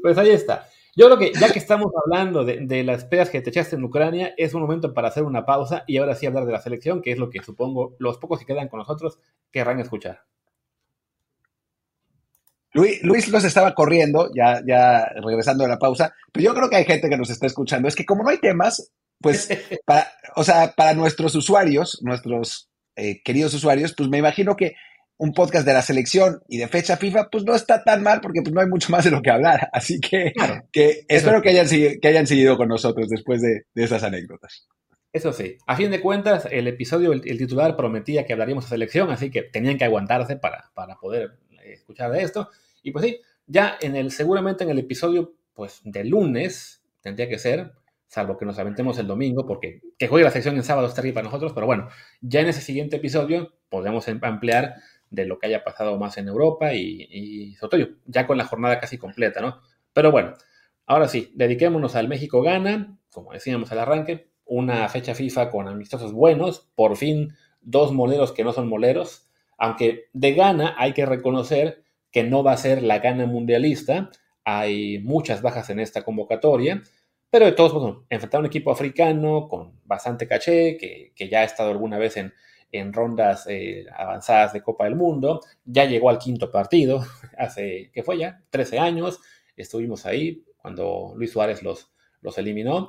Pues 0.02 0.18
ahí 0.18 0.32
está. 0.32 0.68
Yo 0.96 1.06
creo 1.06 1.18
que 1.18 1.32
ya 1.40 1.52
que 1.52 1.60
estamos 1.60 1.92
hablando 2.04 2.44
de, 2.44 2.66
de, 2.66 2.84
las 2.84 3.06
pedas 3.06 3.30
que 3.30 3.42
te 3.42 3.50
echaste 3.50 3.76
en 3.76 3.84
Ucrania, 3.84 4.34
es 4.38 4.54
un 4.54 4.62
momento 4.62 4.94
para 4.94 5.08
hacer 5.08 5.24
una 5.24 5.46
pausa 5.46 5.84
y 5.88 5.98
ahora 5.98 6.16
sí 6.16 6.26
hablar 6.26 6.46
de 6.46 6.52
la 6.52 6.62
selección, 6.62 7.02
que 7.02 7.12
es 7.12 7.18
lo 7.18 7.30
que 7.30 7.42
supongo 7.44 7.96
los 8.00 8.18
pocos 8.18 8.40
que 8.40 8.46
quedan 8.46 8.68
con 8.68 8.80
nosotros 8.80 9.20
querrán 9.52 9.80
escuchar. 9.80 10.24
Luis, 12.74 13.02
Luis 13.04 13.28
los 13.30 13.44
estaba 13.44 13.74
corriendo, 13.74 14.30
ya, 14.36 14.62
ya 14.66 15.06
regresando 15.24 15.64
de 15.64 15.70
la 15.70 15.80
pausa, 15.80 16.14
pero 16.32 16.46
yo 16.46 16.54
creo 16.54 16.70
que 16.70 16.76
hay 16.76 16.86
gente 16.86 17.10
que 17.10 17.18
nos 17.18 17.30
está 17.30 17.48
escuchando. 17.48 17.88
Es 17.88 17.96
que 17.96 18.06
como 18.06 18.24
no 18.24 18.30
hay 18.30 18.38
temas, 18.38 18.92
pues, 19.20 19.50
para, 19.86 20.12
o 20.36 20.44
sea, 20.44 20.74
para 20.76 20.94
nuestros 20.94 21.34
usuarios, 21.36 22.00
nuestros 22.04 22.70
eh, 22.96 23.22
queridos 23.24 23.54
usuarios, 23.54 23.94
pues 23.96 24.10
me 24.10 24.20
imagino 24.20 24.56
que 24.56 24.76
un 25.20 25.34
podcast 25.34 25.66
de 25.66 25.74
la 25.74 25.82
selección 25.82 26.42
y 26.48 26.58
de 26.58 26.68
fecha 26.70 26.96
FIFA, 26.96 27.30
pues 27.30 27.44
no 27.44 27.54
está 27.54 27.84
tan 27.84 28.02
mal 28.02 28.22
porque 28.22 28.42
pues 28.42 28.54
no 28.54 28.62
hay 28.62 28.68
mucho 28.68 28.90
más 28.90 29.04
de 29.04 29.12
lo 29.12 29.22
que 29.22 29.30
hablar. 29.30 29.70
Así 29.74 30.00
que, 30.00 30.34
que 30.72 31.06
espero 31.08 31.42
que 31.42 31.50
hayan, 31.50 31.68
que 31.68 32.08
hayan 32.08 32.26
seguido 32.26 32.58
con 32.58 32.70
nosotros 32.70 33.10
después 33.10 33.42
de, 33.42 33.66
de 33.76 33.84
estas 33.84 34.04
anécdotas. 34.04 34.68
Eso 35.12 35.34
sí, 35.34 35.58
a 35.68 35.76
fin 35.76 35.92
de 35.92 36.02
cuentas, 36.02 36.48
el 36.52 36.68
episodio, 36.68 37.12
el, 37.12 37.38
titular 37.38 37.76
prometía 37.76 38.26
que 38.26 38.34
hablaríamos 38.34 38.66
de 38.66 38.70
selección, 38.70 39.10
así 39.10 39.30
que 39.30 39.42
tenían 39.42 39.78
que 39.78 39.86
aguantarse 39.86 40.38
para, 40.38 40.72
para 40.74 40.96
poder 40.96 41.40
escuchar 41.66 42.12
de 42.12 42.22
esto. 42.22 42.50
Y 42.84 42.92
pues 42.92 43.06
sí, 43.06 43.20
ya 43.46 43.78
en 43.82 43.96
el, 43.96 44.12
seguramente 44.12 44.64
en 44.64 44.70
el 44.70 44.80
episodio, 44.80 45.34
pues 45.54 45.82
de 45.84 46.06
lunes, 46.06 46.84
tendría 47.02 47.28
que 47.28 47.40
ser, 47.40 47.74
salvo 48.08 48.38
que 48.38 48.46
nos 48.46 48.58
aventemos 48.60 48.98
el 49.00 49.08
domingo, 49.08 49.46
porque 49.46 49.82
que 49.98 50.08
juegue 50.08 50.24
la 50.24 50.32
sección 50.32 50.56
en 50.56 50.64
sábado 50.64 50.88
está 50.88 51.02
para 51.02 51.24
nosotros, 51.24 51.52
pero 51.54 51.66
bueno, 51.66 51.90
ya 52.22 52.42
en 52.42 52.48
ese 52.48 52.62
siguiente 52.62 52.98
episodio 52.98 53.54
podemos 53.70 54.08
em, 54.08 54.20
ampliar 54.22 54.76
de 55.10 55.26
lo 55.26 55.40
que 55.40 55.48
haya 55.48 55.64
pasado 55.64 55.98
más 55.98 56.18
en 56.18 56.28
Europa 56.28 56.74
y, 56.74 57.08
y 57.10 57.56
sobre 57.56 57.86
todo 57.86 57.96
ya 58.06 58.28
con 58.28 58.38
la 58.38 58.46
jornada 58.46 58.80
casi 58.80 58.98
completa, 58.98 59.42
¿no? 59.42 59.62
Pero 59.94 60.12
bueno, 60.12 60.34
ahora 60.86 61.08
sí, 61.08 61.32
dediquémonos 61.36 61.96
al 61.96 62.08
México 62.08 62.42
gana, 62.42 62.98
como 63.12 63.34
decíamos 63.34 63.72
al 63.72 63.80
arranque, 63.80 64.30
una 64.46 64.88
fecha 64.90 65.16
FIFA 65.16 65.50
con 65.52 65.68
amistosos 65.68 66.12
buenos, 66.12 66.70
por 66.76 66.98
fin 66.98 67.34
dos 67.62 67.92
moleros 67.92 68.32
que 68.32 68.44
no 68.44 68.54
son 68.54 68.68
moleros, 68.68 69.30
aunque 69.58 70.06
de 70.14 70.34
gana 70.34 70.76
hay 70.78 70.94
que 70.94 71.06
reconocer 71.06 71.84
que 72.12 72.24
no 72.24 72.44
va 72.44 72.54
a 72.54 72.58
ser 72.58 72.82
la 72.82 73.00
gana 73.00 73.26
mundialista, 73.26 74.10
hay 74.44 75.00
muchas 75.00 75.42
bajas 75.42 75.70
en 75.70 75.80
esta 75.80 76.04
convocatoria, 76.04 76.82
pero 77.30 77.46
de 77.46 77.52
todos 77.52 77.74
modos, 77.74 78.06
enfrentar 78.10 78.40
a 78.40 78.42
un 78.42 78.48
equipo 78.48 78.72
africano 78.72 79.48
con 79.48 79.80
bastante 79.86 80.28
caché, 80.28 80.78
que, 80.78 81.30
ya 81.30 81.42
ha 81.42 81.44
estado 81.44 81.70
alguna 81.70 82.00
vez 82.00 82.18
en, 82.18 82.34
en 82.72 82.94
rondas 82.94 83.46
eh, 83.48 83.86
avanzadas 83.96 84.54
de 84.54 84.62
Copa 84.62 84.86
del 84.86 84.96
Mundo, 84.96 85.42
ya 85.66 85.86
llegó 85.86 86.10
al 86.10 86.20
quinto 86.20 86.52
partido, 86.52 87.06
hace, 87.38 87.92
¿qué 87.94 88.04
fue 88.04 88.18
ya? 88.18 88.42
13 88.50 88.80
años, 88.80 89.20
estuvimos 89.56 90.06
ahí 90.06 90.44
cuando 90.58 91.14
Luis 91.16 91.32
Suárez 91.32 91.64
los, 91.64 91.90
los 92.22 92.38
eliminó. 92.38 92.88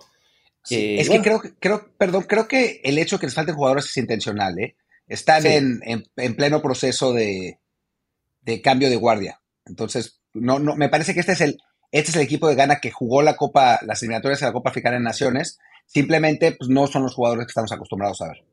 es 0.68 1.08
que 1.08 1.20
creo, 1.22 1.42
creo, 1.58 1.92
perdón, 1.96 2.24
creo 2.24 2.46
que 2.46 2.80
el 2.84 2.98
hecho 2.98 3.16
de 3.16 3.20
que 3.20 3.26
les 3.26 3.34
falten 3.34 3.54
jugadores 3.54 3.86
es 3.86 3.96
intencional, 3.96 4.58
¿eh? 4.58 4.76
Están 5.06 5.44
en, 5.44 6.36
pleno 6.36 6.62
proceso 6.62 7.12
de, 7.12 7.58
cambio 8.62 8.88
de 8.88 8.94
guardia. 8.94 9.40
Entonces, 9.66 10.20
no, 10.34 10.60
no, 10.60 10.76
me 10.76 10.88
parece 10.88 11.14
que 11.14 11.20
este 11.20 11.32
es 11.32 11.40
el, 11.40 11.58
este 11.90 12.10
es 12.10 12.16
el 12.16 12.22
equipo 12.22 12.46
de 12.48 12.54
Ghana 12.54 12.78
que 12.80 12.92
jugó 12.92 13.20
la 13.20 13.36
Copa, 13.36 13.80
las 13.82 14.00
eliminatorias 14.02 14.38
de 14.38 14.46
la 14.46 14.52
Copa 14.52 14.70
Africana 14.70 14.98
de 14.98 15.02
Naciones. 15.02 15.58
Simplemente, 15.86 16.52
pues, 16.52 16.70
no 16.70 16.86
son 16.86 17.02
los 17.02 17.14
jugadores 17.14 17.46
que 17.46 17.50
estamos 17.50 17.72
acostumbrados 17.72 18.22
a 18.22 18.28
ver. 18.28 18.44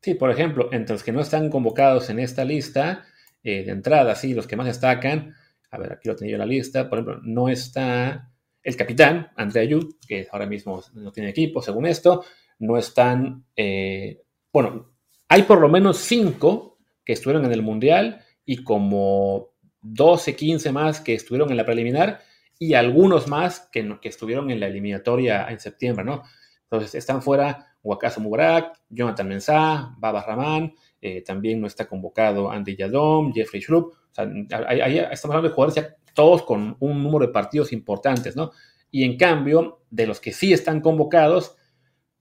Sí, 0.00 0.14
por 0.14 0.30
ejemplo, 0.30 0.68
entre 0.72 0.94
los 0.94 1.02
que 1.02 1.12
no 1.12 1.20
están 1.20 1.50
convocados 1.50 2.08
en 2.10 2.20
esta 2.20 2.44
lista, 2.44 3.04
eh, 3.42 3.64
de 3.64 3.72
entrada, 3.72 4.14
sí, 4.14 4.34
los 4.34 4.46
que 4.46 4.56
más 4.56 4.66
destacan, 4.66 5.34
a 5.70 5.78
ver, 5.78 5.92
aquí 5.92 6.08
lo 6.08 6.16
tenía 6.16 6.32
yo 6.32 6.38
la 6.38 6.46
lista, 6.46 6.88
por 6.88 6.98
ejemplo, 6.98 7.20
no 7.24 7.48
está 7.48 8.30
el 8.62 8.76
capitán, 8.76 9.30
Andrea 9.36 9.62
Ayud, 9.62 9.94
que 10.06 10.28
ahora 10.30 10.46
mismo 10.46 10.82
no 10.94 11.10
tiene 11.12 11.30
equipo, 11.30 11.62
según 11.62 11.86
esto, 11.86 12.24
no 12.58 12.76
están, 12.76 13.44
eh, 13.56 14.22
bueno, 14.52 14.92
hay 15.28 15.42
por 15.42 15.60
lo 15.60 15.68
menos 15.68 15.98
cinco 15.98 16.78
que 17.04 17.12
estuvieron 17.12 17.44
en 17.44 17.52
el 17.52 17.62
Mundial 17.62 18.22
y 18.44 18.62
como 18.64 19.54
12, 19.80 20.36
15 20.36 20.72
más 20.72 21.00
que 21.00 21.14
estuvieron 21.14 21.50
en 21.50 21.56
la 21.56 21.64
preliminar 21.64 22.20
y 22.58 22.74
algunos 22.74 23.28
más 23.28 23.68
que, 23.72 23.98
que 24.00 24.08
estuvieron 24.08 24.50
en 24.50 24.60
la 24.60 24.66
eliminatoria 24.66 25.46
en 25.48 25.60
septiembre, 25.60 26.04
¿no? 26.04 26.22
Entonces 26.64 26.94
están 26.94 27.22
fuera 27.22 27.76
Wakaso 27.82 28.20
Mubarak, 28.20 28.80
Jonathan 28.88 29.28
Mensah, 29.28 29.94
Baba 29.98 30.22
Rahman, 30.22 30.74
eh, 31.00 31.22
también 31.22 31.60
no 31.60 31.66
está 31.66 31.86
convocado 31.86 32.50
Andy 32.50 32.76
Yadom, 32.76 33.32
Jeffrey 33.32 33.62
Schlupp, 33.62 33.92
o 33.92 34.14
sea, 34.14 34.24
ahí, 34.68 34.98
estamos 34.98 35.36
hablando 35.36 35.48
de 35.48 35.54
jugadores 35.54 35.74
ya 35.74 35.96
todos 36.14 36.42
con 36.42 36.76
un 36.80 37.02
número 37.02 37.26
de 37.26 37.32
partidos 37.32 37.72
importantes, 37.72 38.34
¿no? 38.34 38.50
Y 38.90 39.04
en 39.04 39.16
cambio, 39.16 39.82
de 39.90 40.06
los 40.06 40.18
que 40.20 40.32
sí 40.32 40.52
están 40.52 40.80
convocados, 40.80 41.56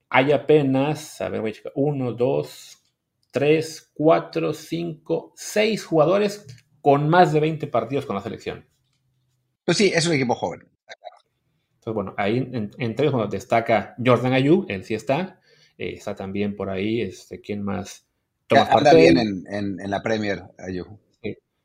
hay 0.10 0.32
apenas, 0.32 1.20
a 1.22 1.30
ver, 1.30 1.42
voy 1.42 1.52
a 1.52 1.54
checar, 1.54 1.72
uno, 1.76 2.14
dos, 2.14 2.78
Tres, 3.32 3.92
cuatro, 3.94 4.54
cinco, 4.54 5.34
seis 5.36 5.86
jugadores 5.86 6.46
con 6.82 7.10
más 7.10 7.34
de 7.34 7.40
20 7.40 7.68
partidos 7.68 8.06
con 8.06 8.16
la 8.16 8.22
selección. 8.24 8.66
Pues 9.66 9.78
sí, 9.78 9.92
es 9.94 10.08
un 10.08 10.14
equipo 10.14 10.34
joven. 10.34 10.62
Entonces, 11.76 11.94
bueno, 11.94 12.16
ahí 12.18 12.50
entre 12.80 13.08
ellos 13.08 13.30
destaca 13.30 13.96
Jordan 14.04 14.34
Ayu, 14.34 14.66
él 14.70 14.84
sí 14.84 14.96
está. 14.96 15.40
Eh, 15.78 15.94
está 15.94 16.16
también 16.16 16.56
por 16.56 16.70
ahí, 16.70 17.02
este, 17.02 17.40
¿quién 17.42 17.64
más? 17.64 18.06
Tomás 18.48 18.70
Anda 18.72 18.94
bien 18.94 19.18
en, 19.18 19.90
la 19.90 20.02
Premier, 20.02 20.44
Ayu. 20.58 20.86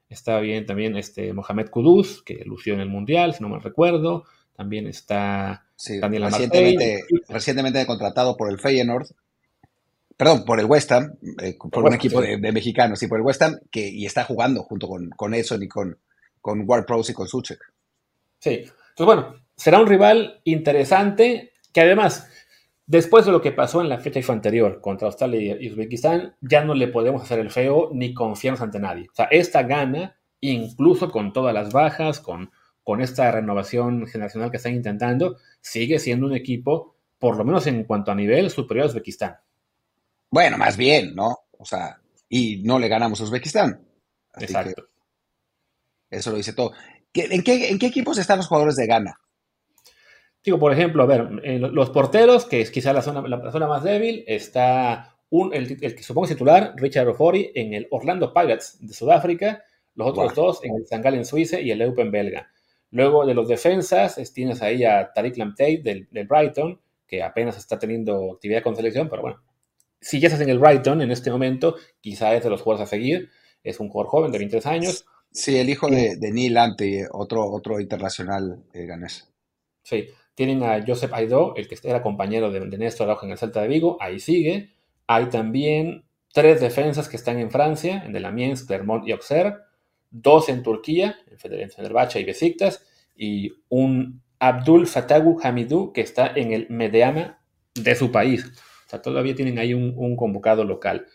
está 0.09 0.41
bien 0.41 0.67
también 0.67 0.97
este 0.97 1.33
Mohamed 1.33 1.69
Kudus, 1.69 2.23
que 2.23 2.45
lució 2.45 2.75
en 2.75 2.81
el 2.81 2.89
Mundial, 2.89 3.35
si 3.35 3.43
no 3.43 3.49
me 3.49 3.61
recuerdo. 3.61 4.25
También 4.57 4.87
está 4.87 5.67
Daniel 6.01 6.25
recientemente, 6.25 7.05
recientemente 7.29 7.87
contratado 7.87 8.37
por 8.37 8.51
el 8.51 8.59
Feyenoord 8.59 9.07
perdón, 10.23 10.45
por 10.45 10.61
el 10.61 10.67
West 10.67 10.93
Ham, 10.93 11.17
eh, 11.43 11.57
por 11.59 11.85
un 11.85 11.95
equipo 11.95 12.21
de, 12.21 12.39
mexicanos, 12.53 13.03
y 13.03 13.09
por 13.09 13.19
el 13.19 13.25
West 13.25 13.43
Ham, 13.43 13.59
que, 13.73 13.89
y 13.89 14.07
está 14.07 14.23
jugando 14.23 14.63
junto 14.63 14.87
con, 14.87 15.11
con 15.11 15.35
Edson 15.35 15.65
y 15.65 15.69
con, 15.69 15.99
con 16.41 16.63
Ward 16.65 16.87
y 17.09 17.13
con 17.13 17.27
Suchek. 17.27 17.59
Sí, 18.39 18.51
entonces 18.51 19.07
bueno, 19.07 19.35
será 19.57 19.81
un 19.81 19.89
rival 19.89 20.41
interesante 20.45 21.53
que 21.73 21.81
además, 21.81 22.29
después 22.93 23.25
de 23.25 23.33
lo 23.33 23.41
que 23.41 23.53
pasó 23.53 23.81
en 23.81 23.89
la 23.89 23.99
fecha 23.99 24.21
anterior 24.31 24.83
contra 24.83 25.09
Australia 25.09 25.57
y 25.59 25.71
Uzbekistán, 25.71 26.37
ya 26.43 26.63
no 26.63 26.75
le 26.75 26.89
podemos 26.89 27.23
hacer 27.23 27.39
el 27.39 27.51
feo 27.51 27.89
ni 27.91 28.13
confiarnos 28.13 28.61
ante 28.61 28.79
nadie. 28.79 29.09
O 29.11 29.15
sea, 29.15 29.29
esta 29.31 29.63
gana, 29.63 30.21
incluso 30.41 31.11
con 31.11 31.33
todas 31.33 31.55
las 31.55 31.73
bajas, 31.73 32.21
con, 32.21 32.51
con 32.85 33.01
esta 33.01 33.33
renovación 33.33 34.07
generacional 34.07 34.51
que 34.51 34.59
están 34.59 34.75
intentando, 34.75 35.39
sigue 35.63 35.99
siendo 35.99 36.27
un 36.27 36.37
equipo, 36.37 36.95
por 37.19 37.39
lo 37.39 37.47
menos 37.47 37.67
en 37.67 37.85
cuanto 37.85 38.13
a 38.13 38.15
nivel, 38.15 38.51
superior 38.51 38.85
a 38.85 38.91
Uzbekistán. 38.91 39.37
Bueno, 40.31 40.59
más 40.59 40.77
bien, 40.77 41.15
¿no? 41.15 41.35
O 41.53 41.65
sea, 41.65 41.99
y 42.29 42.63
no 42.63 42.79
le 42.79 42.89
ganamos 42.89 43.23
a 43.23 43.25
Uzbekistán. 43.25 43.87
Exacto. 44.37 44.89
Eso 46.11 46.31
lo 46.31 46.37
dice 46.37 46.53
todo. 46.53 46.73
¿En 47.15 47.43
qué, 47.43 47.71
¿En 47.71 47.79
qué 47.79 47.87
equipos 47.87 48.19
están 48.19 48.37
los 48.37 48.49
jugadores 48.49 48.77
de 48.77 48.87
Ghana? 48.87 49.19
Digo, 50.45 50.59
por 50.59 50.73
ejemplo, 50.73 51.05
a 51.05 51.07
ver, 51.07 51.31
los 51.61 51.91
porteros, 51.91 52.47
que 52.47 52.61
es 52.61 52.71
quizá 52.71 52.93
la 52.93 53.03
zona, 53.03 53.23
la, 53.23 53.53
zona 53.53 53.69
más 53.69 53.85
débil, 53.85 54.25
está 54.27 55.17
un, 55.31 55.55
el, 55.55 55.79
que 55.79 56.03
supongo 56.03 56.27
titular, 56.27 56.75
Richard 56.77 57.09
Ofori, 57.09 57.53
en 57.55 57.75
el 57.75 57.87
Orlando 57.91 58.35
Pirates 58.35 58.79
de 58.81 58.93
Sudáfrica, 58.93 59.65
los 59.95 60.09
otros 60.09 60.35
dos 60.35 60.65
en 60.65 60.75
el 60.75 60.87
Zangal 60.87 61.15
en 61.15 61.25
Suiza 61.25 61.61
y 61.61 61.71
el 61.71 61.81
Eupen 61.81 62.11
belga. 62.11 62.51
Luego 62.91 63.25
de 63.25 63.35
los 63.35 63.49
defensas, 63.49 64.21
tienes 64.35 64.63
ahí 64.63 64.85
a 64.85 65.13
Tariq 65.13 65.37
Lamptey 65.37 65.79
del, 65.79 66.09
del, 66.11 66.27
Brighton, 66.27 66.81
que 67.07 67.23
apenas 67.23 67.57
está 67.57 67.79
teniendo 67.79 68.33
actividad 68.33 68.63
con 68.63 68.75
selección, 68.75 69.09
pero 69.09 69.23
bueno, 69.23 69.43
si 70.01 70.19
ya 70.19 70.27
estás 70.27 70.43
en 70.43 70.51
el 70.51 70.59
Brighton 70.59 71.01
en 71.01 71.13
este 71.13 71.31
momento, 71.31 71.77
quizá 72.01 72.35
es 72.35 72.43
de 72.43 72.51
los 72.51 72.61
jugadores 72.61 72.89
a 72.89 72.91
seguir. 72.91 73.31
Es 73.63 73.79
un 73.79 73.89
jugador 73.89 74.11
joven 74.11 74.33
de 74.33 74.39
23 74.39 74.67
años. 74.67 75.07
Sí, 75.31 75.57
el 75.57 75.71
hijo 75.71 75.89
de, 75.89 76.17
de 76.17 76.33
Neil 76.33 76.55
Lamptey, 76.55 77.05
otro, 77.13 77.49
otro 77.49 77.79
internacional 77.79 78.65
eh, 78.75 78.87
ganés. 78.87 79.33
Sí, 79.85 80.09
tienen 80.35 80.63
a 80.63 80.83
Joseph 80.87 81.13
Aido, 81.13 81.55
el 81.57 81.69
que 81.69 81.77
era 81.85 82.03
compañero 82.03 82.51
de, 82.51 82.61
Néstor 82.79 83.05
Araujo 83.05 83.27
en 83.27 83.33
el 83.33 83.39
Celta 83.39 83.63
de 83.63 83.69
Vigo, 83.69 83.97
ahí 84.01 84.19
sigue. 84.19 84.71
Hay 85.07 85.27
también 85.27 86.05
tres 86.33 86.61
defensas 86.61 87.09
que 87.09 87.17
están 87.17 87.39
en 87.39 87.51
Francia, 87.51 88.03
en 88.07 88.17
el 88.17 88.25
Amiens, 88.25 88.65
Clermont 88.65 89.07
y 89.07 89.13
Auxerre, 89.13 89.57
dos 90.11 90.49
en 90.49 90.63
Turquía, 90.63 91.17
en 91.31 91.71
Fenerbahce 91.71 92.21
y 92.21 92.25
Besiktas, 92.25 92.87
y 93.15 93.53
un 93.69 94.23
Abdul 94.39 94.87
Fatagu 94.87 95.39
Hamidou 95.43 95.93
que 95.93 96.01
está 96.01 96.33
en 96.35 96.53
el 96.53 96.67
Medeama 96.69 97.39
de 97.75 97.95
su 97.95 98.11
país. 98.11 98.45
O 98.87 98.91
sea, 98.91 99.01
todavía 99.01 99.35
tienen 99.35 99.59
ahí 99.59 99.75
un, 99.75 100.17
convocado 100.17 100.65
local. 100.65 101.07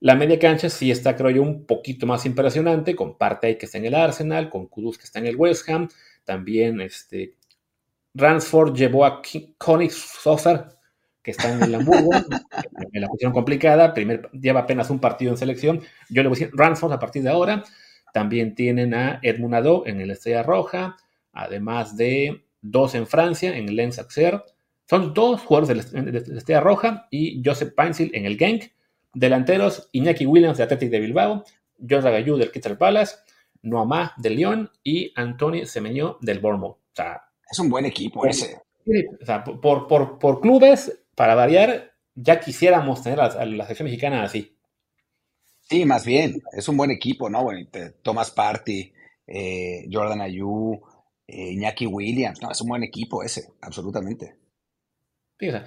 La 0.00 0.14
media 0.14 0.38
cancha 0.38 0.68
sí 0.68 0.90
está, 0.90 1.16
creo 1.16 1.30
yo, 1.30 1.42
un 1.42 1.66
poquito 1.66 2.06
más 2.06 2.26
impresionante, 2.26 2.94
con 2.94 3.16
Partey 3.16 3.58
que 3.58 3.66
está 3.66 3.78
en 3.78 3.86
el 3.86 3.94
Arsenal, 3.94 4.50
con 4.50 4.66
Kudus 4.66 4.98
que 4.98 5.04
está 5.04 5.18
en 5.18 5.26
el 5.26 5.36
West 5.36 5.68
Ham, 5.68 5.88
también 6.24 6.80
este, 6.80 7.34
Ransford 8.14 8.74
llevó 8.74 9.04
a 9.04 9.20
Connie 9.58 9.90
Sofer, 9.90 10.66
que 11.22 11.32
está 11.32 11.52
en 11.52 11.62
el 11.62 11.74
Hamburgo, 11.74 12.10
en 12.92 13.00
la 13.00 13.08
posición 13.08 13.32
complicada, 13.32 13.92
primer, 13.92 14.30
lleva 14.32 14.60
apenas 14.60 14.90
un 14.90 15.00
partido 15.00 15.32
en 15.32 15.38
selección. 15.38 15.80
Yo 16.08 16.22
le 16.22 16.28
voy 16.28 16.36
a 16.36 16.38
decir 16.38 16.54
Ransford 16.54 16.92
a 16.92 16.98
partir 16.98 17.22
de 17.22 17.30
ahora. 17.30 17.64
También 18.12 18.54
tienen 18.54 18.94
a 18.94 19.18
Edmund 19.22 19.54
Ado 19.54 19.82
en 19.86 20.00
el 20.00 20.10
Estrella 20.10 20.44
Roja, 20.44 20.96
además 21.32 21.96
de 21.96 22.44
dos 22.62 22.94
en 22.94 23.06
Francia, 23.06 23.56
en 23.56 23.68
el 23.68 23.76
Lens 23.76 23.98
Axer. 23.98 24.44
Son 24.88 25.12
dos 25.14 25.40
jugadores 25.40 25.92
de 25.92 26.02
la 26.02 26.38
Estrella 26.38 26.60
Roja 26.60 27.08
y 27.10 27.42
Joseph 27.44 27.74
Painsil 27.74 28.10
en 28.14 28.26
el 28.26 28.38
Genk. 28.38 28.72
Delanteros, 29.14 29.88
Iñaki 29.92 30.26
Williams 30.26 30.58
de 30.58 30.64
Athletic 30.64 30.90
de 30.90 31.00
Bilbao, 31.00 31.44
George 31.86 32.08
Agayú 32.08 32.36
del 32.36 32.50
Crystal 32.50 32.76
Palace, 32.76 33.16
Noamá 33.62 34.12
del 34.16 34.36
Lyon 34.36 34.70
y 34.82 35.12
Anthony 35.16 35.64
Semeño 35.64 36.18
del 36.20 36.40
Bournemouth. 36.40 36.76
O 36.76 36.94
sea, 36.94 37.23
es 37.50 37.58
un 37.58 37.68
buen 37.68 37.84
equipo 37.84 38.26
ese. 38.26 38.60
O 39.20 39.24
sea, 39.24 39.42
por, 39.44 39.86
por, 39.86 40.40
clubes, 40.40 41.00
para 41.14 41.34
variar, 41.34 41.92
ya 42.14 42.40
quisiéramos 42.40 43.02
tener 43.02 43.20
a, 43.20 43.44
la 43.44 43.64
selección 43.64 43.86
mexicana 43.86 44.22
así. 44.22 44.56
Sí, 45.60 45.84
más 45.86 46.04
bien, 46.04 46.42
es 46.52 46.68
un 46.68 46.76
buen 46.76 46.90
equipo, 46.90 47.30
¿no? 47.30 47.42
Bueno, 47.42 47.66
Thomas 48.02 48.30
Party, 48.30 48.92
eh, 49.26 49.86
Jordan 49.90 50.20
Ayu, 50.20 50.82
eh, 51.26 51.52
Iñaki 51.52 51.86
Williams, 51.86 52.42
no, 52.42 52.50
es 52.50 52.60
un 52.60 52.68
buen 52.68 52.82
equipo 52.82 53.22
ese, 53.22 53.48
absolutamente. 53.62 54.36
Sí, 55.38 55.48
o 55.48 55.52
sea, 55.52 55.66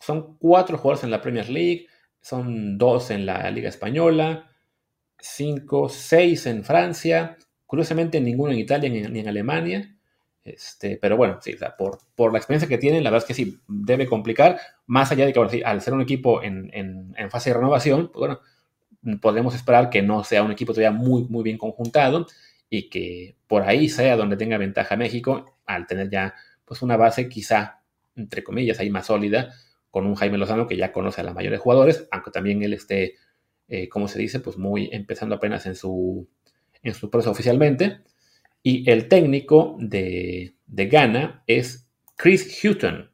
son 0.00 0.38
cuatro 0.38 0.78
jugadores 0.78 1.04
en 1.04 1.10
la 1.10 1.20
Premier 1.20 1.50
League, 1.50 1.86
son 2.22 2.78
dos 2.78 3.10
en 3.10 3.26
la 3.26 3.50
Liga 3.50 3.68
Española, 3.68 4.50
cinco, 5.18 5.90
seis 5.90 6.46
en 6.46 6.64
Francia, 6.64 7.36
curiosamente 7.66 8.20
ninguno 8.20 8.52
en 8.52 8.58
Italia 8.60 8.88
ni 8.88 9.20
en 9.20 9.28
Alemania. 9.28 9.97
Este, 10.54 10.98
pero 11.00 11.16
bueno, 11.16 11.38
sí, 11.40 11.54
por, 11.76 11.98
por, 12.14 12.32
la 12.32 12.38
experiencia 12.38 12.68
que 12.68 12.78
tienen, 12.78 13.04
la 13.04 13.10
verdad 13.10 13.24
es 13.24 13.28
que 13.28 13.34
sí, 13.34 13.60
debe 13.68 14.06
complicar, 14.06 14.58
más 14.86 15.10
allá 15.12 15.26
de 15.26 15.32
que 15.32 15.62
al 15.64 15.80
ser 15.80 15.94
un 15.94 16.00
equipo 16.00 16.42
en, 16.42 16.70
en, 16.72 17.30
fase 17.30 17.50
de 17.50 17.54
renovación, 17.54 18.10
pues 18.12 18.18
bueno, 18.18 18.40
podemos 19.20 19.54
esperar 19.54 19.90
que 19.90 20.02
no 20.02 20.24
sea 20.24 20.42
un 20.42 20.52
equipo 20.52 20.72
todavía 20.72 20.96
muy, 20.96 21.24
muy 21.24 21.42
bien 21.42 21.58
conjuntado 21.58 22.26
y 22.70 22.88
que 22.88 23.36
por 23.46 23.62
ahí 23.62 23.88
sea 23.88 24.16
donde 24.16 24.36
tenga 24.36 24.58
ventaja 24.58 24.96
México, 24.96 25.58
al 25.66 25.86
tener 25.86 26.10
ya 26.10 26.34
pues 26.64 26.82
una 26.82 26.96
base 26.96 27.28
quizá, 27.28 27.82
entre 28.14 28.44
comillas, 28.44 28.78
ahí 28.80 28.90
más 28.90 29.06
sólida, 29.06 29.52
con 29.90 30.06
un 30.06 30.14
Jaime 30.14 30.38
Lozano 30.38 30.66
que 30.66 30.76
ya 30.76 30.92
conoce 30.92 31.20
a 31.20 31.24
la 31.24 31.32
mayoría 31.32 31.58
de 31.58 31.62
jugadores, 31.62 32.08
aunque 32.10 32.30
también 32.30 32.62
él 32.62 32.74
esté, 32.74 33.16
eh, 33.68 33.88
como 33.88 34.08
se 34.08 34.18
dice, 34.18 34.40
pues 34.40 34.58
muy 34.58 34.90
empezando 34.92 35.34
apenas 35.34 35.66
en 35.66 35.74
su, 35.74 36.28
en 36.82 36.94
su 36.94 37.10
proceso 37.10 37.30
oficialmente. 37.30 38.02
Y 38.62 38.90
el 38.90 39.08
técnico 39.08 39.76
de, 39.78 40.54
Ghana 40.66 41.42
es 41.46 41.88
Chris 42.16 42.64
Hutton, 42.64 43.10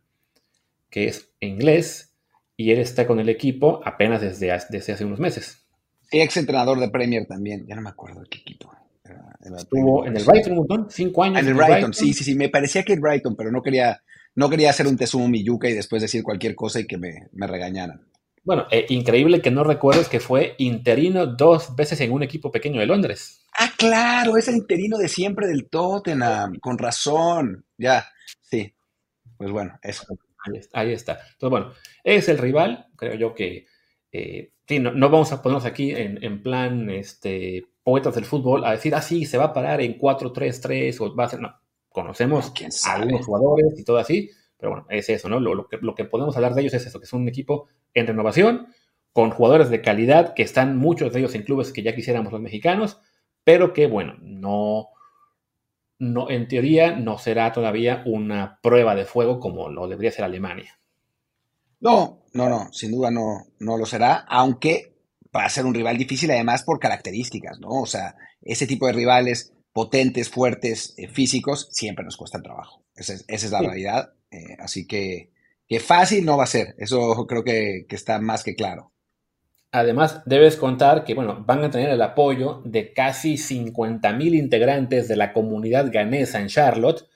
que 0.90 1.06
es 1.06 1.30
inglés, 1.40 2.14
y 2.56 2.70
él 2.70 2.78
está 2.78 3.06
con 3.06 3.20
el 3.20 3.28
equipo 3.28 3.80
apenas 3.84 4.20
desde, 4.20 4.56
desde 4.70 4.92
hace 4.92 5.04
unos 5.04 5.20
meses. 5.20 5.66
Y 6.10 6.20
ex 6.20 6.36
entrenador 6.36 6.78
de 6.78 6.88
Premier 6.88 7.26
también, 7.26 7.66
ya 7.66 7.74
no 7.74 7.82
me 7.82 7.90
acuerdo 7.90 8.20
de 8.20 8.28
qué 8.28 8.38
equipo. 8.38 8.72
Estuvo 9.44 10.06
en 10.06 10.16
el 10.16 10.24
Brighton 10.24 10.52
un 10.52 10.58
montón, 10.58 10.86
cinco 10.90 11.22
años. 11.22 11.40
En 11.40 11.48
el 11.48 11.54
Brighton, 11.54 11.92
sí, 11.92 12.14
sí, 12.14 12.24
sí, 12.24 12.34
me 12.34 12.48
parecía 12.48 12.82
que 12.82 12.94
el 12.94 13.00
Brighton, 13.00 13.36
pero 13.36 13.50
no 13.50 13.62
quería, 13.62 14.02
no 14.34 14.48
quería 14.48 14.70
hacer 14.70 14.86
un 14.86 14.96
Tesumo 14.96 15.28
Miyuka 15.28 15.68
y 15.68 15.74
después 15.74 16.00
decir 16.00 16.22
cualquier 16.22 16.54
cosa 16.54 16.80
y 16.80 16.86
que 16.86 16.96
me, 16.96 17.28
me 17.32 17.46
regañaran. 17.46 18.00
Bueno, 18.42 18.66
eh, 18.70 18.86
increíble 18.90 19.40
que 19.40 19.50
no 19.50 19.64
recuerdes 19.64 20.08
que 20.08 20.20
fue 20.20 20.54
interino 20.58 21.26
dos 21.26 21.74
veces 21.76 22.00
en 22.00 22.12
un 22.12 22.22
equipo 22.22 22.50
pequeño 22.50 22.80
de 22.80 22.86
Londres. 22.86 23.43
Ah, 23.56 23.70
claro, 23.76 24.36
es 24.36 24.48
el 24.48 24.56
interino 24.56 24.98
de 24.98 25.08
siempre 25.08 25.46
del 25.46 25.68
Tottenham, 25.68 26.58
con 26.60 26.76
razón. 26.76 27.64
Ya, 27.78 28.06
sí. 28.42 28.74
Pues 29.36 29.50
bueno, 29.50 29.78
eso. 29.82 30.04
Ahí 30.72 30.92
está. 30.92 31.12
Entonces, 31.32 31.50
bueno, 31.50 31.72
es 32.02 32.28
el 32.28 32.38
rival, 32.38 32.88
creo 32.96 33.14
yo 33.14 33.34
que 33.34 33.66
eh, 34.12 34.52
sí, 34.66 34.78
no, 34.78 34.92
vamos 34.92 35.32
a 35.32 35.42
ponernos 35.42 35.64
aquí 35.64 35.92
en, 35.94 36.42
plan 36.42 36.90
este, 36.90 37.64
poetas 37.82 38.14
del 38.14 38.24
fútbol 38.24 38.64
a 38.64 38.72
decir, 38.72 38.94
ah, 38.94 39.02
sí, 39.02 39.24
se 39.24 39.38
va 39.38 39.44
a 39.44 39.52
parar 39.52 39.80
en 39.80 39.98
4-3-3 39.98 41.00
o 41.00 41.14
va 41.16 41.24
a 41.24 41.28
ser. 41.28 41.40
No, 41.40 41.54
conocemos 41.88 42.52
a 42.86 42.94
algunos 42.94 43.24
jugadores 43.24 43.78
y 43.78 43.84
todo 43.84 43.98
así, 43.98 44.30
pero 44.58 44.72
bueno, 44.72 44.86
es 44.90 45.08
eso, 45.08 45.28
¿no? 45.28 45.40
Lo, 45.40 45.68
que, 45.68 45.78
lo 45.80 45.94
que 45.94 46.04
podemos 46.04 46.36
hablar 46.36 46.54
de 46.54 46.62
ellos 46.62 46.74
es 46.74 46.86
eso, 46.86 46.98
que 46.98 47.06
es 47.06 47.12
un 47.12 47.28
equipo 47.28 47.68
en 47.94 48.06
renovación, 48.06 48.66
con 49.12 49.30
jugadores 49.30 49.70
de 49.70 49.80
calidad, 49.80 50.34
que 50.34 50.42
están 50.42 50.76
muchos 50.76 51.12
de 51.12 51.20
ellos 51.20 51.34
en 51.34 51.42
clubes 51.42 51.72
que 51.72 51.82
ya 51.82 51.94
quisiéramos 51.94 52.32
los 52.32 52.42
mexicanos, 52.42 52.98
pero 53.44 53.72
que, 53.72 53.86
bueno, 53.86 54.14
no, 54.20 54.88
no, 55.98 56.30
en 56.30 56.48
teoría 56.48 56.96
no 56.96 57.18
será 57.18 57.52
todavía 57.52 58.02
una 58.06 58.58
prueba 58.62 58.94
de 58.94 59.04
fuego 59.04 59.38
como 59.38 59.68
lo 59.68 59.86
debería 59.86 60.10
ser 60.10 60.24
Alemania. 60.24 60.78
No, 61.80 62.22
no, 62.32 62.48
no, 62.48 62.72
sin 62.72 62.92
duda 62.92 63.10
no, 63.10 63.46
no 63.58 63.76
lo 63.76 63.86
será, 63.86 64.24
aunque 64.28 64.94
va 65.34 65.44
a 65.44 65.50
ser 65.50 65.66
un 65.66 65.74
rival 65.74 65.98
difícil 65.98 66.30
además 66.30 66.62
por 66.62 66.78
características, 66.78 67.60
¿no? 67.60 67.68
O 67.68 67.86
sea, 67.86 68.16
ese 68.40 68.66
tipo 68.66 68.86
de 68.86 68.92
rivales 68.92 69.52
potentes, 69.72 70.30
fuertes, 70.30 70.94
eh, 70.96 71.08
físicos, 71.08 71.68
siempre 71.72 72.04
nos 72.04 72.16
cuesta 72.16 72.38
el 72.38 72.44
trabajo. 72.44 72.84
Esa 72.94 73.14
es, 73.26 73.50
la 73.50 73.60
realidad. 73.60 74.14
Eh, 74.30 74.56
así 74.60 74.86
que, 74.86 75.32
que, 75.66 75.80
fácil 75.80 76.24
no 76.24 76.36
va 76.36 76.44
a 76.44 76.46
ser. 76.48 76.76
Eso 76.78 77.26
creo 77.26 77.42
que, 77.42 77.84
que 77.88 77.96
está 77.96 78.20
más 78.20 78.44
que 78.44 78.54
claro. 78.54 78.92
Además, 79.74 80.22
debes 80.24 80.54
contar 80.54 81.02
que, 81.02 81.14
bueno, 81.14 81.42
van 81.44 81.64
a 81.64 81.70
tener 81.70 81.90
el 81.90 82.00
apoyo 82.00 82.62
de 82.64 82.92
casi 82.92 83.36
50 83.36 84.12
mil 84.12 84.36
integrantes 84.36 85.08
de 85.08 85.16
la 85.16 85.32
comunidad 85.32 85.90
ganesa 85.90 86.40
en 86.40 86.46
Charlotte, 86.46 87.08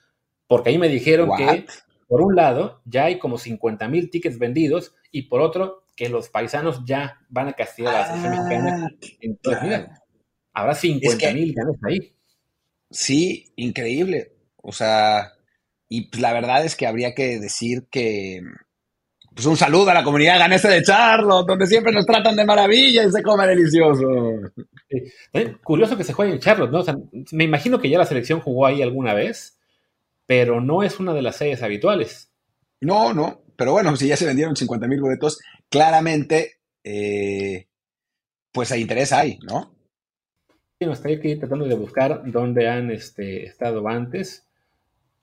porque 0.48 0.70
ahí 0.70 0.78
me 0.78 0.88
dijeron 0.88 1.30
que, 1.36 1.66
por 2.08 2.20
un 2.20 2.34
lado, 2.34 2.82
ya 2.84 3.04
hay 3.04 3.20
como 3.20 3.38
50 3.38 3.86
mil 3.86 4.10
tickets 4.10 4.40
vendidos, 4.40 4.96
y 5.12 5.28
por 5.28 5.40
otro, 5.40 5.84
que 5.94 6.08
los 6.08 6.30
paisanos 6.30 6.84
ya 6.84 7.20
van 7.28 7.46
a 7.46 7.52
castigar 7.52 7.94
a 7.94 7.98
la 8.00 8.06
selección 8.08 8.34
ah, 8.34 8.42
mexicana. 8.42 8.90
Entonces, 9.20 9.86
habrá 10.52 10.74
50 10.74 11.32
mil 11.34 11.54
ganes 11.54 11.76
ahí. 11.84 12.12
Sí, 12.90 13.52
increíble. 13.54 14.32
O 14.56 14.72
sea, 14.72 15.32
y 15.88 16.08
pues 16.08 16.20
la 16.20 16.32
verdad 16.32 16.64
es 16.64 16.74
que 16.74 16.88
habría 16.88 17.14
que 17.14 17.38
decir 17.38 17.86
que 17.88 18.42
pues 19.38 19.46
un 19.46 19.56
saludo 19.56 19.90
a 19.90 19.94
la 19.94 20.02
comunidad 20.02 20.40
ganesa 20.40 20.68
de 20.68 20.82
Charlotte, 20.82 21.46
donde 21.46 21.68
siempre 21.68 21.92
nos 21.92 22.04
tratan 22.04 22.34
de 22.34 22.44
maravilla 22.44 23.04
y 23.04 23.12
se 23.12 23.22
come 23.22 23.46
delicioso. 23.46 24.04
curioso 25.62 25.96
que 25.96 26.02
se 26.02 26.12
juegue 26.12 26.32
en 26.32 26.40
Charlotte, 26.40 26.72
¿no? 26.72 26.84
me 27.30 27.44
imagino 27.44 27.78
que 27.78 27.88
ya 27.88 27.98
la 27.98 28.04
selección 28.04 28.40
jugó 28.40 28.66
ahí 28.66 28.82
alguna 28.82 29.14
vez, 29.14 29.56
pero 30.26 30.60
no 30.60 30.82
es 30.82 30.98
una 30.98 31.14
de 31.14 31.22
las 31.22 31.36
sedes 31.36 31.62
habituales. 31.62 32.32
No, 32.80 33.14
no, 33.14 33.42
pero 33.54 33.70
bueno, 33.70 33.94
si 33.94 34.08
ya 34.08 34.16
se 34.16 34.26
vendieron 34.26 34.56
50 34.56 34.88
mil 34.88 35.00
boletos, 35.00 35.38
claramente, 35.68 36.54
eh, 36.82 37.68
pues 38.50 38.72
hay 38.72 38.80
interés 38.80 39.12
ahí, 39.12 39.38
¿no? 39.44 39.72
no, 40.80 40.92
estoy 40.92 41.12
aquí 41.14 41.36
tratando 41.36 41.66
de 41.66 41.76
buscar 41.76 42.22
dónde 42.24 42.68
han 42.68 42.90
este, 42.90 43.44
estado 43.44 43.86
antes, 43.86 44.48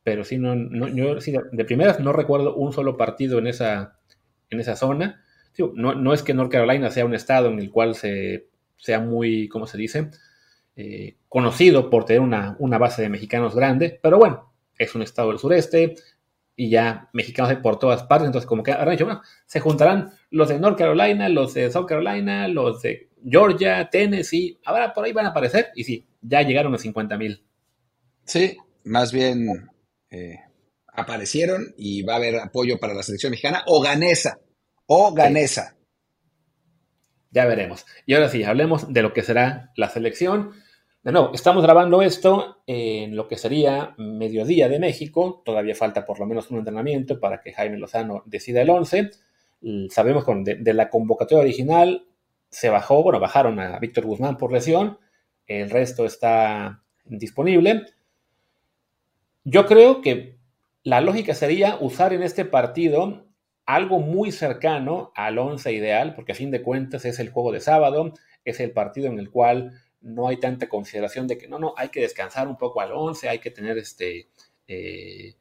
pero 0.04 0.24
sí, 0.24 0.38
no, 0.38 0.56
no 0.56 0.88
yo 0.88 1.16
de 1.16 1.66
primeras 1.66 2.00
no 2.00 2.14
recuerdo 2.14 2.56
un 2.56 2.72
solo 2.72 2.96
partido 2.96 3.40
en 3.40 3.48
esa, 3.48 4.00
en 4.56 4.62
esa 4.62 4.76
zona. 4.76 5.24
no, 5.76 5.96
no, 5.96 6.14
es 6.14 6.24
que 6.24 6.34
North 6.34 6.52
Carolina 6.52 6.90
sea 6.90 7.06
un 7.06 7.14
estado 7.14 7.50
en 7.50 7.60
el 7.60 7.70
cual 7.70 7.96
se, 7.96 8.48
sea 8.78 9.00
muy, 9.00 9.48
¿cómo 9.48 9.68
se 9.68 9.78
dice? 9.78 10.10
Eh, 10.76 11.18
conocido 11.30 11.90
por 11.90 12.06
tener 12.06 12.22
una, 12.22 12.56
una, 12.60 12.78
base 12.78 13.02
de 13.02 13.10
mexicanos 13.10 13.56
grande, 13.56 14.00
pero 14.02 14.18
bueno, 14.18 14.52
es 14.78 14.94
un 14.96 15.02
estado 15.02 15.30
del 15.30 15.40
sureste 15.40 15.96
y 16.56 16.70
ya 16.70 17.10
mexicanos 17.14 17.52
hay 17.52 17.58
por 17.58 17.80
todas 17.80 18.04
partes, 18.04 18.28
entonces 18.28 18.48
como 18.48 18.64
que 18.64 18.76
dicho, 18.92 19.06
bueno, 19.06 19.22
se 19.46 19.60
juntarán 19.60 20.14
los 20.30 20.50
de 20.50 20.60
North 20.60 20.78
Carolina, 20.78 21.30
los 21.30 21.54
de 21.54 21.72
South 21.72 21.86
Carolina, 21.86 22.48
los 22.48 22.82
de 22.82 23.10
Georgia, 23.26 23.90
Tennessee, 23.90 24.60
ahora 24.66 24.94
por 24.94 25.06
ahí 25.06 25.14
van 25.14 25.26
a 25.26 25.30
aparecer 25.30 25.68
y 25.76 25.84
sí, 25.84 26.06
ya 26.22 26.42
llegaron 26.42 26.74
a 26.74 26.78
50 26.78 27.18
mil. 27.18 27.44
Sí, 28.24 28.58
más 28.84 29.12
bien 29.12 29.70
eh, 30.10 30.40
aparecieron 30.88 31.74
y 31.78 32.04
va 32.04 32.14
a 32.14 32.18
haber 32.18 32.36
apoyo 32.40 32.80
para 32.80 32.94
la 32.94 33.04
selección 33.04 33.32
mexicana 33.32 33.64
o 33.68 33.82
ganesa, 33.82 34.40
o 34.88 35.14
ganesa. 35.14 35.76
Ya 37.32 37.46
veremos. 37.46 37.86
Y 38.06 38.14
ahora 38.14 38.30
sí, 38.30 38.44
hablemos 38.44 38.94
de 38.94 39.02
lo 39.02 39.14
que 39.14 39.22
será 39.22 39.72
la 39.76 39.90
selección. 39.90 40.52
De 41.04 41.12
nuevo, 41.12 41.34
estamos 41.34 41.64
grabando 41.64 42.02
esto 42.02 42.64
en 42.66 43.16
lo 43.16 43.28
que 43.28 43.38
sería 43.38 43.94
mediodía 43.98 44.70
de 44.70 44.80
México. 44.80 45.42
Todavía 45.46 45.76
falta 45.76 46.06
por 46.06 46.20
lo 46.20 46.26
menos 46.26 46.50
un 46.50 46.60
entrenamiento 46.60 47.20
para 47.20 47.42
que 47.42 47.54
Jaime 47.54 47.78
Lozano 47.78 48.24
decida 48.26 48.62
el 48.62 48.70
11. 48.70 49.12
Sabemos 49.90 50.24
que 50.26 50.56
de, 50.56 50.74
la 50.74 50.90
convocatoria 50.90 51.44
original 51.44 52.08
se 52.50 52.70
bajó, 52.70 53.04
bueno, 53.04 53.20
bajaron 53.20 53.60
a 53.60 53.78
Víctor 53.80 54.06
Guzmán 54.06 54.38
por 54.38 54.52
lesión. 54.52 54.98
El 55.46 55.70
resto 55.70 56.06
está 56.06 56.84
disponible. 57.04 57.84
Yo 59.44 59.66
creo 59.66 60.02
que 60.02 60.38
la 60.84 61.02
lógica 61.02 61.36
sería 61.36 61.78
usar 61.82 62.14
en 62.14 62.24
este 62.24 62.46
partido 62.46 63.25
algo 63.66 64.00
muy 64.00 64.32
cercano 64.32 65.12
al 65.16 65.38
11 65.38 65.74
ideal, 65.74 66.14
porque 66.16 66.34
a 66.34 66.36
fin 66.36 66.52
de 66.52 66.62
cuentas 66.62 67.06
es 67.06 67.20
el 67.20 67.30
juego 67.30 67.52
de 67.52 67.62
sábado, 67.62 68.14
es 68.44 68.60
el 68.60 68.72
partido 68.72 69.08
en 69.08 69.20
el 69.20 69.32
cual 69.32 69.74
no 70.02 70.28
hay 70.28 70.38
tanta 70.38 70.70
consideración 70.70 71.28
de 71.28 71.38
que 71.38 71.48
no, 71.48 71.58
no, 71.58 71.74
hay 71.78 71.90
que 71.90 72.02
descansar 72.02 72.48
un 72.48 72.58
poco 72.58 72.82
al 72.82 72.92
11, 72.92 73.28
hay 73.28 73.40
que 73.40 73.50
tener 73.50 73.78
este, 73.78 74.30
eh, 74.68 75.36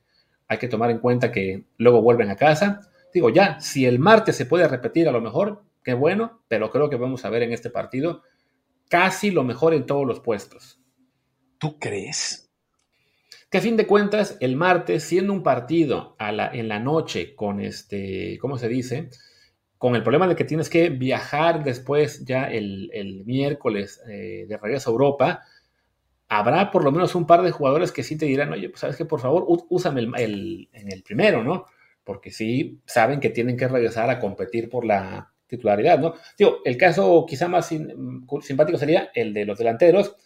hay 0.48 0.58
que 0.58 0.68
tomar 0.68 0.90
en 0.90 0.98
cuenta 0.98 1.30
que 1.30 1.64
luego 1.76 2.02
vuelven 2.02 2.30
a 2.30 2.37
casa. 2.37 2.80
Digo, 3.12 3.30
ya, 3.30 3.60
si 3.60 3.87
el 3.87 3.98
martes 3.98 4.37
se 4.37 4.46
puede 4.46 4.68
repetir 4.68 5.08
a 5.08 5.12
lo 5.12 5.20
mejor, 5.20 5.64
qué 5.82 5.94
bueno, 5.94 6.42
pero 6.48 6.70
creo 6.70 6.88
que 6.88 6.96
vamos 6.96 7.24
a 7.24 7.30
ver 7.30 7.42
en 7.42 7.52
este 7.52 7.70
partido 7.70 8.22
casi 8.88 9.30
lo 9.30 9.44
mejor 9.44 9.74
en 9.74 9.87
todos 9.87 10.06
los 10.06 10.20
puestos. 10.20 10.80
¿Tú 11.58 11.78
crees? 11.78 12.43
Que 13.55 13.59
a 13.59 13.61
fin 13.61 13.77
de 13.77 13.87
cuentas, 13.87 14.37
el 14.40 14.57
martes, 14.57 15.05
siendo 15.05 15.33
un 15.33 15.45
partido 15.45 16.17
en 16.19 16.67
la 16.67 16.81
noche 16.81 17.37
con 17.37 17.61
este, 17.61 18.37
¿cómo 18.40 18.59
se 18.59 18.67
dice? 18.69 19.11
Con 19.79 19.95
el 19.95 20.03
problema 20.03 20.27
de 20.27 20.35
que 20.35 20.43
tienes 20.43 20.69
que 20.69 20.88
viajar 20.88 21.62
después 21.62 22.25
ya 22.25 22.51
el, 22.51 23.23
miércoles 23.25 24.03
eh, 24.11 24.47
de 24.49 24.57
regreso 24.57 24.90
a 24.90 24.95
Europa, 24.95 25.43
habrá 26.27 26.73
por 26.73 26.83
lo 26.83 26.90
menos 26.90 27.14
un 27.14 27.29
par 27.29 27.43
de 27.43 27.53
jugadores 27.53 27.93
que 27.93 28.03
sí 28.03 28.19
te 28.19 28.27
dirán, 28.27 28.53
oye, 28.53 28.71
pues 28.71 28.81
sabes 28.81 28.97
que 28.97 29.05
por 29.05 29.21
favor, 29.21 29.45
úsame 29.69 30.01
el, 30.01 30.69
en 30.73 30.90
el 30.90 31.05
primero, 31.05 31.45
¿no? 31.45 31.67
Porque 32.03 32.33
sí 32.33 32.81
saben 32.87 33.21
que 33.21 33.31
tienen 33.31 33.57
que 33.57 33.69
regresar 33.69 34.11
a 34.11 34.19
competir 34.19 34.69
por 34.69 34.85
la 34.85 35.33
titularidad, 35.47 36.01
¿no? 36.01 36.14
Digo, 36.37 36.57
el 36.64 36.77
caso 36.77 37.25
quizá 37.25 37.47
más 37.47 37.69
simpático 37.69 38.79
sería 38.79 39.12
el 39.14 39.33
de 39.33 39.45
los 39.45 39.57
delanteros, 39.57 40.17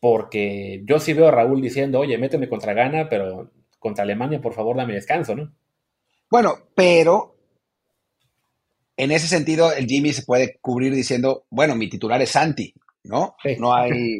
porque 0.00 0.82
yo 0.84 0.98
sí 0.98 1.12
veo 1.12 1.28
a 1.28 1.30
Raúl 1.30 1.60
diciendo, 1.60 2.00
oye, 2.00 2.16
méteme 2.18 2.48
contra 2.48 2.72
Ghana, 2.72 3.08
pero 3.08 3.50
contra 3.78 4.04
Alemania, 4.04 4.40
por 4.40 4.54
favor, 4.54 4.76
dame 4.76 4.94
descanso, 4.94 5.36
¿no? 5.36 5.52
Bueno, 6.30 6.54
pero 6.74 7.36
en 8.96 9.10
ese 9.12 9.28
sentido, 9.28 9.72
el 9.72 9.86
Jimmy 9.86 10.12
se 10.12 10.24
puede 10.24 10.58
cubrir 10.60 10.94
diciendo, 10.94 11.44
bueno, 11.50 11.74
mi 11.74 11.88
titular 11.88 12.20
es 12.22 12.30
Santi, 12.30 12.74
¿no? 13.04 13.34
No 13.58 13.74
hay, 13.74 14.18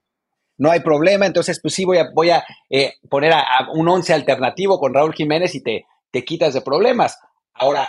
no 0.58 0.70
hay 0.70 0.80
problema, 0.80 1.26
entonces 1.26 1.60
pues 1.60 1.74
sí 1.74 1.84
voy 1.84 1.98
a, 1.98 2.10
voy 2.14 2.30
a 2.30 2.44
eh, 2.68 2.94
poner 3.08 3.32
a, 3.32 3.68
un 3.74 3.88
once 3.88 4.12
alternativo 4.12 4.78
con 4.78 4.92
Raúl 4.94 5.14
Jiménez 5.14 5.54
y 5.54 5.62
te, 5.62 5.86
te 6.10 6.24
quitas 6.24 6.54
de 6.54 6.62
problemas. 6.62 7.18
Ahora, 7.54 7.88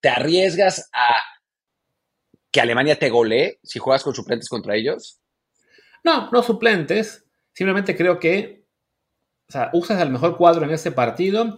¿te 0.00 0.08
arriesgas 0.08 0.88
a 0.92 1.16
que 2.50 2.60
Alemania 2.60 2.98
te 2.98 3.10
golee 3.10 3.58
si 3.62 3.78
juegas 3.78 4.04
con 4.04 4.14
suplentes 4.14 4.48
contra 4.48 4.76
ellos? 4.76 5.20
No, 6.06 6.30
no 6.30 6.40
suplentes. 6.40 7.26
Simplemente 7.52 7.96
creo 7.96 8.20
que 8.20 8.64
o 9.48 9.52
sea, 9.52 9.70
usas 9.72 10.00
el 10.00 10.10
mejor 10.10 10.36
cuadro 10.36 10.64
en 10.64 10.70
este 10.70 10.92
partido 10.92 11.56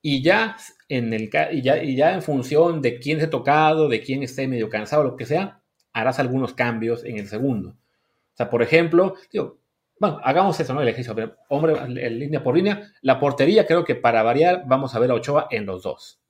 y 0.00 0.22
ya 0.22 0.56
en, 0.88 1.12
el, 1.12 1.28
y 1.50 1.62
ya, 1.62 1.82
y 1.82 1.96
ya 1.96 2.14
en 2.14 2.22
función 2.22 2.80
de 2.80 3.00
quién 3.00 3.18
se 3.18 3.26
ha 3.26 3.30
tocado, 3.30 3.88
de 3.88 4.00
quién 4.00 4.22
esté 4.22 4.46
medio 4.46 4.68
cansado, 4.68 5.02
lo 5.02 5.16
que 5.16 5.26
sea, 5.26 5.60
harás 5.92 6.20
algunos 6.20 6.54
cambios 6.54 7.04
en 7.04 7.18
el 7.18 7.26
segundo. 7.26 7.70
O 7.70 8.36
sea, 8.36 8.48
por 8.48 8.62
ejemplo, 8.62 9.16
digo, 9.32 9.58
bueno, 9.98 10.20
hagamos 10.22 10.60
eso, 10.60 10.74
¿no? 10.74 10.80
El 10.80 10.88
ejercicio, 10.88 11.36
hombre, 11.48 11.88
línea 11.88 12.40
por 12.40 12.54
línea. 12.54 12.92
La 13.02 13.18
portería, 13.18 13.66
creo 13.66 13.84
que 13.84 13.96
para 13.96 14.22
variar, 14.22 14.62
vamos 14.66 14.94
a 14.94 15.00
ver 15.00 15.10
a 15.10 15.14
Ochoa 15.14 15.48
en 15.50 15.66
los 15.66 15.82
dos. 15.82 16.20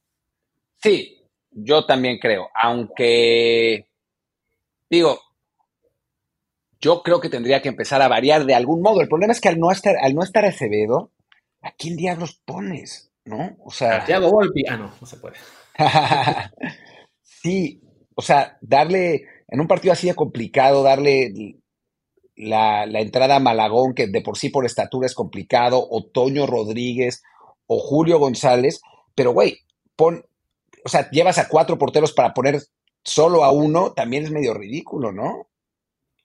Sí, 0.76 1.22
yo 1.50 1.84
también 1.84 2.18
creo. 2.18 2.48
Aunque, 2.54 3.88
digo, 4.88 5.20
yo 6.80 7.02
creo 7.02 7.20
que 7.20 7.28
tendría 7.28 7.62
que 7.62 7.68
empezar 7.68 8.02
a 8.02 8.08
variar 8.08 8.44
de 8.44 8.54
algún 8.54 8.82
modo. 8.82 9.00
El 9.00 9.08
problema 9.08 9.32
es 9.32 9.40
que 9.40 9.48
al 9.48 9.58
no 9.58 9.70
estar, 9.70 9.96
al 10.00 10.14
no 10.14 10.22
estar 10.22 10.44
Acevedo, 10.44 11.12
¿a 11.60 11.72
quién 11.72 11.96
diablos 11.96 12.40
pones? 12.44 13.10
¿No? 13.24 13.56
O 13.64 13.70
sea. 13.70 14.04
Thiago 14.04 14.30
Volpi. 14.30 14.64
Ah, 14.68 14.76
no, 14.76 14.92
no 15.00 15.06
se 15.06 15.16
puede. 15.16 15.36
sí, 17.22 17.80
o 18.14 18.22
sea, 18.22 18.58
darle, 18.60 19.26
en 19.48 19.60
un 19.60 19.68
partido 19.68 19.92
así 19.92 20.06
de 20.06 20.14
complicado, 20.14 20.82
darle 20.82 21.58
la, 22.38 22.84
entrada 22.84 23.36
a 23.36 23.40
Malagón, 23.40 23.94
que 23.94 24.06
de 24.06 24.22
por 24.22 24.38
sí 24.38 24.48
por 24.48 24.64
estatura 24.64 25.06
es 25.06 25.14
complicado, 25.14 25.84
o 25.90 26.04
Toño 26.04 26.46
Rodríguez, 26.46 27.22
o 27.66 27.78
Julio 27.78 28.18
González, 28.18 28.80
pero 29.14 29.32
güey, 29.32 29.58
pon, 29.96 30.24
o 30.84 30.88
sea, 30.88 31.10
llevas 31.10 31.38
a 31.38 31.48
cuatro 31.48 31.78
porteros 31.78 32.12
para 32.12 32.32
poner 32.32 32.62
solo 33.02 33.44
a 33.44 33.52
uno, 33.52 33.92
también 33.92 34.24
es 34.24 34.30
medio 34.30 34.54
ridículo, 34.54 35.12
¿no? 35.12 35.47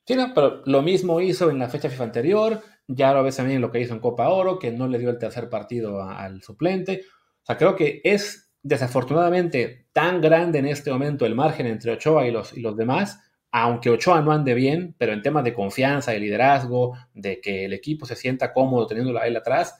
Sí, 0.05 0.15
no, 0.15 0.33
pero 0.33 0.61
lo 0.65 0.81
mismo 0.81 1.21
hizo 1.21 1.49
en 1.49 1.59
la 1.59 1.69
fecha 1.69 1.89
FIFA 1.89 2.03
anterior, 2.03 2.61
ya 2.87 3.13
lo 3.13 3.23
ves 3.23 3.37
también 3.37 3.61
lo 3.61 3.71
que 3.71 3.79
hizo 3.79 3.93
en 3.93 3.99
Copa 4.01 4.29
Oro, 4.29 4.59
que 4.59 4.71
no 4.71 4.87
le 4.87 4.99
dio 4.99 5.09
el 5.09 5.17
tercer 5.17 5.49
partido 5.49 6.03
al 6.03 6.41
suplente. 6.41 7.03
O 7.43 7.45
sea, 7.45 7.57
creo 7.57 7.75
que 7.75 8.01
es 8.03 8.51
desafortunadamente 8.61 9.87
tan 9.93 10.21
grande 10.21 10.59
en 10.59 10.65
este 10.65 10.91
momento 10.91 11.25
el 11.25 11.35
margen 11.35 11.67
entre 11.67 11.91
Ochoa 11.93 12.27
y 12.27 12.31
los, 12.31 12.55
y 12.57 12.61
los 12.61 12.75
demás, 12.75 13.19
aunque 13.51 13.89
Ochoa 13.89 14.21
no 14.21 14.31
ande 14.31 14.53
bien, 14.53 14.95
pero 14.97 15.13
en 15.13 15.21
temas 15.21 15.43
de 15.43 15.53
confianza, 15.53 16.11
de 16.11 16.19
liderazgo, 16.19 16.97
de 17.13 17.39
que 17.39 17.65
el 17.65 17.73
equipo 17.73 18.05
se 18.05 18.15
sienta 18.15 18.51
cómodo 18.51 18.87
teniéndolo 18.87 19.19
a 19.19 19.27
él 19.27 19.37
atrás, 19.37 19.75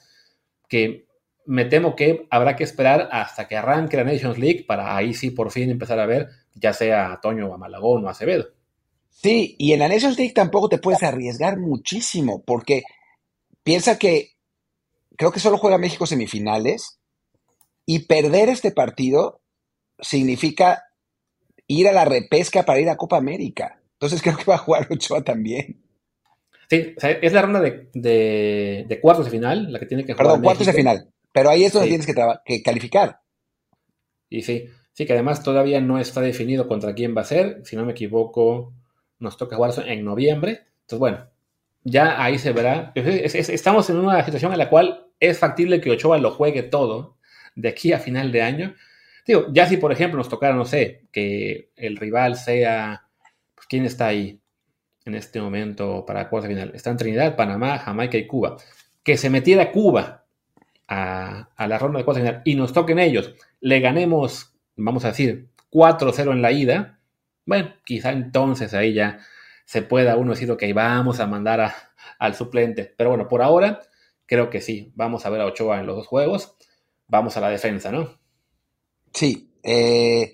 que 0.70 1.08
me 1.46 1.66
temo 1.66 1.96
que 1.96 2.28
habrá 2.30 2.56
que 2.56 2.64
esperar 2.64 3.10
hasta 3.12 3.48
que 3.48 3.58
arranque 3.58 3.98
la 3.98 4.06
Nations 4.06 4.38
League 4.38 4.64
para 4.66 4.96
ahí 4.96 5.14
sí 5.14 5.32
por 5.32 5.52
fin 5.52 5.70
empezar 5.70 6.00
a 6.00 6.06
ver, 6.06 6.30
ya 6.54 6.72
sea 6.72 7.12
a 7.12 7.20
Toño 7.20 7.48
o 7.48 7.54
a 7.54 7.58
Malagón 7.58 8.06
o 8.06 8.08
a 8.08 8.12
Acevedo. 8.12 8.48
Sí, 9.14 9.56
y 9.58 9.74
en 9.74 9.80
la 9.80 9.88
Nations 9.88 10.18
League 10.18 10.34
tampoco 10.34 10.68
te 10.70 10.80
puedes 10.80 11.04
arriesgar 11.04 11.58
muchísimo, 11.58 12.44
porque 12.44 12.84
piensa 13.64 13.98
que 13.98 14.34
creo 15.16 15.32
que 15.32 15.40
solo 15.40 15.58
juega 15.58 15.78
México 15.78 16.06
semifinales 16.06 17.00
y 17.86 18.00
perder 18.00 18.50
este 18.50 18.72
partido 18.72 19.42
significa 20.00 20.84
ir 21.68 21.88
a 21.88 21.94
la 21.94 22.06
repesca 22.06 22.64
para 22.64 22.80
ir 22.80 22.90
a 22.90 22.98
Copa 22.98 23.18
América. 23.18 23.82
Entonces 23.94 24.22
creo 24.22 24.38
que 24.38 24.46
va 24.46 24.56
a 24.56 24.60
jugar 24.60 24.88
Ochoa 24.90 25.24
también. 25.24 25.82
Sí, 26.70 26.96
es 27.22 27.34
la 27.34 27.42
ronda 27.42 27.62
de, 27.62 29.00
cuartos 29.02 29.26
de 29.26 29.32
final 29.32 29.72
la 29.72 29.80
que 29.80 29.86
tiene 29.86 30.06
que 30.06 30.14
jugar. 30.14 30.26
Perdón, 30.26 30.42
cuartos 30.42 30.68
de 30.68 30.74
final. 30.74 31.10
Pero 31.32 31.50
ahí 31.50 31.64
es 31.64 31.74
donde 31.74 31.90
tienes 31.90 32.06
que, 32.06 32.14
que 32.46 32.62
calificar. 32.62 33.20
Y 34.30 34.42
sí, 34.42 34.66
sí 34.92 35.06
que 35.06 35.14
además 35.14 35.44
todavía 35.44 35.82
no 35.82 36.00
está 36.00 36.22
definido 36.22 36.68
contra 36.68 36.94
quién 36.94 37.16
va 37.16 37.22
a 37.22 37.26
ser. 37.26 37.62
Si 37.64 37.76
no 37.76 37.86
me 37.86 37.92
equivoco, 37.92 38.74
nos 39.24 39.38
toca 39.38 39.56
jugar 39.56 39.72
en 39.88 40.06
noviembre. 40.06 40.66
Entonces, 40.82 41.00
bueno, 41.00 41.28
ya 41.84 42.24
ahí 42.24 42.38
se 42.38 42.52
verá. 42.52 42.92
Estamos 42.96 43.90
en 43.90 43.98
una 43.98 44.24
situación 44.24 44.52
en 44.52 44.60
la 44.60 44.70
cual 44.70 45.08
es 45.20 45.40
factible 45.40 45.82
que 45.82 45.92
Ochoa 45.92 46.18
lo 46.18 46.32
juegue 46.32 46.64
todo 46.64 47.18
de 47.56 47.70
aquí 47.70 47.94
a 47.94 48.00
final 48.00 48.32
de 48.32 48.42
año. 48.42 48.76
Digo, 49.26 49.46
ya 49.52 49.66
si 49.68 49.78
por 49.78 49.92
ejemplo 49.92 50.18
nos 50.18 50.30
tocara, 50.30 50.54
no 50.54 50.66
sé, 50.66 51.06
que 51.12 51.70
el 51.76 51.98
rival 51.98 52.36
sea, 52.36 53.08
pues, 53.56 53.68
¿quién 53.68 53.86
está 53.86 54.08
ahí 54.08 54.40
en 55.06 55.16
este 55.16 55.42
momento 55.42 56.06
para 56.06 56.30
cuarta 56.30 56.50
final? 56.50 56.72
Está 56.76 56.90
en 56.92 56.98
Trinidad, 56.98 57.36
Panamá, 57.36 57.80
Jamaica 57.80 58.18
y 58.18 58.28
Cuba. 58.28 58.58
Que 59.04 59.18
se 59.18 59.30
metiera 59.30 59.72
Cuba 59.72 60.26
a, 60.88 61.50
a 61.56 61.68
la 61.68 61.80
ronda 61.80 62.00
de 62.00 62.06
cuarta 62.06 62.22
final 62.22 62.42
y 62.44 62.56
nos 62.56 62.74
toquen 62.74 63.00
ellos, 63.00 63.34
le 63.62 63.80
ganemos, 63.80 64.54
vamos 64.76 65.06
a 65.06 65.10
decir, 65.10 65.48
4-0 65.72 66.32
en 66.32 66.42
la 66.42 66.52
ida, 66.52 67.00
bueno, 67.46 67.74
quizá 67.86 68.12
entonces 68.12 68.74
ahí 68.74 68.94
ya 68.94 69.20
se 69.66 69.82
pueda 69.82 70.18
uno 70.18 70.32
decir, 70.32 70.52
ok, 70.52 70.64
vamos 70.74 71.20
a 71.20 71.28
mandar 71.28 71.74
al 72.20 72.36
suplente. 72.36 72.94
Pero 72.98 73.12
bueno, 73.12 73.28
por 73.28 73.42
ahora 73.42 73.82
creo 74.26 74.50
que 74.50 74.62
sí, 74.62 74.92
vamos 74.96 75.26
a 75.26 75.30
ver 75.30 75.42
a 75.42 75.46
Ochoa 75.46 75.80
en 75.80 75.86
los 75.86 75.96
dos 75.96 76.08
juegos, 76.08 76.56
vamos 77.08 77.38
a 77.38 77.42
la 77.42 77.50
defensa, 77.50 77.92
¿no? 77.92 78.18
Sí, 79.14 79.54
eh, 79.64 80.34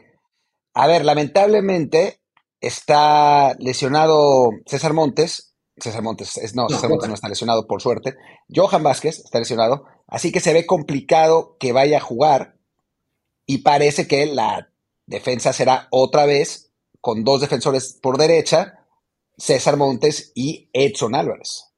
a 0.74 0.88
ver, 0.88 1.03
lamentablemente 1.03 2.22
está 2.62 3.55
lesionado 3.60 4.51
César 4.66 4.93
Montes. 4.93 5.55
César 5.78 6.01
Montes, 6.01 6.38
no, 6.55 6.68
César 6.68 6.89
Montes 6.89 7.07
no 7.07 7.16
está 7.16 7.30
lesionado, 7.30 7.66
por 7.66 7.82
suerte. 7.82 8.16
Johan 8.53 8.84
Vázquez 8.84 9.20
está 9.20 9.39
lesionado, 9.39 9.86
así 10.07 10.32
que 10.32 10.41
se 10.41 10.53
ve 10.53 10.66
complicado 10.66 11.55
que 11.57 11.72
vaya 11.72 11.97
a 11.97 12.01
jugar 12.01 12.57
y 13.45 13.60
parece 13.60 14.07
que 14.07 14.26
la 14.26 14.70
defensa 15.05 15.53
será 15.53 15.88
otra 15.89 16.26
vez 16.26 16.68
con 17.01 17.23
dos 17.23 17.41
defensores 17.41 17.99
por 18.01 18.17
derecha, 18.17 18.85
César 19.37 19.77
Montes 19.77 20.31
y 20.35 20.69
Edson 20.73 21.15
Álvarez. 21.15 21.69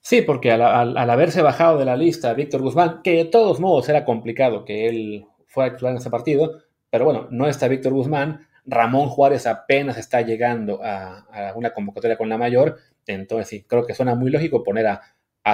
Sí, 0.00 0.22
porque 0.22 0.52
al, 0.52 0.96
haberse 1.10 1.42
bajado 1.42 1.78
de 1.78 1.84
la 1.84 1.96
lista 1.96 2.32
Víctor 2.32 2.62
Guzmán, 2.62 3.00
que 3.02 3.16
de 3.16 3.24
todos 3.24 3.58
modos 3.58 3.88
era 3.88 4.04
complicado 4.04 4.64
que 4.64 4.86
él 4.86 5.26
fuera 5.48 5.72
titular 5.72 5.94
en 5.94 5.98
ese 5.98 6.10
partido, 6.10 6.62
pero 6.90 7.04
bueno, 7.04 7.26
no 7.30 7.48
está 7.48 7.66
Víctor 7.66 7.92
Guzmán, 7.92 8.46
Ramón 8.64 9.08
Juárez 9.08 9.48
apenas 9.48 9.98
está 9.98 10.20
llegando 10.22 10.80
a, 10.80 11.52
una 11.56 11.74
convocatoria 11.74 12.16
con 12.16 12.28
la 12.28 12.38
mayor, 12.38 12.78
entonces 13.04 13.48
sí, 13.48 13.64
creo 13.64 13.84
que 13.84 13.94
suena 13.94 14.14
muy 14.14 14.30
lógico 14.30 14.62
poner 14.62 14.86
a, 14.86 15.02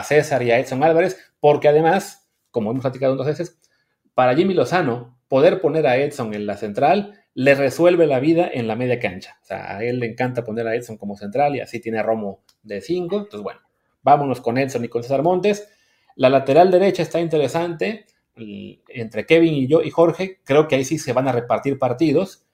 César 0.04 0.42
y 0.42 0.50
a 0.50 0.58
Edson 0.58 0.82
Álvarez, 0.84 1.32
porque 1.40 1.68
además, 1.68 2.28
como 2.50 2.70
hemos 2.70 2.82
platicado 2.82 3.16
dos 3.16 3.26
veces, 3.26 3.58
para 4.12 4.34
Jimmy 4.34 4.52
Lozano, 4.52 5.18
poder 5.28 5.62
poner 5.62 5.86
a 5.86 5.96
Edson 5.96 6.34
en 6.34 6.44
la 6.44 6.58
central 6.58 7.21
le 7.34 7.54
resuelve 7.54 8.06
la 8.06 8.20
vida 8.20 8.50
en 8.52 8.66
la 8.66 8.76
media 8.76 8.98
cancha. 8.98 9.38
O 9.42 9.44
sea, 9.46 9.76
a 9.76 9.84
él 9.84 10.00
le 10.00 10.06
encanta 10.06 10.44
poner 10.44 10.66
a 10.66 10.74
Edson 10.74 10.96
como 10.96 11.16
central 11.16 11.56
y 11.56 11.60
así 11.60 11.80
tiene 11.80 11.98
a 11.98 12.02
Romo 12.02 12.42
de 12.62 12.80
5. 12.80 13.16
Entonces, 13.16 13.42
bueno, 13.42 13.60
Vámonos 14.02 14.40
con 14.40 14.58
Edson 14.58 14.84
y 14.84 14.88
con 14.88 15.02
César 15.02 15.22
Montes. 15.22 15.68
La 16.16 16.28
lateral 16.28 16.70
derecha 16.70 17.02
está 17.02 17.20
interesante 17.20 18.06
entre 18.36 19.26
Kevin 19.26 19.54
y 19.54 19.66
yo 19.66 19.82
y 19.82 19.90
Jorge. 19.90 20.40
Creo 20.44 20.68
que 20.68 20.76
ahí 20.76 20.84
sí 20.84 20.98
se 20.98 21.12
van 21.12 21.28
a 21.28 21.32
repartir 21.32 21.78
partidos. 21.78 22.44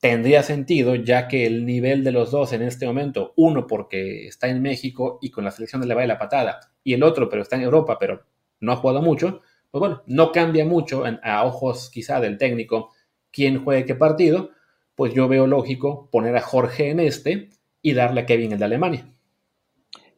Tendría 0.00 0.42
sentido, 0.42 0.94
ya 0.94 1.28
que 1.28 1.46
el 1.46 1.64
nivel 1.64 2.04
de 2.04 2.12
los 2.12 2.30
dos 2.30 2.52
en 2.52 2.62
este 2.62 2.86
momento, 2.86 3.32
uno 3.36 3.66
porque 3.66 4.26
está 4.26 4.48
en 4.48 4.60
México 4.60 5.18
y 5.22 5.30
con 5.30 5.44
la 5.44 5.50
selección 5.50 5.80
de 5.80 5.86
le 5.86 5.94
va 5.94 6.04
la 6.04 6.18
patada, 6.18 6.60
y 6.82 6.92
el 6.92 7.02
otro, 7.02 7.30
pero 7.30 7.40
está 7.40 7.56
en 7.56 7.62
Europa, 7.62 7.96
pero 7.98 8.22
no 8.60 8.72
ha 8.72 8.76
jugado 8.76 9.00
mucho, 9.00 9.40
pues 9.70 9.80
bueno, 9.80 10.02
no 10.06 10.30
cambia 10.30 10.66
mucho 10.66 11.04
a 11.22 11.44
ojos 11.46 11.90
quizá 11.90 12.20
del 12.20 12.36
técnico 12.36 12.90
quién 13.34 13.62
juegue 13.62 13.84
qué 13.84 13.94
partido, 13.94 14.50
pues 14.94 15.12
yo 15.12 15.28
veo 15.28 15.46
lógico 15.46 16.08
poner 16.10 16.36
a 16.36 16.40
Jorge 16.40 16.90
en 16.90 17.00
este 17.00 17.50
y 17.82 17.92
darle 17.92 18.22
a 18.22 18.26
Kevin 18.26 18.52
el 18.52 18.58
de 18.58 18.64
Alemania. 18.64 19.12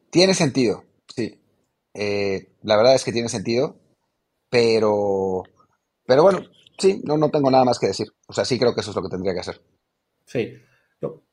Tiene 0.09 0.33
sentido, 0.33 0.83
sí. 1.13 1.39
Eh, 1.93 2.49
la 2.61 2.77
verdad 2.77 2.95
es 2.95 3.03
que 3.03 3.11
tiene 3.11 3.27
sentido, 3.27 3.75
pero, 4.49 5.43
pero 6.05 6.23
bueno, 6.23 6.43
sí, 6.77 7.01
no, 7.03 7.17
no 7.17 7.29
tengo 7.29 7.49
nada 7.49 7.65
más 7.65 7.79
que 7.79 7.87
decir. 7.87 8.07
O 8.27 8.33
sea, 8.33 8.45
sí 8.45 8.59
creo 8.59 8.73
que 8.73 8.81
eso 8.81 8.91
es 8.91 8.95
lo 8.95 9.01
que 9.01 9.09
tendría 9.09 9.33
que 9.33 9.39
hacer. 9.39 9.61
Sí. 10.25 10.53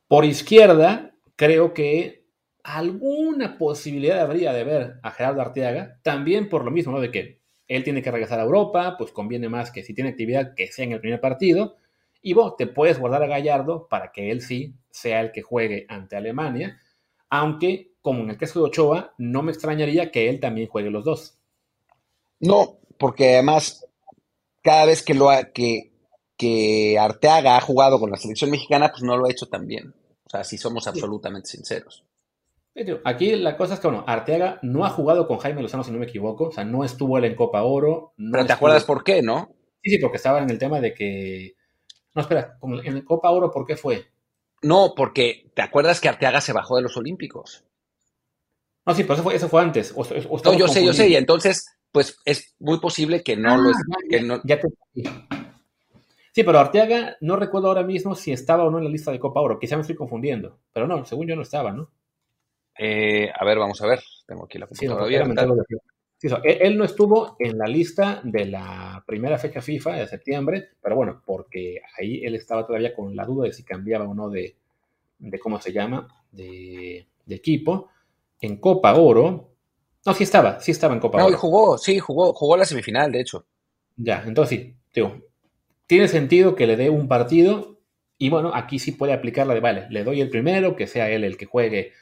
Por 0.09 0.25
izquierda, 0.25 1.15
creo 1.37 1.75
que 1.75 2.25
alguna 2.63 3.59
posibilidad 3.59 4.21
habría 4.21 4.53
de 4.53 4.65
ver 4.65 5.01
a 5.03 5.11
Gerardo 5.11 5.43
Arteaga, 5.43 6.01
también 6.03 6.49
por 6.49 6.65
lo 6.65 6.71
mismo, 6.71 6.93
¿no? 6.93 7.01
De 7.01 7.11
que 7.11 7.44
él 7.69 7.85
tiene 7.85 8.03
que 8.03 8.11
regresar 8.11 8.41
a 8.41 8.45
Europa, 8.45 8.97
pues 8.99 9.13
conviene 9.13 9.49
más 9.49 9.71
que 9.71 9.83
si 9.83 9.95
tiene 9.95 10.11
actividad 10.11 10.55
que 10.55 10.69
sea 10.69 10.85
en 10.85 10.93
el 10.93 11.01
primer 11.01 11.21
partido. 11.21 11.77
Y 12.23 12.33
vos 12.33 12.57
te 12.57 12.67
puedes 12.67 12.99
guardar 12.99 13.23
a 13.23 13.27
Gallardo 13.27 13.87
para 13.89 14.13
que 14.13 14.31
él 14.31 14.41
sí 14.41 14.75
sea 14.91 15.21
el 15.21 15.33
que 15.33 15.43
juegue 15.43 15.87
ante 15.89 16.17
Alemania, 16.17 16.81
aunque 17.29 17.95
como 18.05 18.23
en 18.23 18.29
el 18.29 18.37
caso 18.37 18.61
de 18.61 18.67
Ochoa, 18.67 19.15
no 19.17 19.43
me 19.43 19.51
extrañaría 19.51 20.11
que 20.11 20.29
él 20.29 20.39
también 20.39 20.69
juegue 20.69 20.91
los 20.91 21.07
dos. 21.07 21.39
No, 22.39 22.77
porque 22.99 23.33
además, 23.33 23.87
cada 24.63 24.85
vez 24.85 25.03
que 25.03 25.15
lo 25.15 25.31
ha, 25.31 25.45
que, 25.53 25.91
que 26.37 26.99
Arteaga 26.99 27.57
ha 27.57 27.63
jugado 27.63 27.99
con 27.99 28.11
la 28.11 28.19
selección 28.19 28.51
mexicana, 28.51 28.91
pues 28.91 29.03
no 29.03 29.17
lo 29.17 29.25
ha 29.25 29.31
hecho 29.31 29.47
tan 29.47 29.67
bien. 29.67 29.95
O 30.27 30.31
sea, 30.31 30.45
si 30.45 30.59
somos 30.59 30.87
absolutamente 30.87 31.49
sinceros. 31.49 32.05
Aquí 33.05 33.37
la 33.37 33.57
cosa 33.57 33.75
es 33.75 33.81
que, 33.81 33.87
bueno, 33.87 34.05
Arteaga 34.07 34.59
no 34.63 34.85
ha 34.85 34.91
jugado 34.91 35.29
con 35.29 35.39
Jaime 35.39 35.63
Lozano, 35.63 35.85
si 35.85 35.93
no 35.93 35.99
me 35.99 36.07
equivoco. 36.07 36.49
O 36.49 36.53
sea, 36.53 36.65
no 36.65 36.85
estuvo 36.85 37.17
él 37.19 37.25
en 37.25 37.37
Copa 37.37 37.63
Oro. 37.63 38.15
Pero 38.17 38.47
te 38.47 38.53
acuerdas 38.53 38.85
por 38.85 39.05
qué, 39.05 39.23
¿no? 39.23 39.49
Sí, 39.83 39.91
sí, 39.91 39.99
porque 39.99 40.17
estaba 40.17 40.41
en 40.41 40.51
el 40.51 40.59
tema 40.59 40.81
de 40.81 40.93
que. 40.93 41.55
No, 42.15 42.23
espera, 42.23 42.59
en 42.85 43.03
Copa 43.03 43.31
Oro, 43.31 43.51
¿por 43.51 43.67
qué 43.67 43.77
fue? 43.77 44.07
No, 44.63 44.95
porque 44.97 45.51
te 45.55 45.63
acuerdas 45.63 46.01
que 46.01 46.09
Arteaga 46.09 46.41
se 46.41 46.53
bajó 46.53 46.77
de 46.77 46.83
los 46.83 46.97
Olímpicos. 46.97 47.65
No, 48.87 48.95
sí, 48.95 49.03
pero 49.03 49.15
eso 49.15 49.23
fue, 49.23 49.35
eso 49.35 49.49
fue 49.49 49.63
antes. 49.63 49.95
no, 49.95 50.53
yo 50.55 50.69
sé, 50.69 50.85
yo 50.85 50.93
sé, 50.93 51.09
y 51.09 51.17
entonces, 51.17 51.67
pues 51.93 52.19
es 52.25 52.55
muy 52.59 52.81
posible 52.81 53.23
que 53.23 53.37
no 53.37 53.57
lo 53.57 53.71
ah, 53.71 54.41
ya, 54.45 54.61
Sí, 56.33 56.43
pero 56.43 56.59
Arteaga 56.59 57.17
no 57.21 57.37
recuerdo 57.37 57.69
ahora 57.69 57.85
mismo 57.85 58.17
si 58.17 58.33
estaba 58.33 58.65
o 58.65 58.71
no 58.71 58.79
en 58.79 58.85
la 58.85 58.91
lista 58.91 59.13
de 59.13 59.21
Copa 59.21 59.41
Oro. 59.41 59.61
Quizá 59.61 59.77
me 59.77 59.83
estoy 59.83 59.95
confundiendo. 59.95 60.59
Pero 60.73 60.89
no, 60.89 61.05
según 61.05 61.29
yo 61.29 61.37
no 61.37 61.43
estaba, 61.43 61.73
¿no? 61.73 61.91
Eh, 62.79 63.31
a 63.35 63.45
ver, 63.45 63.59
vamos 63.59 63.81
a 63.83 63.87
ver. 63.87 64.01
Tengo 64.27 64.45
aquí 64.45 64.59
la 64.59 64.67
computadora 64.67 65.65
sí, 66.19 66.29
él, 66.45 66.79
no 66.79 66.85
estuvo 66.85 67.37
en 67.39 67.59
la 67.59 67.67
lista 67.67 68.21
de 68.25 68.47
la 68.47 69.03
primera 69.07 69.39
fecha 69.39 69.61
FIFA 69.61 69.97
de 69.97 70.09
septiembre, 70.09 70.71
pero 70.83 70.97
bueno, 70.97 71.23
porque 71.25 71.81
ahí 71.99 72.25
él 72.25 72.35
estaba 72.35 72.67
todavía 72.67 72.95
con 72.95 73.15
la 73.15 73.25
duda 73.25 73.47
de 73.47 73.53
si 73.53 73.63
cambiaba 73.63 74.09
o 74.09 74.15
no 74.15 74.31
de, 74.31 74.57
de 75.19 75.39
¿cómo 75.39 75.61
se 75.61 75.73
llama? 75.73 76.09
De, 76.33 77.07
de 77.27 77.35
equipo 77.35 77.91
en 78.41 78.57
Copa 78.57 78.95
Oro. 78.95 79.51
No, 80.07 80.15
sí 80.15 80.25
estaba, 80.25 80.61
sí 80.61 80.71
estaba 80.71 80.95
en 80.95 81.01
Copa 81.01 81.23
Oro. 81.23 81.31
No, 81.31 81.39
jugó, 81.39 81.79
sí, 81.79 81.99
jugó, 81.99 82.33
jugó 82.33 82.57
la 82.57 82.65
semifinal, 82.65 83.13
de 83.13 83.21
hecho. 83.21 83.47
Ya, 83.97 84.25
entonces 84.27 84.59
sí, 84.59 84.77
digo, 84.95 85.21
tiene 85.87 86.09
sentido 86.09 86.55
que 86.55 86.67
le 86.67 86.77
dé 86.77 86.91
un 86.91 87.07
partido 87.07 87.79
y 88.17 88.31
bueno, 88.31 88.53
aquí 88.55 88.79
sí 88.79 88.93
puede 88.93 89.13
aplicar 89.13 89.47
la 89.47 89.55
de, 89.55 89.61
vale, 89.61 89.87
le 89.91 90.05
doy 90.05 90.21
el 90.21 90.31
primero, 90.31 90.77
que 90.77 90.87
sea 90.87 91.11
él 91.11 91.25
el 91.25 91.37
que 91.37 91.47
juegue 91.47 91.93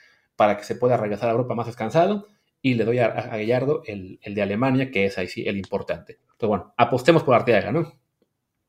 para 0.42 0.56
que 0.56 0.64
se 0.64 0.74
pueda 0.74 0.96
regresar 0.96 1.28
a 1.28 1.32
Europa 1.32 1.54
más 1.54 1.66
descansado 1.66 2.26
y 2.60 2.74
le 2.74 2.84
doy 2.84 2.98
a, 2.98 3.10
Gallardo 3.10 3.84
el, 3.86 4.18
de 4.20 4.42
Alemania, 4.42 4.90
que 4.90 5.04
es 5.04 5.16
ahí 5.16 5.28
sí 5.28 5.44
el 5.46 5.56
importante. 5.56 6.18
Entonces 6.20 6.48
bueno, 6.48 6.74
apostemos 6.76 7.22
por 7.22 7.36
Arteaga, 7.36 7.70
¿no? 7.70 7.92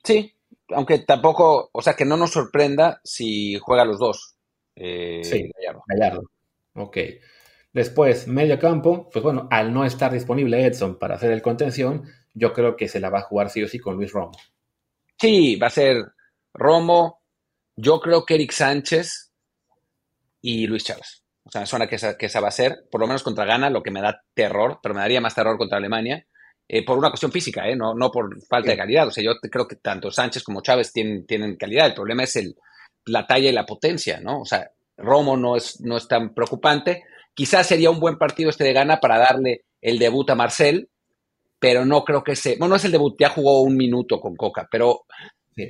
Sí, 0.03 0.35
aunque 0.69 0.99
tampoco, 0.99 1.71
o 1.73 1.81
sea, 1.81 1.95
que 1.95 2.05
no 2.05 2.15
nos 2.15 2.29
sorprenda 2.29 3.01
si 3.03 3.57
juega 3.57 3.85
los 3.85 3.97
dos. 3.97 4.35
Eh, 4.75 5.21
sí, 5.23 5.51
Gallardo. 5.57 5.83
Gallardo. 5.87 6.29
Ok. 6.75 6.97
Después, 7.73 8.27
medio 8.27 8.59
campo, 8.59 9.09
pues 9.11 9.23
bueno, 9.23 9.47
al 9.49 9.73
no 9.73 9.83
estar 9.83 10.11
disponible 10.11 10.67
Edson 10.67 10.99
para 10.99 11.15
hacer 11.15 11.31
el 11.31 11.41
contención, 11.41 12.03
yo 12.35 12.53
creo 12.53 12.75
que 12.75 12.87
se 12.87 12.99
la 12.99 13.09
va 13.09 13.17
a 13.17 13.23
jugar 13.23 13.49
sí 13.49 13.63
o 13.63 13.67
sí 13.67 13.79
con 13.79 13.95
Luis 13.95 14.11
Romo. 14.11 14.37
Sí, 15.19 15.55
va 15.55 15.65
a 15.65 15.71
ser 15.71 16.03
Romo, 16.53 17.23
yo 17.75 17.99
creo 17.99 18.25
que 18.25 18.35
Eric 18.35 18.51
Sánchez 18.51 19.33
y 20.39 20.67
Luis 20.67 20.83
Chávez. 20.83 21.22
O 21.53 21.55
sea, 21.55 21.67
suena 21.67 21.85
que 21.85 21.97
esa, 21.97 22.17
que 22.17 22.25
esa 22.25 22.39
va 22.39 22.47
a 22.47 22.51
ser, 22.51 22.85
por 22.89 22.99
lo 22.99 23.05
menos 23.05 23.21
contra 23.21 23.45
Ghana, 23.45 23.69
lo 23.69 23.83
que 23.83 23.91
me 23.91 24.01
da 24.01 24.23
terror, 24.33 24.79
pero 24.81 24.95
me 24.95 25.01
daría 25.01 25.21
más 25.21 25.35
terror 25.35 25.55
contra 25.55 25.77
Alemania, 25.77 26.25
eh, 26.67 26.83
por 26.83 26.97
una 26.97 27.09
cuestión 27.09 27.31
física, 27.31 27.69
eh, 27.69 27.75
no, 27.75 27.93
no 27.93 28.09
por 28.09 28.41
falta 28.47 28.71
de 28.71 28.77
calidad. 28.77 29.07
O 29.07 29.11
sea, 29.11 29.23
yo 29.23 29.33
creo 29.39 29.67
que 29.67 29.75
tanto 29.75 30.09
Sánchez 30.09 30.41
como 30.41 30.63
Chávez 30.63 30.91
tienen, 30.91 31.27
tienen 31.27 31.55
calidad. 31.55 31.85
El 31.85 31.93
problema 31.93 32.23
es 32.23 32.35
el, 32.37 32.55
la 33.05 33.27
talla 33.27 33.49
y 33.49 33.53
la 33.53 33.67
potencia, 33.67 34.19
¿no? 34.19 34.41
O 34.41 34.45
sea, 34.45 34.71
Romo 34.97 35.37
no 35.37 35.55
es, 35.55 35.79
no 35.81 35.95
es 35.95 36.07
tan 36.07 36.33
preocupante. 36.33 37.03
Quizás 37.35 37.67
sería 37.67 37.91
un 37.91 37.99
buen 37.99 38.17
partido 38.17 38.49
este 38.49 38.63
de 38.63 38.73
gana 38.73 38.99
para 38.99 39.19
darle 39.19 39.65
el 39.79 39.99
debut 39.99 40.27
a 40.31 40.35
Marcel, 40.35 40.89
pero 41.59 41.85
no 41.85 42.03
creo 42.03 42.23
que 42.23 42.35
se. 42.35 42.57
Bueno, 42.57 42.69
no 42.69 42.75
es 42.77 42.85
el 42.85 42.91
debut, 42.93 43.15
ya 43.19 43.29
jugó 43.29 43.61
un 43.61 43.77
minuto 43.77 44.19
con 44.19 44.35
Coca, 44.35 44.67
pero 44.71 45.03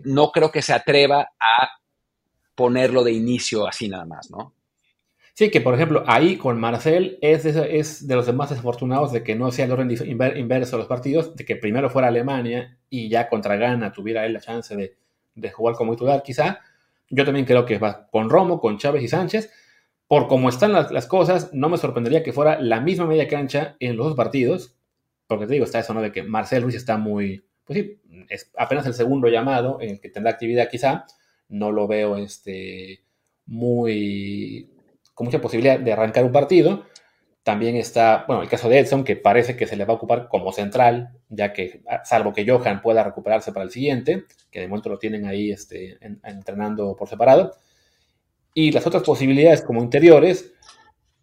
no 0.06 0.32
creo 0.32 0.50
que 0.50 0.62
se 0.62 0.72
atreva 0.72 1.28
a 1.38 1.70
ponerlo 2.56 3.04
de 3.04 3.12
inicio 3.12 3.68
así 3.68 3.90
nada 3.90 4.06
más, 4.06 4.32
¿no? 4.32 4.54
Sí, 5.36 5.50
que 5.50 5.62
por 5.62 5.74
ejemplo, 5.74 6.04
ahí 6.06 6.38
con 6.38 6.60
Marcel 6.60 7.18
es 7.22 7.46
es 7.46 8.08
de 8.08 8.16
los 8.16 8.28
demás 8.28 8.52
desafortunados 8.52 9.12
de 9.12 9.24
que 9.24 9.36
no 9.36 9.52
sea 9.52 9.66
el 9.66 9.72
orden 9.72 9.90
inverso 10.38 10.76
de 10.76 10.82
los 10.82 10.88
partidos, 10.88 11.36
de 11.36 11.44
que 11.44 11.56
primero 11.56 11.90
fuera 11.90 12.08
Alemania 12.08 12.78
y 12.90 13.10
ya 13.10 13.30
contra 13.30 13.56
Ghana 13.56 13.92
tuviera 13.92 14.26
él 14.26 14.34
la 14.34 14.42
chance 14.42 14.76
de, 14.76 14.96
de 15.34 15.52
jugar 15.52 15.76
como 15.76 15.94
titular, 15.94 16.22
quizá. 16.24 16.60
Yo 17.10 17.26
también 17.26 17.46
creo 17.46 17.66
que 17.66 17.80
va 17.80 18.08
con 18.12 18.30
Romo, 18.30 18.60
con 18.60 18.78
Chávez 18.78 19.04
y 19.04 19.08
Sánchez 19.08 19.52
por 20.14 20.28
cómo 20.28 20.50
están 20.50 20.74
las, 20.74 21.08
cosas, 21.08 21.54
no 21.54 21.70
me 21.70 21.78
sorprendería 21.80 22.22
que 22.22 22.34
fuera 22.34 22.62
la 22.62 22.80
misma 22.80 23.08
media 23.08 23.28
cancha 23.28 23.76
en 23.80 23.98
los 23.98 24.06
dos 24.08 24.16
partidos, 24.16 24.76
porque 25.26 25.48
te 25.48 25.54
digo, 25.54 25.66
está 25.66 25.80
eso, 25.80 25.94
¿no? 25.96 26.04
De 26.04 26.12
que 26.12 26.22
Marcel 26.22 26.62
Ruiz 26.62 26.76
está 26.76 26.98
muy, 26.98 27.46
pues 27.64 27.80
sí, 27.80 28.00
es 28.30 28.52
apenas 28.56 28.86
el 28.86 28.94
segundo 28.94 29.28
llamado 29.28 29.80
en 29.82 29.90
el 29.92 30.00
que 30.00 30.10
tendrá 30.10 30.32
actividad 30.32 30.70
quizá, 30.70 31.06
no 31.50 31.72
lo 31.72 31.88
veo 31.88 32.18
este, 32.18 33.04
muy, 33.48 34.70
con 35.14 35.26
mucha 35.26 35.42
posibilidad 35.42 35.80
de 35.80 35.94
arrancar 35.94 36.26
un 36.26 36.32
partido. 36.32 36.86
También 37.44 37.76
está, 37.76 38.24
bueno, 38.26 38.42
el 38.42 38.50
caso 38.50 38.70
de 38.70 38.80
Edson, 38.80 39.04
que 39.04 39.18
parece 39.18 39.58
que 39.58 39.68
se 39.68 39.76
le 39.76 39.84
va 39.84 39.94
a 39.94 39.98
ocupar 39.98 40.30
como 40.30 40.54
central, 40.54 41.10
ya 41.28 41.52
que, 41.52 41.82
salvo 42.06 42.32
que 42.32 42.48
Johan 42.48 42.82
pueda 42.82 43.04
recuperarse 43.04 43.52
para 43.52 43.66
el 43.66 43.72
siguiente, 43.72 44.24
que 44.50 44.62
de 44.62 44.68
momento 44.68 44.90
lo 44.90 44.98
tienen 44.98 45.26
ahí 45.26 45.52
este, 45.52 45.98
entrenando 46.24 46.96
por 46.96 47.10
separado. 47.10 47.52
Y 48.54 48.72
las 48.72 48.88
otras 48.88 49.04
posibilidades 49.04 49.62
como 49.62 49.82
interiores, 49.82 50.54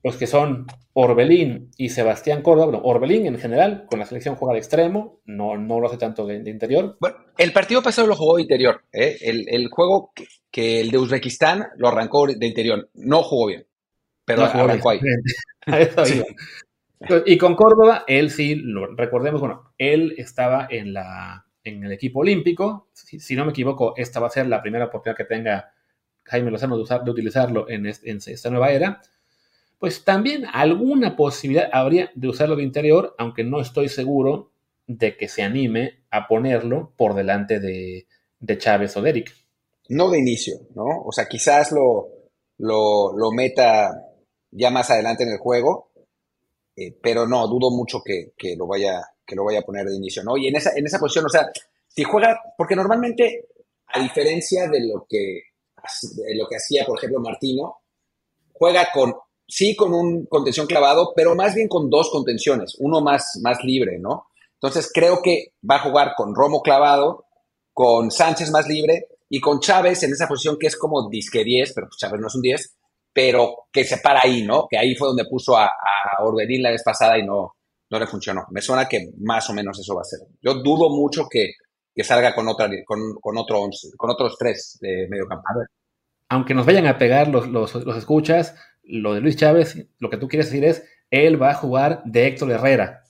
los 0.02 0.16
que 0.16 0.26
son 0.26 0.66
Orbelín 0.92 1.70
y 1.76 1.90
Sebastián 1.90 2.42
Córdoba, 2.42 2.66
bueno, 2.66 2.82
Orbelín 2.84 3.26
en 3.26 3.38
general, 3.38 3.86
con 3.88 3.98
la 3.98 4.06
selección 4.06 4.34
juega 4.34 4.54
de 4.54 4.58
extremo, 4.58 5.20
no, 5.24 5.56
no 5.56 5.80
lo 5.80 5.86
hace 5.86 5.98
tanto 5.98 6.26
de, 6.26 6.36
interior. 6.50 6.96
Bueno, 7.00 7.16
el 7.38 7.52
partido 7.52 7.82
pasado 7.82 8.08
lo 8.08 8.16
jugó 8.16 8.36
de 8.36 8.42
interior, 8.42 8.82
¿eh? 8.92 9.16
el, 9.22 9.68
juego 9.70 10.12
que, 10.50 10.80
el 10.80 10.90
de 10.90 10.98
Uzbekistán 10.98 11.66
lo 11.76 11.88
arrancó 11.88 12.26
de 12.26 12.46
interior, 12.46 12.90
no 12.94 13.22
jugó 13.22 13.46
bien, 13.46 13.66
pero 14.34 14.64
arrancó 14.64 14.90
ahí. 14.90 15.00
Y 17.26 17.38
con 17.38 17.54
Córdoba, 17.56 18.04
él 18.06 18.30
sí, 18.30 18.56
lo, 18.56 18.94
recordemos, 18.94 19.40
bueno, 19.40 19.72
él 19.78 20.14
estaba 20.18 20.66
en, 20.70 20.92
la, 20.92 21.46
en 21.64 21.84
el 21.84 21.92
equipo 21.92 22.20
olímpico, 22.20 22.88
si, 22.92 23.34
no 23.36 23.44
me 23.44 23.52
equivoco, 23.52 23.94
esta 23.96 24.20
va 24.20 24.26
a 24.26 24.30
ser 24.30 24.46
la 24.46 24.60
primera 24.60 24.86
oportunidad 24.86 25.16
que 25.16 25.24
tenga 25.24 25.72
Jaime 26.24 26.50
Lozano 26.50 26.76
de, 26.76 26.82
usar, 26.82 27.02
de 27.02 27.10
utilizarlo 27.10 27.68
en, 27.70 27.86
en 27.86 28.18
esta 28.26 28.50
nueva 28.50 28.70
era. 28.70 29.00
Pues 29.78 30.04
también 30.04 30.44
alguna 30.52 31.16
posibilidad 31.16 31.70
habría 31.72 32.10
de 32.14 32.28
usarlo 32.28 32.54
de 32.54 32.64
interior, 32.64 33.14
aunque 33.16 33.44
no 33.44 33.62
estoy 33.62 33.88
seguro 33.88 34.52
de 34.86 35.16
que 35.16 35.28
se 35.28 35.42
anime 35.42 36.02
a 36.10 36.26
ponerlo 36.26 36.92
por 36.96 37.14
delante 37.14 37.60
de, 37.60 38.06
Chávez 38.58 38.96
o 38.96 39.02
de 39.02 39.24
No 39.88 40.10
de 40.10 40.18
inicio, 40.18 40.56
¿no? 40.74 40.84
O 41.04 41.12
sea, 41.12 41.26
quizás 41.28 41.72
lo, 41.72 42.08
lo, 42.58 43.32
meta 43.32 43.90
ya 44.50 44.70
más 44.70 44.90
adelante 44.90 45.24
en 45.24 45.30
el 45.30 45.38
juego, 45.38 45.90
eh, 46.76 46.96
pero 47.02 47.26
no, 47.26 47.46
dudo 47.48 47.70
mucho 47.70 48.02
que, 48.04 48.32
lo 48.56 48.66
vaya, 48.66 49.02
que 49.26 49.36
lo 49.36 49.44
vaya 49.44 49.60
a 49.60 49.64
poner 49.64 49.86
de 49.86 49.96
inicio, 49.96 50.22
¿no? 50.22 50.36
Y 50.36 50.48
en 50.48 50.56
esa, 50.56 50.70
en 50.74 50.86
esa 50.86 50.98
posición, 50.98 51.26
o 51.26 51.28
sea, 51.28 51.50
si 51.88 52.04
juega, 52.04 52.40
porque 52.56 52.76
normalmente, 52.76 53.48
a 53.88 54.00
diferencia 54.00 54.68
de 54.68 54.86
lo 54.86 55.06
que, 55.08 55.42
de 56.14 56.36
lo 56.36 56.46
que 56.48 56.56
hacía, 56.56 56.84
por 56.86 56.98
ejemplo, 56.98 57.20
Martino, 57.20 57.78
juega 58.52 58.88
con 58.92 59.14
sí 59.50 59.74
con 59.74 59.92
un 59.92 60.26
contención 60.26 60.66
clavado, 60.66 61.12
pero 61.14 61.34
más 61.34 61.54
bien 61.54 61.68
con 61.68 61.90
dos 61.90 62.10
contenciones, 62.10 62.76
uno 62.78 63.00
más, 63.00 63.38
más 63.42 63.62
libre, 63.64 63.98
¿no? 63.98 64.28
Entonces 64.54 64.90
creo 64.92 65.20
que 65.22 65.54
va 65.68 65.76
a 65.76 65.82
jugar 65.82 66.12
con 66.16 66.34
Romo 66.34 66.62
clavado, 66.62 67.26
con 67.72 68.10
Sánchez 68.10 68.50
más 68.50 68.68
libre 68.68 69.08
y 69.28 69.40
con 69.40 69.60
Chávez 69.60 70.02
en 70.02 70.12
esa 70.12 70.28
posición 70.28 70.56
que 70.58 70.68
es 70.68 70.76
como 70.76 71.08
disque 71.08 71.42
10, 71.42 71.72
pero 71.74 71.88
pues 71.88 71.98
Chávez 71.98 72.20
no 72.20 72.28
es 72.28 72.34
un 72.34 72.42
10, 72.42 72.76
pero 73.12 73.66
que 73.72 73.84
se 73.84 73.98
para 73.98 74.20
ahí, 74.22 74.42
¿no? 74.42 74.66
Que 74.68 74.78
ahí 74.78 74.94
fue 74.94 75.08
donde 75.08 75.24
puso 75.24 75.56
a, 75.56 75.66
a 75.66 76.22
la 76.22 76.70
vez 76.70 76.82
pasada 76.82 77.18
y 77.18 77.24
no, 77.24 77.54
no 77.90 77.98
le 77.98 78.06
funcionó. 78.06 78.46
Me 78.50 78.62
suena 78.62 78.88
que 78.88 79.10
más 79.18 79.48
o 79.50 79.52
menos 79.52 79.78
eso 79.78 79.94
va 79.94 80.02
a 80.02 80.04
ser. 80.04 80.20
Yo 80.40 80.54
dudo 80.54 80.88
mucho 80.90 81.26
que, 81.28 81.52
salga 82.02 82.34
con, 82.34 82.48
otra, 82.48 82.70
con, 82.86 83.14
con, 83.20 83.36
otro 83.36 83.68
con 83.96 84.10
otros 84.10 84.36
tres 84.38 84.78
de 84.80 85.06
medio 85.10 85.26
campo. 85.26 85.44
Aunque 86.28 86.54
nos 86.54 86.64
vayan 86.64 86.86
a 86.86 86.96
pegar 86.96 87.28
los, 87.28 87.48
los, 87.48 87.74
los 87.74 87.96
escuchas, 87.96 88.54
lo 88.84 89.14
de 89.14 89.20
Luis 89.20 89.36
Chávez, 89.36 89.86
lo 89.98 90.08
que 90.08 90.16
tú 90.16 90.28
quieres 90.28 90.46
decir 90.46 90.64
es, 90.64 90.84
él 91.10 91.40
va 91.40 91.50
a 91.50 91.54
jugar 91.54 92.02
de 92.04 92.28
Héctor 92.28 92.52
Herrera. 92.52 93.02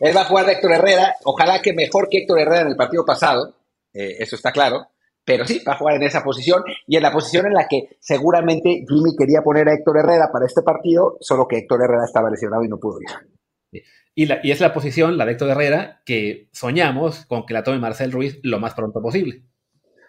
Él 0.00 0.16
va 0.16 0.22
a 0.22 0.24
jugar 0.24 0.46
de 0.46 0.52
Héctor 0.52 0.72
Herrera, 0.72 1.14
ojalá 1.24 1.60
que 1.60 1.72
mejor 1.72 2.08
que 2.08 2.18
Héctor 2.18 2.40
Herrera 2.40 2.62
en 2.62 2.68
el 2.68 2.76
partido 2.76 3.04
pasado, 3.04 3.54
eh, 3.92 4.16
eso 4.18 4.36
está 4.36 4.50
claro, 4.50 4.88
pero 5.24 5.46
sí, 5.46 5.62
va 5.66 5.74
a 5.74 5.76
jugar 5.76 5.96
en 5.96 6.02
esa 6.02 6.22
posición 6.24 6.62
y 6.86 6.96
en 6.96 7.02
la 7.02 7.12
posición 7.12 7.46
en 7.46 7.54
la 7.54 7.68
que 7.68 7.96
seguramente 8.00 8.84
Jimmy 8.88 9.14
quería 9.16 9.42
poner 9.42 9.68
a 9.68 9.74
Héctor 9.74 9.98
Herrera 9.98 10.30
para 10.32 10.46
este 10.46 10.62
partido, 10.62 11.16
solo 11.20 11.46
que 11.46 11.58
Héctor 11.58 11.82
Herrera 11.82 12.04
estaba 12.04 12.30
lesionado 12.30 12.64
y 12.64 12.68
no 12.68 12.78
pudo 12.78 12.98
ir. 13.00 13.82
Y, 14.14 14.28
y 14.46 14.50
es 14.50 14.60
la 14.60 14.74
posición, 14.74 15.16
la 15.16 15.24
de 15.24 15.32
Héctor 15.32 15.50
Herrera, 15.50 16.02
que 16.04 16.48
soñamos 16.52 17.24
con 17.26 17.46
que 17.46 17.54
la 17.54 17.62
tome 17.62 17.78
Marcel 17.78 18.12
Ruiz 18.12 18.40
lo 18.42 18.58
más 18.58 18.74
pronto 18.74 19.00
posible. 19.00 19.44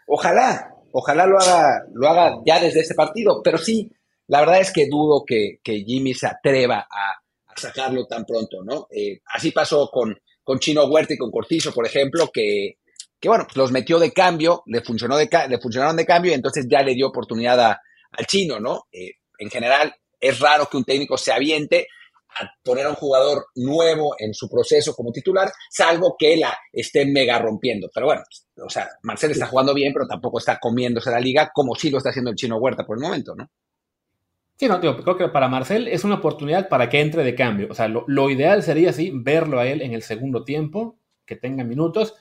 Ojalá, 0.08 0.76
ojalá 0.92 1.28
lo 1.28 1.40
haga, 1.40 1.84
lo 1.94 2.08
haga 2.08 2.42
ya 2.46 2.60
desde 2.60 2.82
este 2.82 2.96
partido, 2.96 3.42
pero 3.44 3.58
sí, 3.58 3.92
la 4.28 4.40
verdad 4.40 4.62
es 4.62 4.74
que 4.74 4.88
dudo 4.90 5.24
que, 5.26 5.60
Jimmy 5.64 6.14
se 6.14 6.28
atreva 6.28 6.88
a, 6.90 7.20
sacarlo 7.56 8.08
tan 8.08 8.26
pronto, 8.26 8.64
¿no? 8.64 8.88
Eh, 8.90 9.22
así 9.28 9.52
pasó 9.52 9.88
con, 9.92 10.18
con 10.44 10.58
Chino 10.58 10.86
Huerta 10.86 11.14
y 11.14 11.18
con 11.18 11.30
Cortizo, 11.30 11.72
por 11.72 11.86
ejemplo, 11.86 12.32
que, 12.34 12.80
que 13.24 13.30
bueno, 13.30 13.46
pues 13.46 13.56
los 13.56 13.72
metió 13.72 14.00
de 14.00 14.12
cambio, 14.12 14.64
le, 14.66 14.82
funcionó 14.82 15.16
de, 15.16 15.30
le 15.48 15.58
funcionaron 15.58 15.96
de 15.96 16.06
cambio 16.06 16.34
y 16.34 16.36
entonces 16.36 16.66
ya 16.70 16.82
le 16.82 16.94
dio 16.94 17.08
oportunidad 17.08 17.58
al 18.12 18.26
chino, 18.26 18.60
¿no? 18.60 18.88
Eh, 18.92 19.12
en 19.40 19.50
general, 19.50 19.96
es 20.20 20.42
raro 20.42 20.68
que 20.70 20.76
un 20.76 20.84
técnico 20.84 21.18
se 21.18 21.32
aviente 21.32 21.88
a 22.38 22.52
poner 22.62 22.86
a 22.86 22.90
un 22.90 22.96
jugador 22.96 23.46
nuevo 23.56 24.14
en 24.20 24.34
su 24.34 24.50
proceso 24.50 24.94
como 24.94 25.14
titular, 25.14 25.50
salvo 25.70 26.18
que 26.20 26.36
la 26.36 26.54
esté 26.74 27.06
mega 27.06 27.40
rompiendo. 27.40 27.90
Pero 27.94 28.08
bueno, 28.08 28.24
o 28.58 28.70
sea, 28.70 28.90
Marcel 29.04 29.32
está 29.32 29.48
jugando 29.48 29.74
bien, 29.74 29.94
pero 29.94 30.06
tampoco 30.06 30.40
está 30.40 30.60
comiéndose 30.60 31.10
la 31.10 31.22
liga 31.22 31.50
como 31.54 31.76
sí 31.76 31.90
lo 31.90 32.00
está 32.00 32.10
haciendo 32.10 32.32
el 32.32 32.36
chino 32.36 32.58
Huerta 32.58 32.86
por 32.86 32.98
el 32.98 33.04
momento, 33.04 33.36
¿no? 33.36 33.50
Sí, 34.58 34.68
no, 34.68 34.82
creo 34.82 35.18
que 35.18 35.30
para 35.30 35.48
Marcel 35.48 35.88
es 35.88 36.04
una 36.04 36.16
oportunidad 36.16 36.68
para 36.68 36.90
que 36.90 37.00
entre 37.00 37.24
de 37.24 37.36
cambio. 37.36 37.68
O 37.72 37.74
sea, 37.74 37.88
lo, 37.88 38.30
ideal 38.30 38.64
sería 38.64 38.92
sí 38.92 39.14
verlo 39.14 39.62
a 39.62 39.66
él 39.66 39.82
en 39.82 39.94
el 39.94 40.02
segundo 40.02 40.44
tiempo, 40.44 41.00
que 41.26 41.38
tenga 41.38 41.64
minutos. 41.64 42.16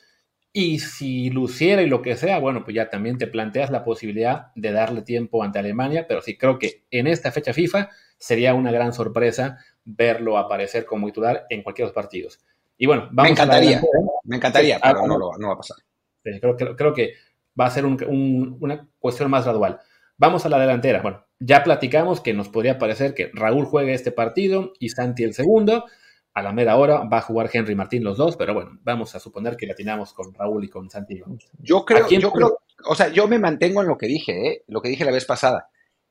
Y 0.54 0.80
si 0.80 1.30
luciera 1.30 1.80
y 1.80 1.86
lo 1.86 2.02
que 2.02 2.16
sea, 2.16 2.38
bueno, 2.38 2.62
pues 2.62 2.74
ya 2.74 2.90
también 2.90 3.16
te 3.16 3.26
planteas 3.26 3.70
la 3.70 3.84
posibilidad 3.84 4.52
de 4.54 4.72
darle 4.72 5.00
tiempo 5.00 5.42
ante 5.42 5.58
Alemania, 5.58 6.06
pero 6.06 6.20
sí 6.20 6.36
creo 6.36 6.58
que 6.58 6.84
en 6.90 7.06
esta 7.06 7.32
fecha 7.32 7.54
FIFA 7.54 7.88
sería 8.18 8.52
una 8.52 8.70
gran 8.70 8.92
sorpresa 8.92 9.58
verlo 9.84 10.36
aparecer 10.36 10.84
como 10.84 11.06
titular 11.06 11.46
en 11.48 11.62
cualquier 11.62 11.86
de 11.86 11.88
los 11.88 11.94
partidos. 11.94 12.40
Y 12.76 12.86
bueno, 12.86 13.08
vamos 13.12 13.30
me 13.30 13.30
encantaría, 13.30 13.80
me 14.24 14.36
encantaría, 14.36 14.78
pero 14.82 15.06
no, 15.06 15.18
no, 15.38 15.48
va 15.48 15.54
a 15.54 15.56
pasar. 15.56 15.78
Creo, 16.22 16.56
creo, 16.76 16.92
que 16.92 17.14
va 17.58 17.66
a 17.66 17.70
ser 17.70 17.86
una 17.86 18.88
cuestión 18.98 19.30
más 19.30 19.44
gradual. 19.44 19.80
Vamos 20.18 20.44
a 20.44 20.48
la 20.48 20.58
delantera. 20.58 21.00
Bueno, 21.00 21.24
ya 21.40 21.64
platicamos 21.64 22.20
que 22.20 22.34
nos 22.34 22.48
podría 22.48 22.78
parecer 22.78 23.14
que 23.14 23.30
Raúl 23.32 23.64
juegue 23.64 23.94
este 23.94 24.12
partido 24.12 24.72
y 24.78 24.90
Santi 24.90 25.24
el 25.24 25.34
segundo. 25.34 25.86
A 26.34 26.42
la 26.42 26.52
mera 26.52 26.76
hora 26.76 27.04
va 27.04 27.18
a 27.18 27.22
jugar 27.22 27.50
Henry 27.52 27.74
Martín 27.74 28.04
los 28.04 28.16
dos, 28.16 28.36
pero 28.36 28.54
bueno, 28.54 28.78
vamos 28.82 29.14
a 29.14 29.20
suponer 29.20 29.56
que 29.56 29.66
latinamos 29.66 30.14
con 30.14 30.32
Raúl 30.32 30.64
y 30.64 30.70
con 30.70 30.88
Santi. 30.88 31.20
Yo 31.58 31.84
creo, 31.84 32.08
yo 32.08 32.32
creo, 32.32 32.58
o 32.86 32.94
sea, 32.94 33.08
yo 33.08 33.28
me 33.28 33.38
mantengo 33.38 33.82
en 33.82 33.88
lo 33.88 33.98
que 33.98 34.06
dije, 34.06 34.48
¿eh? 34.48 34.64
lo 34.68 34.80
que 34.80 34.88
dije 34.88 35.04
la 35.04 35.12
vez 35.12 35.26
pasada. 35.26 35.68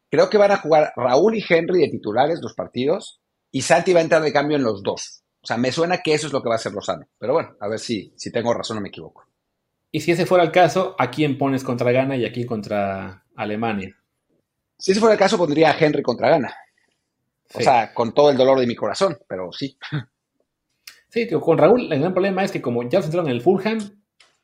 Creo 0.10 0.30
que 0.30 0.38
van 0.38 0.52
a 0.52 0.58
jugar 0.58 0.94
Raúl 0.96 1.36
y 1.36 1.44
Henry 1.48 1.82
de 1.82 1.90
titulares 1.90 2.40
los 2.42 2.54
partidos 2.54 3.22
y 3.52 3.62
Santi 3.62 3.94
va 3.94 4.00
a 4.00 4.04
entrar 4.04 4.22
de 4.22 4.34
cambio 4.34 4.58
en 4.58 4.64
los 4.64 4.84
dos. 4.84 5.24
O 5.42 5.48
sea, 5.48 5.58
me 5.58 5.72
suena 5.72 6.02
que 6.04 6.14
eso 6.14 6.28
es 6.28 6.34
lo 6.34 6.44
que 6.44 6.50
va 6.50 6.56
a 6.56 6.58
hacer 6.58 6.72
Lozano. 6.72 7.08
Pero 7.18 7.34
bueno, 7.34 7.56
a 7.60 7.68
ver 7.68 7.80
si, 7.80 8.14
si 8.16 8.32
tengo 8.32 8.54
razón 8.54 8.78
o 8.78 8.82
me 8.82 8.90
equivoco. 8.90 9.26
Y 9.92 10.02
si 10.02 10.12
ese 10.12 10.26
fuera 10.26 10.44
el 10.44 10.52
caso, 10.52 10.96
¿a 11.00 11.10
quién 11.10 11.38
pones 11.38 11.64
contra 11.64 11.92
Ghana 11.92 12.16
y 12.16 12.26
a 12.26 12.32
quién 12.32 12.48
contra 12.48 13.26
Alemania? 13.36 13.98
Si 14.78 14.92
ese 14.92 15.00
fuera 15.00 15.14
el 15.14 15.20
caso, 15.20 15.38
pondría 15.38 15.72
a 15.72 15.78
Henry 15.78 16.02
contra 16.02 16.30
Gana. 16.30 16.56
O 17.54 17.60
sea, 17.60 17.94
con 17.94 18.14
todo 18.14 18.32
el 18.32 18.38
dolor 18.38 18.60
de 18.60 18.68
mi 18.68 18.76
corazón, 18.76 19.18
pero 19.28 19.52
sí. 19.52 19.78
Sí, 21.12 21.28
tío, 21.28 21.42
con 21.42 21.58
Raúl 21.58 21.92
el 21.92 22.00
gran 22.00 22.14
problema 22.14 22.42
es 22.42 22.54
que 22.54 22.62
como 22.62 22.88
ya 22.88 23.02
se 23.02 23.08
entraron 23.08 23.30
en 23.30 23.36
el 23.36 23.42
Fulham, 23.42 23.80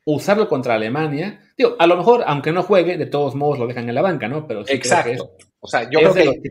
usarlo 0.06 0.50
contra 0.50 0.76
Alemania, 0.76 1.40
digo, 1.58 1.78
a 1.80 1.88
lo 1.88 1.96
mejor, 1.96 2.26
aunque 2.28 2.52
no 2.52 2.62
juegue, 2.62 2.98
de 2.98 3.06
todos 3.06 3.36
modos 3.36 3.58
lo 3.58 3.68
dejan 3.68 3.88
en 3.88 3.96
la 3.96 4.02
banca, 4.02 4.28
¿no? 4.28 4.46
Pero 4.46 4.64
Exacto. 4.68 5.32
o 5.62 5.68
sea, 5.68 5.90
yo 5.90 6.00
creo, 6.00 6.14
que, 6.14 6.42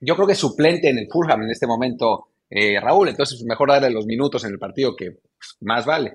yo 0.00 0.16
creo 0.16 0.26
que 0.26 0.32
es 0.32 0.38
suplente 0.40 0.88
en 0.88 0.98
el 0.98 1.06
Fulham 1.08 1.42
en 1.42 1.50
este 1.50 1.68
momento 1.68 2.30
eh, 2.50 2.80
Raúl, 2.80 3.10
entonces 3.10 3.44
mejor 3.44 3.68
darle 3.68 3.90
los 3.90 4.06
minutos 4.06 4.44
en 4.44 4.50
el 4.50 4.58
partido 4.58 4.96
que 4.96 5.18
más 5.60 5.86
vale. 5.86 6.14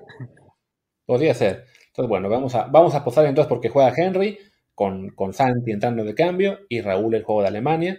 Podría 1.06 1.32
ser. 1.32 1.64
Entonces, 1.86 2.08
bueno, 2.10 2.28
vamos 2.28 2.54
a, 2.54 2.64
vamos 2.64 2.94
a 2.94 3.02
posar 3.02 3.24
entonces 3.24 3.48
porque 3.48 3.70
juega 3.70 3.94
Henry 3.96 4.38
con, 4.74 5.10
con 5.10 5.32
Santi 5.32 5.70
entrando 5.70 6.04
de 6.04 6.14
cambio 6.14 6.58
y 6.68 6.82
Raúl 6.82 7.14
el 7.14 7.22
juego 7.22 7.40
de 7.40 7.48
Alemania. 7.48 7.98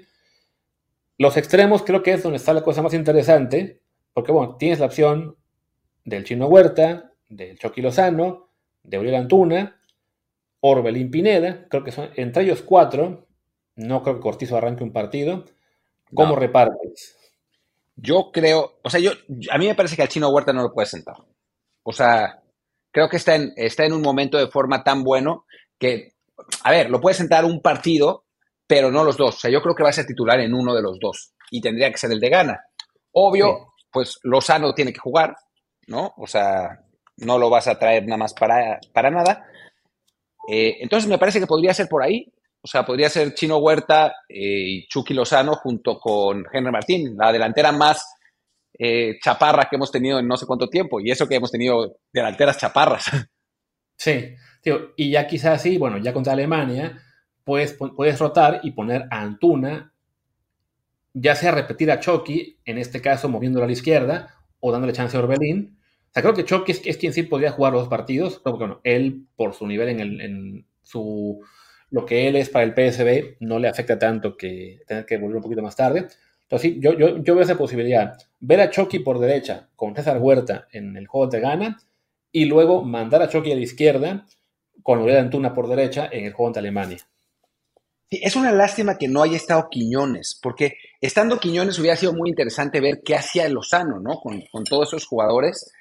Los 1.17 1.35
extremos 1.35 1.81
creo 1.81 2.03
que 2.03 2.13
es 2.13 2.21
donde 2.21 2.37
está 2.37 2.53
la 2.53 2.61
cosa 2.61 2.83
más 2.83 2.93
interesante, 2.93 3.81
porque 4.15 4.31
bueno, 4.31 4.55
tienes 4.55 4.79
la 4.79 4.85
opción 4.85 5.35
del 6.05 6.23
Chino 6.23 6.47
Huerta, 6.47 7.11
del 7.27 7.59
Chucky 7.59 7.81
Lozano, 7.81 8.49
de 8.81 8.97
Uriel 8.97 9.15
Antuna, 9.15 9.79
Orbelín 10.61 11.11
Pineda, 11.11 11.67
creo 11.69 11.83
que 11.83 11.91
son 11.91 12.09
entre 12.15 12.43
ellos 12.43 12.61
cuatro, 12.61 13.27
no 13.75 14.01
creo 14.01 14.15
que 14.15 14.21
Cortizo 14.21 14.55
arranque 14.55 14.85
un 14.85 14.93
partido. 14.93 15.43
¿Cómo 16.13 16.37
repartes? 16.37 17.17
Yo 17.97 18.31
creo, 18.31 18.79
o 18.81 18.89
sea, 18.89 19.01
yo, 19.01 19.11
a 19.51 19.57
mí 19.57 19.67
me 19.67 19.75
parece 19.75 19.97
que 19.97 20.03
al 20.03 20.07
Chino 20.07 20.29
Huerta 20.29 20.53
no 20.53 20.63
lo 20.63 20.71
puede 20.71 20.87
sentar. 20.87 21.17
O 21.83 21.91
sea, 21.91 22.41
creo 22.91 23.09
que 23.09 23.17
está 23.17 23.35
en, 23.35 23.51
está 23.57 23.85
en 23.85 23.91
un 23.91 24.01
momento 24.01 24.37
de 24.37 24.47
forma 24.47 24.81
tan 24.81 25.03
bueno 25.03 25.45
que 25.77 26.15
a 26.63 26.71
ver, 26.71 26.89
lo 26.89 27.01
puede 27.01 27.15
sentar 27.15 27.43
un 27.45 27.61
partido, 27.61 28.25
pero 28.65 28.91
no 28.91 29.03
los 29.03 29.17
dos. 29.17 29.35
O 29.35 29.39
sea, 29.39 29.51
yo 29.51 29.61
creo 29.61 29.75
que 29.75 29.83
va 29.83 29.89
a 29.89 29.93
ser 29.93 30.05
titular 30.05 30.39
en 30.39 30.53
uno 30.53 30.73
de 30.73 30.81
los 30.81 30.99
dos 30.99 31.33
y 31.51 31.61
tendría 31.61 31.91
que 31.91 31.97
ser 31.97 32.11
el 32.11 32.19
de 32.19 32.29
gana. 32.29 32.61
Obvio, 33.11 33.73
pues 33.95 34.19
Lozano 34.23 34.73
tiene 34.73 34.91
que 34.91 34.99
jugar, 34.99 35.37
¿no? 35.87 36.13
O 36.17 36.27
sea, 36.27 36.81
no 37.15 37.39
lo 37.39 37.49
vas 37.49 37.69
a 37.69 37.79
traer 37.79 38.03
nada 38.03 38.17
más 38.17 38.33
para, 38.33 38.77
para 38.93 39.09
nada. 39.09 39.47
Eh, 40.49 40.79
entonces 40.81 41.09
me 41.09 41.17
parece 41.17 41.39
que 41.39 41.47
podría 41.47 41.73
ser 41.73 41.87
por 41.87 42.03
ahí. 42.03 42.29
O 42.61 42.67
sea, 42.67 42.85
podría 42.85 43.09
ser 43.09 43.33
Chino 43.33 43.57
Huerta 43.59 44.07
eh, 44.27 44.65
y 44.67 44.87
Chucky 44.89 45.13
Lozano 45.13 45.55
junto 45.55 45.97
con 45.97 46.43
Henry 46.51 46.73
Martín, 46.73 47.15
la 47.17 47.31
delantera 47.31 47.71
más 47.71 48.05
eh, 48.77 49.17
chaparra 49.23 49.67
que 49.69 49.77
hemos 49.77 49.93
tenido 49.93 50.19
en 50.19 50.27
no 50.27 50.35
sé 50.35 50.45
cuánto 50.45 50.67
tiempo. 50.67 50.99
Y 50.99 51.09
eso 51.09 51.25
que 51.25 51.35
hemos 51.35 51.51
tenido 51.51 51.99
delanteras 52.11 52.57
chaparras. 52.57 53.05
Sí, 53.97 54.35
y 54.97 55.09
ya 55.09 55.25
quizás 55.25 55.61
sí, 55.61 55.77
bueno, 55.77 55.97
ya 55.99 56.11
contra 56.11 56.33
Alemania, 56.33 57.01
puedes, 57.45 57.77
puedes 57.95 58.19
rotar 58.19 58.59
y 58.61 58.71
poner 58.71 59.03
a 59.09 59.21
Antuna, 59.21 59.94
ya 61.15 61.33
sea 61.33 61.51
repetir 61.51 61.89
a 61.91 61.99
Chucky, 61.99 62.59
en 62.65 62.77
este 62.77 63.01
caso 63.01 63.29
moviéndolo 63.29 63.63
a 63.63 63.67
la 63.67 63.73
izquierda, 63.73 64.35
o 64.59 64.71
dándole 64.71 64.93
chance 64.93 65.15
a 65.15 65.21
Orbelín. 65.21 65.77
O 66.09 66.13
sea, 66.13 66.21
creo 66.21 66.35
que 66.35 66.43
Chucky 66.43 66.73
es, 66.73 66.97
quien 66.97 67.13
sí 67.13 67.23
podría 67.23 67.51
jugar 67.51 67.73
los 67.73 67.87
partidos, 67.87 68.41
porque 68.43 68.59
bueno, 68.59 68.81
él 68.83 69.25
por 69.37 69.53
su 69.53 69.65
nivel 69.65 69.89
en, 69.89 69.99
el, 70.01 70.21
en 70.21 70.65
su 70.83 71.41
lo 71.89 72.05
que 72.05 72.27
él 72.27 72.35
es 72.35 72.49
para 72.49 72.65
el 72.65 72.73
PSB 72.73 73.37
no 73.39 73.59
le 73.59 73.69
afecta 73.69 73.97
tanto 73.97 74.35
que 74.35 74.81
tener 74.85 75.05
que 75.05 75.17
volver 75.17 75.37
un 75.37 75.43
poquito 75.43 75.61
más 75.61 75.75
tarde. 75.75 76.07
Entonces, 76.41 76.73
sí, 76.73 76.79
yo, 76.81 76.93
yo, 76.93 77.23
yo 77.23 77.33
veo 77.35 77.43
esa 77.43 77.57
posibilidad. 77.57 78.17
Ver 78.41 78.59
a 78.59 78.69
Chucky 78.69 78.99
por 78.99 79.19
derecha 79.19 79.69
con 79.75 79.95
César 79.95 80.17
Huerta 80.17 80.67
en 80.73 80.97
el 80.97 81.07
juego 81.07 81.27
de 81.27 81.39
Gana 81.39 81.77
y 82.31 82.45
luego 82.45 82.83
mandar 82.83 83.21
a 83.21 83.29
Chucky 83.29 83.53
a 83.53 83.55
la 83.55 83.61
izquierda 83.61 84.25
con 84.83 84.99
Uriel 84.99 85.19
Antuna 85.19 85.53
por 85.53 85.69
derecha 85.69 86.09
en 86.11 86.25
el 86.25 86.33
juego 86.33 86.47
ante 86.47 86.59
Alemania. 86.59 86.97
Sí, 88.09 88.19
es 88.21 88.35
una 88.35 88.51
lástima 88.51 88.97
que 88.97 89.07
no 89.07 89.23
haya 89.23 89.37
estado 89.37 89.69
Quiñones, 89.71 90.37
porque 90.41 90.75
estando 91.05 91.39
Quiñones 91.39 91.79
hubiera 91.79 91.95
sido 91.95 92.13
muy 92.13 92.29
interesante 92.29 92.79
ver 92.79 93.01
qué 93.03 93.15
hacía 93.15 93.47
Lozano, 93.49 93.99
¿no? 93.99 94.19
Con, 94.19 94.63
todos 94.63 94.89
esos 94.89 95.05
jugadores. 95.05 95.71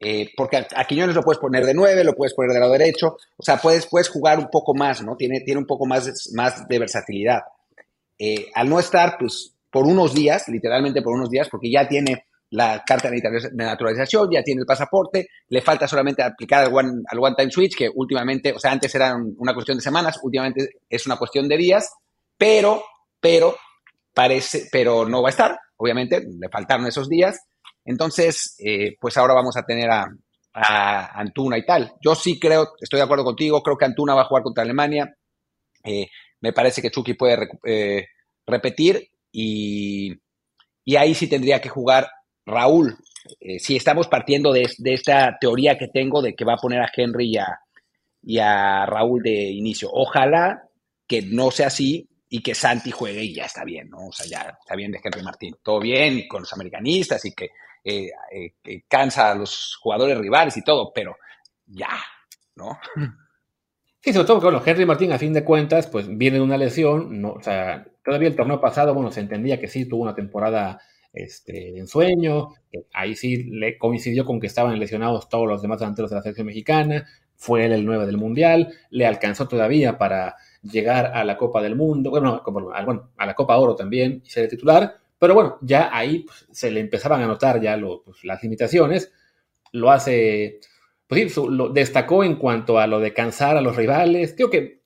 Eh, 0.00 0.30
porque 0.36 0.56
a, 0.56 0.84
Quiñones 0.84 1.14
lo 1.14 1.22
puedes 1.22 1.38
poner 1.38 1.64
de 1.64 1.74
9, 1.74 2.04
lo 2.04 2.14
puedes 2.14 2.34
poner 2.34 2.52
de 2.52 2.60
lado 2.60 2.72
derecho, 2.72 3.16
o 3.36 3.42
sea, 3.42 3.56
puedes, 3.58 3.86
puedes 3.86 4.08
jugar 4.08 4.38
un 4.38 4.48
poco 4.50 4.74
más, 4.74 5.02
¿no? 5.02 5.16
Tiene, 5.16 5.40
tiene 5.40 5.60
un 5.60 5.66
poco 5.66 5.86
más 5.86 6.30
más 6.34 6.66
de 6.68 6.78
versatilidad. 6.78 7.42
Eh, 8.18 8.46
al 8.54 8.68
no 8.68 8.78
estar, 8.78 9.16
pues, 9.18 9.54
por 9.70 9.86
unos 9.86 10.14
días, 10.14 10.46
literalmente 10.48 11.02
por 11.02 11.14
unos 11.14 11.30
días, 11.30 11.48
porque 11.48 11.70
ya 11.70 11.88
tiene 11.88 12.26
la 12.50 12.84
carta 12.86 13.10
de 13.10 13.20
naturalización, 13.52 14.30
ya 14.30 14.42
tiene 14.42 14.60
el 14.60 14.66
pasaporte, 14.66 15.28
le 15.48 15.60
falta 15.60 15.88
solamente 15.88 16.22
aplicar 16.22 16.64
al 16.64 16.72
one, 16.72 17.02
al 17.08 17.18
one 17.18 17.34
time 17.36 17.50
switch, 17.50 17.76
que 17.76 17.90
últimamente, 17.92 18.52
o 18.52 18.60
sea, 18.60 18.70
antes 18.70 18.94
era 18.94 19.16
una 19.16 19.52
cuestión 19.52 19.78
de 19.78 19.82
semanas, 19.82 20.20
últimamente 20.22 20.68
es 20.88 21.06
una 21.06 21.16
cuestión 21.16 21.48
de 21.48 21.56
días, 21.56 21.90
pero, 22.38 22.84
pero, 23.18 23.56
parece, 24.14 24.68
pero 24.70 25.06
no 25.06 25.22
va 25.22 25.28
a 25.28 25.30
estar, 25.30 25.58
obviamente, 25.76 26.20
le 26.20 26.48
faltaron 26.48 26.86
esos 26.86 27.08
días, 27.08 27.38
entonces, 27.84 28.56
eh, 28.64 28.96
pues 29.00 29.16
ahora 29.16 29.34
vamos 29.34 29.56
a 29.56 29.64
tener 29.64 29.90
a, 29.90 30.06
Antuna 30.56 31.58
y 31.58 31.66
tal. 31.66 31.94
Yo 32.00 32.14
sí 32.14 32.38
creo, 32.38 32.74
estoy 32.80 32.98
de 32.98 33.02
acuerdo 33.02 33.24
contigo, 33.24 33.60
creo 33.60 33.76
que 33.76 33.86
Antuna 33.86 34.14
va 34.14 34.22
a 34.22 34.26
jugar 34.26 34.44
contra 34.44 34.62
Alemania, 34.62 35.12
eh, 35.82 36.06
me 36.40 36.52
parece 36.52 36.80
que 36.80 36.92
Chucky 36.92 37.14
puede 37.14 37.48
eh, 37.64 38.06
repetir 38.46 39.08
y, 39.32 40.14
y 40.84 40.94
ahí 40.94 41.12
sí 41.16 41.26
tendría 41.26 41.60
que 41.60 41.68
jugar 41.68 42.08
Raúl, 42.46 42.96
si 43.58 43.74
estamos 43.74 44.06
partiendo 44.06 44.52
de, 44.52 44.68
esta 44.84 45.36
teoría 45.40 45.78
que 45.78 45.88
tengo 45.88 46.22
de 46.22 46.34
que 46.34 46.44
va 46.44 46.54
a 46.54 46.58
poner 46.58 46.80
a 46.82 46.90
Henry 46.94 47.36
y 48.22 48.38
a, 48.38 48.86
Raúl 48.86 49.22
de 49.22 49.50
inicio, 49.50 49.88
ojalá 49.92 50.68
que 51.08 51.22
no 51.22 51.50
sea 51.50 51.66
así 51.66 52.08
y 52.34 52.42
que 52.42 52.52
Santi 52.52 52.90
juegue 52.90 53.22
y 53.22 53.32
ya 53.32 53.44
está 53.44 53.62
bien, 53.62 53.88
¿no? 53.90 54.08
O 54.08 54.12
sea, 54.12 54.26
ya 54.26 54.58
está 54.60 54.74
bien 54.74 54.90
de 54.90 54.98
Henry 55.00 55.22
Martín. 55.22 55.54
Todo 55.62 55.78
bien 55.78 56.26
con 56.26 56.40
los 56.40 56.52
americanistas 56.52 57.24
y 57.26 57.32
que, 57.32 57.50
eh, 57.84 58.10
eh, 58.64 58.82
cansa 58.88 59.30
a 59.30 59.36
los 59.36 59.78
jugadores 59.80 60.18
rivales 60.18 60.56
y 60.56 60.64
todo, 60.64 60.92
pero 60.92 61.14
ya, 61.64 61.90
¿no? 62.56 62.76
Sí, 64.00 64.12
sobre 64.12 64.26
todo 64.26 64.40
bueno, 64.40 64.60
Henry 64.66 64.84
Martín, 64.84 65.12
a 65.12 65.18
fin 65.18 65.32
de 65.32 65.44
cuentas, 65.44 65.86
pues 65.86 66.08
viene 66.08 66.38
de 66.38 66.42
una 66.42 66.58
lesión, 66.58 67.22
no, 67.22 67.34
o 67.34 67.40
sea, 67.40 67.86
todavía 68.04 68.26
el 68.26 68.34
torneo 68.34 68.60
pasado, 68.60 68.94
bueno, 68.94 69.12
se 69.12 69.20
entendía 69.20 69.60
que 69.60 69.68
sí 69.68 69.88
tuvo 69.88 70.02
una 70.02 70.16
temporada 70.16 70.80
este, 71.12 71.52
de 71.52 71.78
ensueño. 71.78 72.48
Ahí 72.92 73.14
sí 73.14 73.44
le 73.44 73.78
coincidió 73.78 74.24
con 74.24 74.40
que 74.40 74.48
estaban 74.48 74.76
lesionados 74.80 75.28
todos 75.28 75.46
los 75.46 75.62
demás 75.62 75.78
delanteros 75.78 76.10
de 76.10 76.16
la 76.16 76.22
selección 76.22 76.48
mexicana. 76.48 77.06
Fue 77.36 77.64
él 77.64 77.72
el 77.72 77.86
9 77.86 78.06
del 78.06 78.16
Mundial. 78.16 78.74
Le 78.90 79.06
alcanzó 79.06 79.46
todavía 79.46 79.98
para 79.98 80.34
llegar 80.64 81.12
a 81.14 81.24
la 81.24 81.36
Copa 81.36 81.62
del 81.62 81.76
Mundo. 81.76 82.10
Bueno, 82.10 82.42
a 82.72 83.26
la 83.26 83.34
Copa 83.34 83.56
Oro 83.56 83.74
también 83.74 84.22
y 84.24 84.30
ser 84.30 84.48
titular. 84.48 84.96
Pero 85.18 85.34
bueno, 85.34 85.58
ya 85.62 85.90
ahí 85.92 86.20
pues, 86.20 86.46
se 86.50 86.70
le 86.70 86.80
empezaban 86.80 87.22
a 87.22 87.26
notar 87.26 87.60
ya 87.60 87.78
pues, 88.04 88.24
las 88.24 88.42
limitaciones. 88.42 89.12
Lo 89.72 89.90
hace, 89.90 90.60
pues 91.06 91.32
sí, 91.32 91.40
lo 91.48 91.68
destacó 91.68 92.24
en 92.24 92.36
cuanto 92.36 92.78
a 92.78 92.86
lo 92.86 93.00
de 93.00 93.12
cansar 93.12 93.56
a 93.56 93.60
los 93.60 93.76
rivales. 93.76 94.34
Creo 94.34 94.50
que 94.50 94.82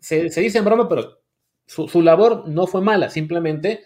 se, 0.00 0.22
dice 0.22 0.58
en 0.58 0.64
broma, 0.64 0.88
pero 0.88 1.20
su, 1.66 1.88
su 1.88 2.02
labor 2.02 2.48
no 2.48 2.66
fue 2.66 2.80
mala. 2.80 3.10
Simplemente 3.10 3.82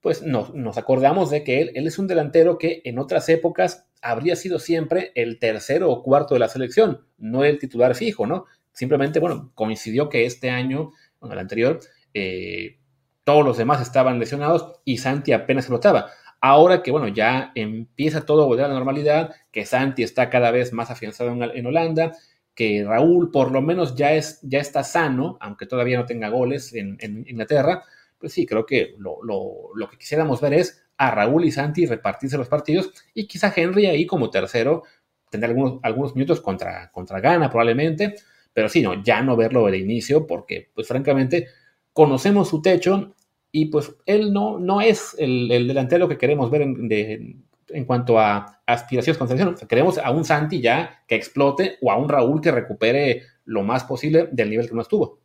pues 0.00 0.22
nos, 0.22 0.78
acordamos 0.78 1.30
de 1.30 1.42
que 1.42 1.60
él, 1.60 1.72
él 1.74 1.86
es 1.86 1.98
un 1.98 2.06
delantero 2.06 2.58
que 2.58 2.82
en 2.84 2.98
otras 2.98 3.28
épocas 3.28 3.86
habría 4.00 4.36
sido 4.36 4.58
siempre 4.58 5.12
el 5.14 5.38
tercero 5.38 5.90
o 5.90 6.02
cuarto 6.02 6.34
de 6.34 6.40
la 6.40 6.48
selección, 6.48 7.04
no 7.16 7.44
el 7.44 7.58
titular 7.58 7.94
fijo, 7.94 8.26
¿no? 8.26 8.46
Simplemente, 8.72 9.20
bueno, 9.20 9.52
coincidió 9.54 10.08
que 10.08 10.26
este 10.26 10.50
año, 10.50 10.92
bueno, 11.20 11.34
el 11.34 11.40
anterior, 11.40 11.80
eh, 12.14 12.78
todos 13.24 13.44
los 13.44 13.58
demás 13.58 13.82
estaban 13.82 14.18
lesionados 14.18 14.80
y 14.84 14.98
Santi 14.98 15.32
apenas 15.32 15.66
se 15.66 15.72
notaba. 15.72 16.10
Ahora 16.40 16.82
que, 16.82 16.90
bueno, 16.90 17.08
ya 17.08 17.52
empieza 17.54 18.24
todo 18.24 18.44
a 18.44 18.46
volver 18.46 18.66
a 18.66 18.68
la 18.68 18.74
normalidad, 18.74 19.34
que 19.50 19.66
Santi 19.66 20.02
está 20.02 20.30
cada 20.30 20.50
vez 20.50 20.72
más 20.72 20.90
afianzado 20.90 21.30
en, 21.30 21.66
Holanda, 21.66 22.12
que 22.54 22.84
Raúl 22.86 23.30
por 23.30 23.50
lo 23.50 23.60
menos 23.60 23.96
ya, 23.96 24.12
es, 24.14 24.40
ya 24.42 24.60
está 24.60 24.84
sano, 24.84 25.36
aunque 25.40 25.66
todavía 25.66 25.98
no 25.98 26.06
tenga 26.06 26.28
goles 26.28 26.72
en 26.74 26.96
Inglaterra, 27.26 27.82
pues 28.18 28.32
sí, 28.32 28.46
creo 28.46 28.66
que 28.66 28.94
lo, 28.98 29.88
que 29.90 29.96
quisiéramos 29.96 30.40
ver 30.40 30.54
es 30.54 30.84
a 30.96 31.10
Raúl 31.10 31.44
y 31.44 31.52
Santi 31.52 31.86
repartirse 31.86 32.36
los 32.36 32.48
partidos 32.48 32.90
y 33.14 33.26
quizá 33.26 33.52
Henry 33.54 33.86
ahí 33.86 34.06
como 34.06 34.30
tercero 34.30 34.82
tener 35.30 35.50
algunos, 35.50 35.78
algunos 35.82 36.14
minutos 36.14 36.40
contra, 36.40 36.90
contra 36.90 37.20
Gana 37.20 37.48
probablemente, 37.48 38.16
pero 38.58 38.68
sí, 38.68 38.82
no, 38.82 39.00
ya 39.04 39.22
no 39.22 39.36
verlo 39.36 39.66
de 39.66 39.78
inicio 39.78 40.26
porque 40.26 40.68
pues 40.74 40.88
francamente 40.88 41.46
conocemos 41.92 42.48
su 42.48 42.60
techo 42.60 43.14
y 43.52 43.66
pues 43.66 43.94
él 44.04 44.32
no, 44.32 44.58
no 44.58 44.80
es 44.80 45.14
el, 45.16 45.46
delantero 45.46 46.08
que 46.08 46.18
queremos 46.18 46.50
ver 46.50 46.62
en, 46.62 47.44
en 47.68 47.84
cuanto 47.84 48.18
a 48.18 48.60
aspiraciones 48.66 49.16
con 49.16 49.28
selección. 49.28 49.54
queremos 49.68 49.98
a 49.98 50.10
un 50.10 50.24
Santi 50.24 50.60
ya 50.60 51.04
que 51.06 51.14
explote 51.14 51.78
o 51.80 51.92
a 51.92 51.96
un 51.96 52.08
Raúl 52.08 52.40
que 52.40 52.50
recupere 52.50 53.22
lo 53.44 53.62
más 53.62 53.84
posible 53.84 54.28
del 54.32 54.50
nivel 54.50 54.68
que 54.68 54.74
no 54.74 54.82
estuvo. 54.82 55.20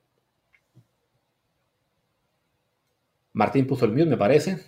Martín 3.31 3.65
puso 3.65 3.85
el 3.85 3.93
mute, 3.93 4.05
me 4.05 4.17
parece. 4.17 4.59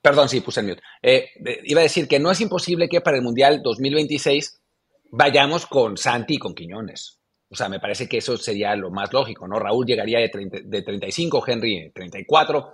Perdón, 0.00 0.30
sí, 0.30 0.40
puse 0.40 0.60
el 0.60 0.68
mute. 0.68 0.82
Eh, 1.02 1.28
iba 1.64 1.80
a 1.80 1.82
decir 1.82 2.08
que 2.08 2.18
no 2.18 2.30
es 2.30 2.40
imposible 2.40 2.88
que 2.88 3.02
para 3.02 3.18
el 3.18 3.22
Mundial 3.22 3.60
2026 3.62 4.62
vayamos 5.10 5.66
con 5.66 5.96
Santi 5.96 6.34
y 6.34 6.38
con 6.38 6.54
Quiñones. 6.54 7.20
O 7.48 7.54
sea, 7.54 7.68
me 7.68 7.78
parece 7.78 8.08
que 8.08 8.18
eso 8.18 8.36
sería 8.36 8.74
lo 8.74 8.90
más 8.90 9.12
lógico, 9.12 9.46
¿no? 9.46 9.58
Raúl 9.58 9.86
llegaría 9.86 10.18
de, 10.18 10.62
de 10.64 10.82
35, 10.82 11.44
Henry 11.46 11.92
34. 11.94 12.72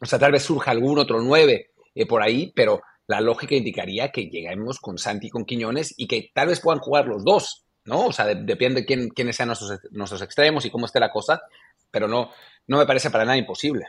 O 0.00 0.06
sea, 0.06 0.18
tal 0.18 0.32
vez 0.32 0.42
surja 0.42 0.72
algún 0.72 0.98
otro 0.98 1.20
9 1.20 1.70
eh, 1.94 2.06
por 2.06 2.22
ahí, 2.22 2.52
pero 2.54 2.82
la 3.06 3.20
lógica 3.20 3.54
indicaría 3.54 4.10
que 4.10 4.28
lleguemos 4.28 4.80
con 4.80 4.98
Santi 4.98 5.28
y 5.28 5.30
con 5.30 5.44
Quiñones 5.44 5.94
y 5.96 6.06
que 6.06 6.30
tal 6.34 6.48
vez 6.48 6.60
puedan 6.60 6.80
jugar 6.80 7.06
los 7.06 7.24
dos, 7.24 7.64
¿no? 7.84 8.06
O 8.06 8.12
sea, 8.12 8.26
depende 8.26 8.80
de 8.80 8.86
quién, 8.86 9.08
quiénes 9.10 9.36
sean 9.36 9.48
nuestros, 9.48 10.22
extremos 10.22 10.64
y 10.64 10.70
cómo 10.70 10.86
esté 10.86 10.98
la 10.98 11.10
cosa, 11.10 11.42
pero 11.90 12.08
no, 12.08 12.30
no 12.66 12.78
me 12.78 12.86
parece 12.86 13.10
para 13.10 13.24
nada 13.24 13.36
imposible. 13.36 13.86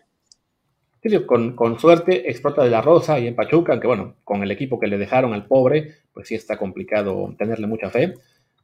con, 1.26 1.56
con, 1.56 1.80
suerte 1.80 2.30
explota 2.30 2.64
de 2.64 2.70
la 2.70 2.82
Rosa 2.82 3.20
y 3.20 3.28
en 3.28 3.36
Pachuca, 3.36 3.74
aunque 3.74 3.88
bueno, 3.88 4.18
con 4.24 4.44
el 4.44 4.52
equipo 4.52 4.80
que 4.80 4.88
le 4.88 4.98
dejaron 4.98 5.34
al 5.34 5.48
pobre, 5.48 6.03
pues 6.14 6.28
sí 6.28 6.36
está 6.36 6.58
complicado 6.58 7.34
tenerle 7.38 7.68
mucha 7.68 7.90
fe. 7.90 8.14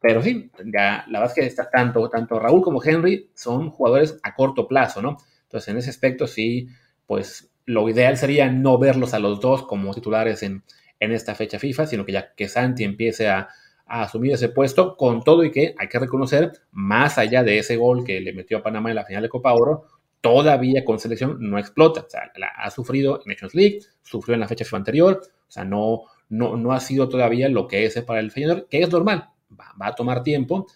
Pero 0.02 0.22
sí, 0.22 0.50
ya, 0.66 1.04
la 1.08 1.20
verdad 1.20 1.36
es 1.38 1.43
que 1.43 1.47
está 1.47 1.70
tanto, 1.70 2.10
tanto 2.10 2.39
Raúl 2.39 2.62
como 2.62 2.84
Henry 2.84 3.30
son 3.34 3.70
jugadores 3.70 4.18
a 4.24 4.34
corto 4.34 4.68
plazo, 4.68 5.02
¿no? 5.02 5.18
Entonces, 5.43 5.68
en 5.68 5.78
ese 5.78 5.89
aspecto, 5.89 6.28
sí, 6.28 6.70
pues 7.06 7.52
lo 7.66 7.89
ideal 7.89 8.18
sería 8.18 8.50
no 8.50 8.78
verlos 8.78 9.14
a 9.14 9.20
los 9.20 9.39
dos 9.41 9.64
como 9.64 9.93
titulares 9.93 10.41
en, 10.43 10.64
en 11.00 11.12
esta 11.12 11.36
fecha 11.36 11.60
FIFA, 11.60 11.86
sino 11.88 12.06
que 12.06 12.14
ya 12.14 12.34
que 12.34 12.47
Santi 12.47 12.84
empiece 12.84 13.28
a, 13.28 13.50
a 13.86 14.04
asumir 14.04 14.34
ese 14.34 14.50
puesto, 14.50 14.95
con 14.95 15.24
todo 15.24 15.43
y 15.43 15.52
que 15.52 15.76
hay 15.78 15.88
que 15.88 16.00
reconocer, 16.00 16.54
más 16.72 17.18
allá 17.18 17.43
de 17.43 17.60
ese 17.60 17.76
gol 17.76 18.06
que 18.06 18.22
le 18.22 18.34
metió 18.34 18.60
a 18.60 18.64
Panamá 18.64 18.89
en 18.89 18.95
la 18.95 19.06
final 19.06 19.24
de 19.24 19.30
Copa 19.30 19.54
Oro, 19.54 19.86
todavía 20.22 20.86
con 20.86 21.00
selección 21.00 21.38
no 21.39 21.58
explota. 21.58 22.02
O 22.02 22.10
sea, 22.10 22.32
ha 22.58 22.70
sufrido 22.72 23.22
en 23.26 23.30
Nations 23.32 23.56
League, 23.56 23.80
sufrió 24.02 24.36
en 24.36 24.39
la 24.41 24.47
fecha 24.47 24.64
FIFA 24.64 24.78
anterior, 24.78 25.22
o 25.24 25.52
sea, 25.52 25.66
no, 25.66 26.04
no, 26.30 26.55
no 26.55 26.71
ha 26.71 26.80
sido 26.80 27.09
todavía 27.09 27.49
lo 27.49 27.67
que 27.67 27.86
es 27.86 28.01
para 28.03 28.19
el 28.19 28.32
Feyenoord, 28.32 28.67
que 28.69 28.82
es 28.82 28.89
normal, 28.89 29.30
va, 29.59 29.88
a 29.88 29.95
tomar 29.95 30.23
tiempo 30.23 30.67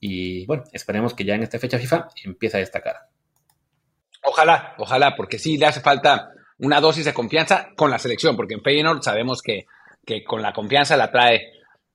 y 0.00 0.44
bueno, 0.46 0.64
esperemos 0.72 1.14
que 1.14 1.24
ya 1.24 1.34
en 1.34 1.42
esta 1.42 1.58
fecha 1.58 1.78
FIFA 1.78 2.08
empiece 2.24 2.56
a 2.56 2.60
destacar. 2.60 2.96
Ojalá, 4.24 4.74
ojalá, 4.78 5.14
porque 5.16 5.38
sí 5.38 5.58
le 5.58 5.66
hace 5.66 5.80
falta 5.80 6.32
una 6.58 6.80
dosis 6.80 7.04
de 7.04 7.14
confianza 7.14 7.68
con 7.76 7.90
la 7.90 7.98
selección, 7.98 8.36
porque 8.36 8.54
en 8.54 8.62
Feyenoord 8.62 9.02
sabemos 9.02 9.42
que, 9.42 9.66
que 10.04 10.24
con 10.24 10.42
la 10.42 10.52
confianza 10.52 10.96
la 10.96 11.10
trae, 11.10 11.52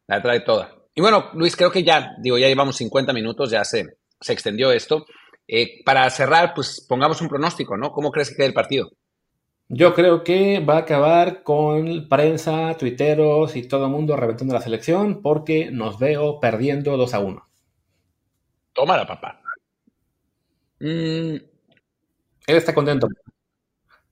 la 0.08 0.22
trae 0.22 0.42
toda. 0.42 0.76
Y 0.94 1.02
bueno, 1.02 1.30
Luis, 1.34 1.56
creo 1.56 1.72
que 1.72 1.84
ya, 1.84 2.16
digo, 2.20 2.38
ya 2.38 2.48
llevamos 2.48 2.78
50 2.78 3.14
minutos, 3.14 3.52
ya 3.52 3.64
se, 3.64 3.98
se 4.20 4.34
extendió 4.34 4.72
esto. 4.72 5.06
Eh, 5.48 5.84
para 5.86 6.10
cerrar, 6.10 6.54
pues 6.54 6.86
pongamos 6.88 7.22
un 7.22 7.30
pronóstico, 7.30 7.78
¿no? 7.78 7.92
¿Cómo 7.92 8.12
crees 8.12 8.30
que 8.30 8.36
quede 8.36 8.48
el 8.48 8.54
partido? 8.54 8.92
Yo 9.70 9.94
creo 9.94 10.24
que 10.24 10.60
va 10.60 10.76
a 10.76 10.80
acabar 10.80 11.44
con 11.44 12.08
prensa, 12.08 12.76
tuiteros 12.78 13.56
y 13.56 13.68
todo 13.68 13.86
el 13.86 13.92
mundo 13.92 14.16
reventando 14.16 14.54
la 14.54 14.62
selección 14.62 15.22
porque 15.22 15.72
nos 15.72 16.00
veo 16.00 16.40
perdiendo 16.40 16.96
2 16.96 17.14
a 17.14 17.20
1. 17.20 17.48
Tómala, 18.74 19.06
papá. 19.06 19.42
Mm. 20.80 21.36
Él 22.48 22.56
está 22.56 22.74
contento. 22.74 23.08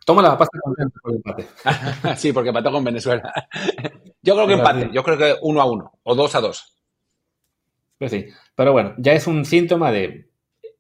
Toma 0.06 0.22
la 0.22 0.38
pasta 0.38 0.60
contento 0.62 1.00
por 1.02 1.12
el 1.12 1.18
empate. 1.18 1.48
sí, 2.18 2.34
porque 2.34 2.50
empató 2.50 2.72
con 2.72 2.84
Venezuela. 2.84 3.34
Yo 4.22 4.36
creo 4.36 4.48
que 4.48 4.54
empate. 4.54 4.90
Yo 4.94 5.04
creo 5.04 5.18
que 5.18 5.36
uno 5.42 5.62
a 5.62 5.66
uno 5.66 6.00
o 6.04 6.16
dos 6.16 6.36
a 6.36 6.42
dos. 6.42 6.76
Pues 7.98 8.12
sí. 8.12 8.28
Pero 8.56 8.74
bueno, 8.74 8.94
ya 8.98 9.14
es 9.14 9.26
un 9.26 9.46
síntoma 9.46 9.92
de 9.92 10.30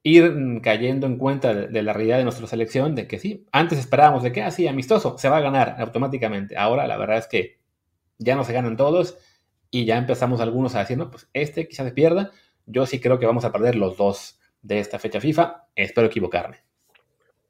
ir 0.06 0.62
cayendo 0.62 1.08
en 1.08 1.18
cuenta 1.18 1.52
de, 1.52 1.82
la 1.82 1.92
realidad 1.92 2.20
de 2.20 2.26
nuestra 2.26 2.46
selección, 2.46 2.94
de 2.94 3.08
que 3.08 3.18
sí, 3.18 3.48
antes 3.52 3.80
esperábamos 3.80 4.22
de 4.22 4.32
que 4.32 4.44
así, 4.44 4.68
ah, 4.68 4.70
amistoso, 4.70 5.18
se 5.18 5.30
va 5.30 5.38
a 5.38 5.42
ganar 5.42 5.78
automáticamente. 5.80 6.56
Ahora 6.56 6.86
la 6.86 6.96
verdad 6.96 7.18
es 7.18 7.28
que 7.28 7.58
ya 8.20 8.36
no 8.36 8.44
se 8.44 8.54
ganan 8.54 8.78
todos 8.78 9.18
y 9.72 9.86
ya 9.86 9.98
empezamos 9.98 10.42
algunos 10.42 10.76
a 10.76 10.80
decir, 10.80 10.96
no, 10.96 11.10
pues 11.10 11.28
este 11.34 11.68
quizás 11.68 11.88
se 11.88 11.92
pierda. 11.92 12.30
Yo 12.68 12.86
sí 12.86 13.00
creo 13.00 13.18
que 13.18 13.26
vamos 13.26 13.46
a 13.46 13.52
perder 13.52 13.76
los 13.76 13.98
dos 13.98 14.40
de 14.62 14.78
esta 14.78 15.00
fecha 15.00 15.20
FIFA. 15.20 15.70
Espero 15.76 16.06
equivocarme. 16.06 16.58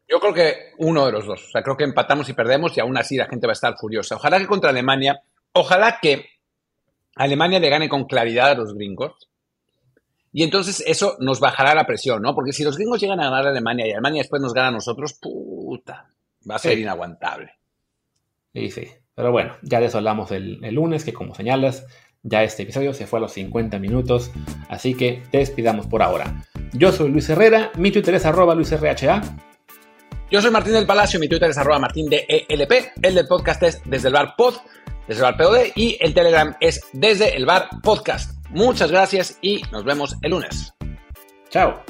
Yo 0.07 0.21
creo 0.21 0.33
que 0.33 0.55
uno 0.77 1.05
de 1.05 1.11
los 1.11 1.25
dos. 1.25 1.49
O 1.49 1.51
sea, 1.51 1.61
creo 1.61 1.75
que 1.75 1.83
empatamos 1.83 2.29
y 2.29 2.33
perdemos 2.33 2.77
y 2.77 2.79
aún 2.79 2.97
así 2.97 3.17
la 3.17 3.27
gente 3.27 3.47
va 3.47 3.51
a 3.51 3.59
estar 3.59 3.75
furiosa. 3.77 4.15
Ojalá 4.15 4.39
que 4.39 4.47
contra 4.47 4.69
Alemania, 4.69 5.21
ojalá 5.51 5.99
que 6.01 6.25
Alemania 7.15 7.59
le 7.59 7.69
gane 7.69 7.89
con 7.89 8.05
claridad 8.05 8.51
a 8.51 8.55
los 8.55 8.73
gringos. 8.73 9.29
Y 10.37 10.43
entonces 10.43 10.83
eso 10.85 11.15
nos 11.21 11.39
bajará 11.39 11.73
la 11.73 11.87
presión, 11.87 12.21
¿no? 12.21 12.35
Porque 12.35 12.51
si 12.51 12.65
los 12.65 12.75
gringos 12.75 12.99
llegan 12.99 13.21
a 13.21 13.29
ganar 13.29 13.47
a 13.47 13.49
Alemania 13.51 13.87
y 13.87 13.91
Alemania 13.91 14.21
después 14.21 14.41
nos 14.41 14.53
gana 14.53 14.67
a 14.67 14.71
nosotros, 14.71 15.13
puta, 15.13 16.09
va 16.49 16.55
a 16.55 16.59
ser 16.59 16.77
inaguantable. 16.77 17.53
Sí, 18.53 18.69
sí. 18.69 18.85
Pero 19.15 19.31
bueno, 19.31 19.55
ya 19.61 19.79
de 19.79 19.85
eso 19.85 19.97
hablamos 19.97 20.31
el, 20.31 20.61
el, 20.61 20.75
lunes, 20.75 21.05
que 21.05 21.13
como 21.13 21.33
señalas, 21.35 21.85
ya 22.21 22.43
este 22.43 22.63
episodio 22.63 22.93
se 22.93 23.07
fue 23.07 23.19
a 23.19 23.21
los 23.21 23.31
50 23.31 23.79
minutos, 23.79 24.29
así 24.67 24.93
que 24.93 25.23
te 25.31 25.37
despidamos 25.37 25.87
por 25.87 26.03
ahora. 26.03 26.43
Yo 26.73 26.91
soy 26.91 27.11
Luis 27.11 27.29
Herrera, 27.29 27.71
mi 27.77 27.91
Twitter 27.91 28.15
es 28.15 28.25
arroba 28.25 28.55
luisrha. 28.55 29.21
Yo 30.29 30.41
soy 30.41 30.51
Martín 30.51 30.73
del 30.73 30.85
Palacio, 30.85 31.17
mi 31.17 31.29
Twitter 31.29 31.49
es 31.49 31.57
arroba 31.57 31.79
martín 31.79 32.09
de 32.09 32.25
ELP, 32.27 32.91
el 33.01 33.15
del 33.15 33.27
podcast 33.27 33.63
es 33.63 33.81
desde 33.85 34.09
el 34.09 34.13
bar 34.15 34.35
pod, 34.35 34.55
desde 35.07 35.25
el 35.25 35.31
bar 35.31 35.37
POD 35.37 35.71
y 35.77 35.97
el 36.01 36.13
Telegram 36.13 36.53
es 36.59 36.81
desde 36.91 37.37
el 37.37 37.45
bar 37.45 37.69
podcast. 37.81 38.34
Muchas 38.55 38.89
gracias 38.89 39.37
y 39.41 39.61
nos 39.71 39.83
vemos 39.83 40.15
el 40.21 40.31
lunes. 40.31 40.73
Chao. 41.49 41.83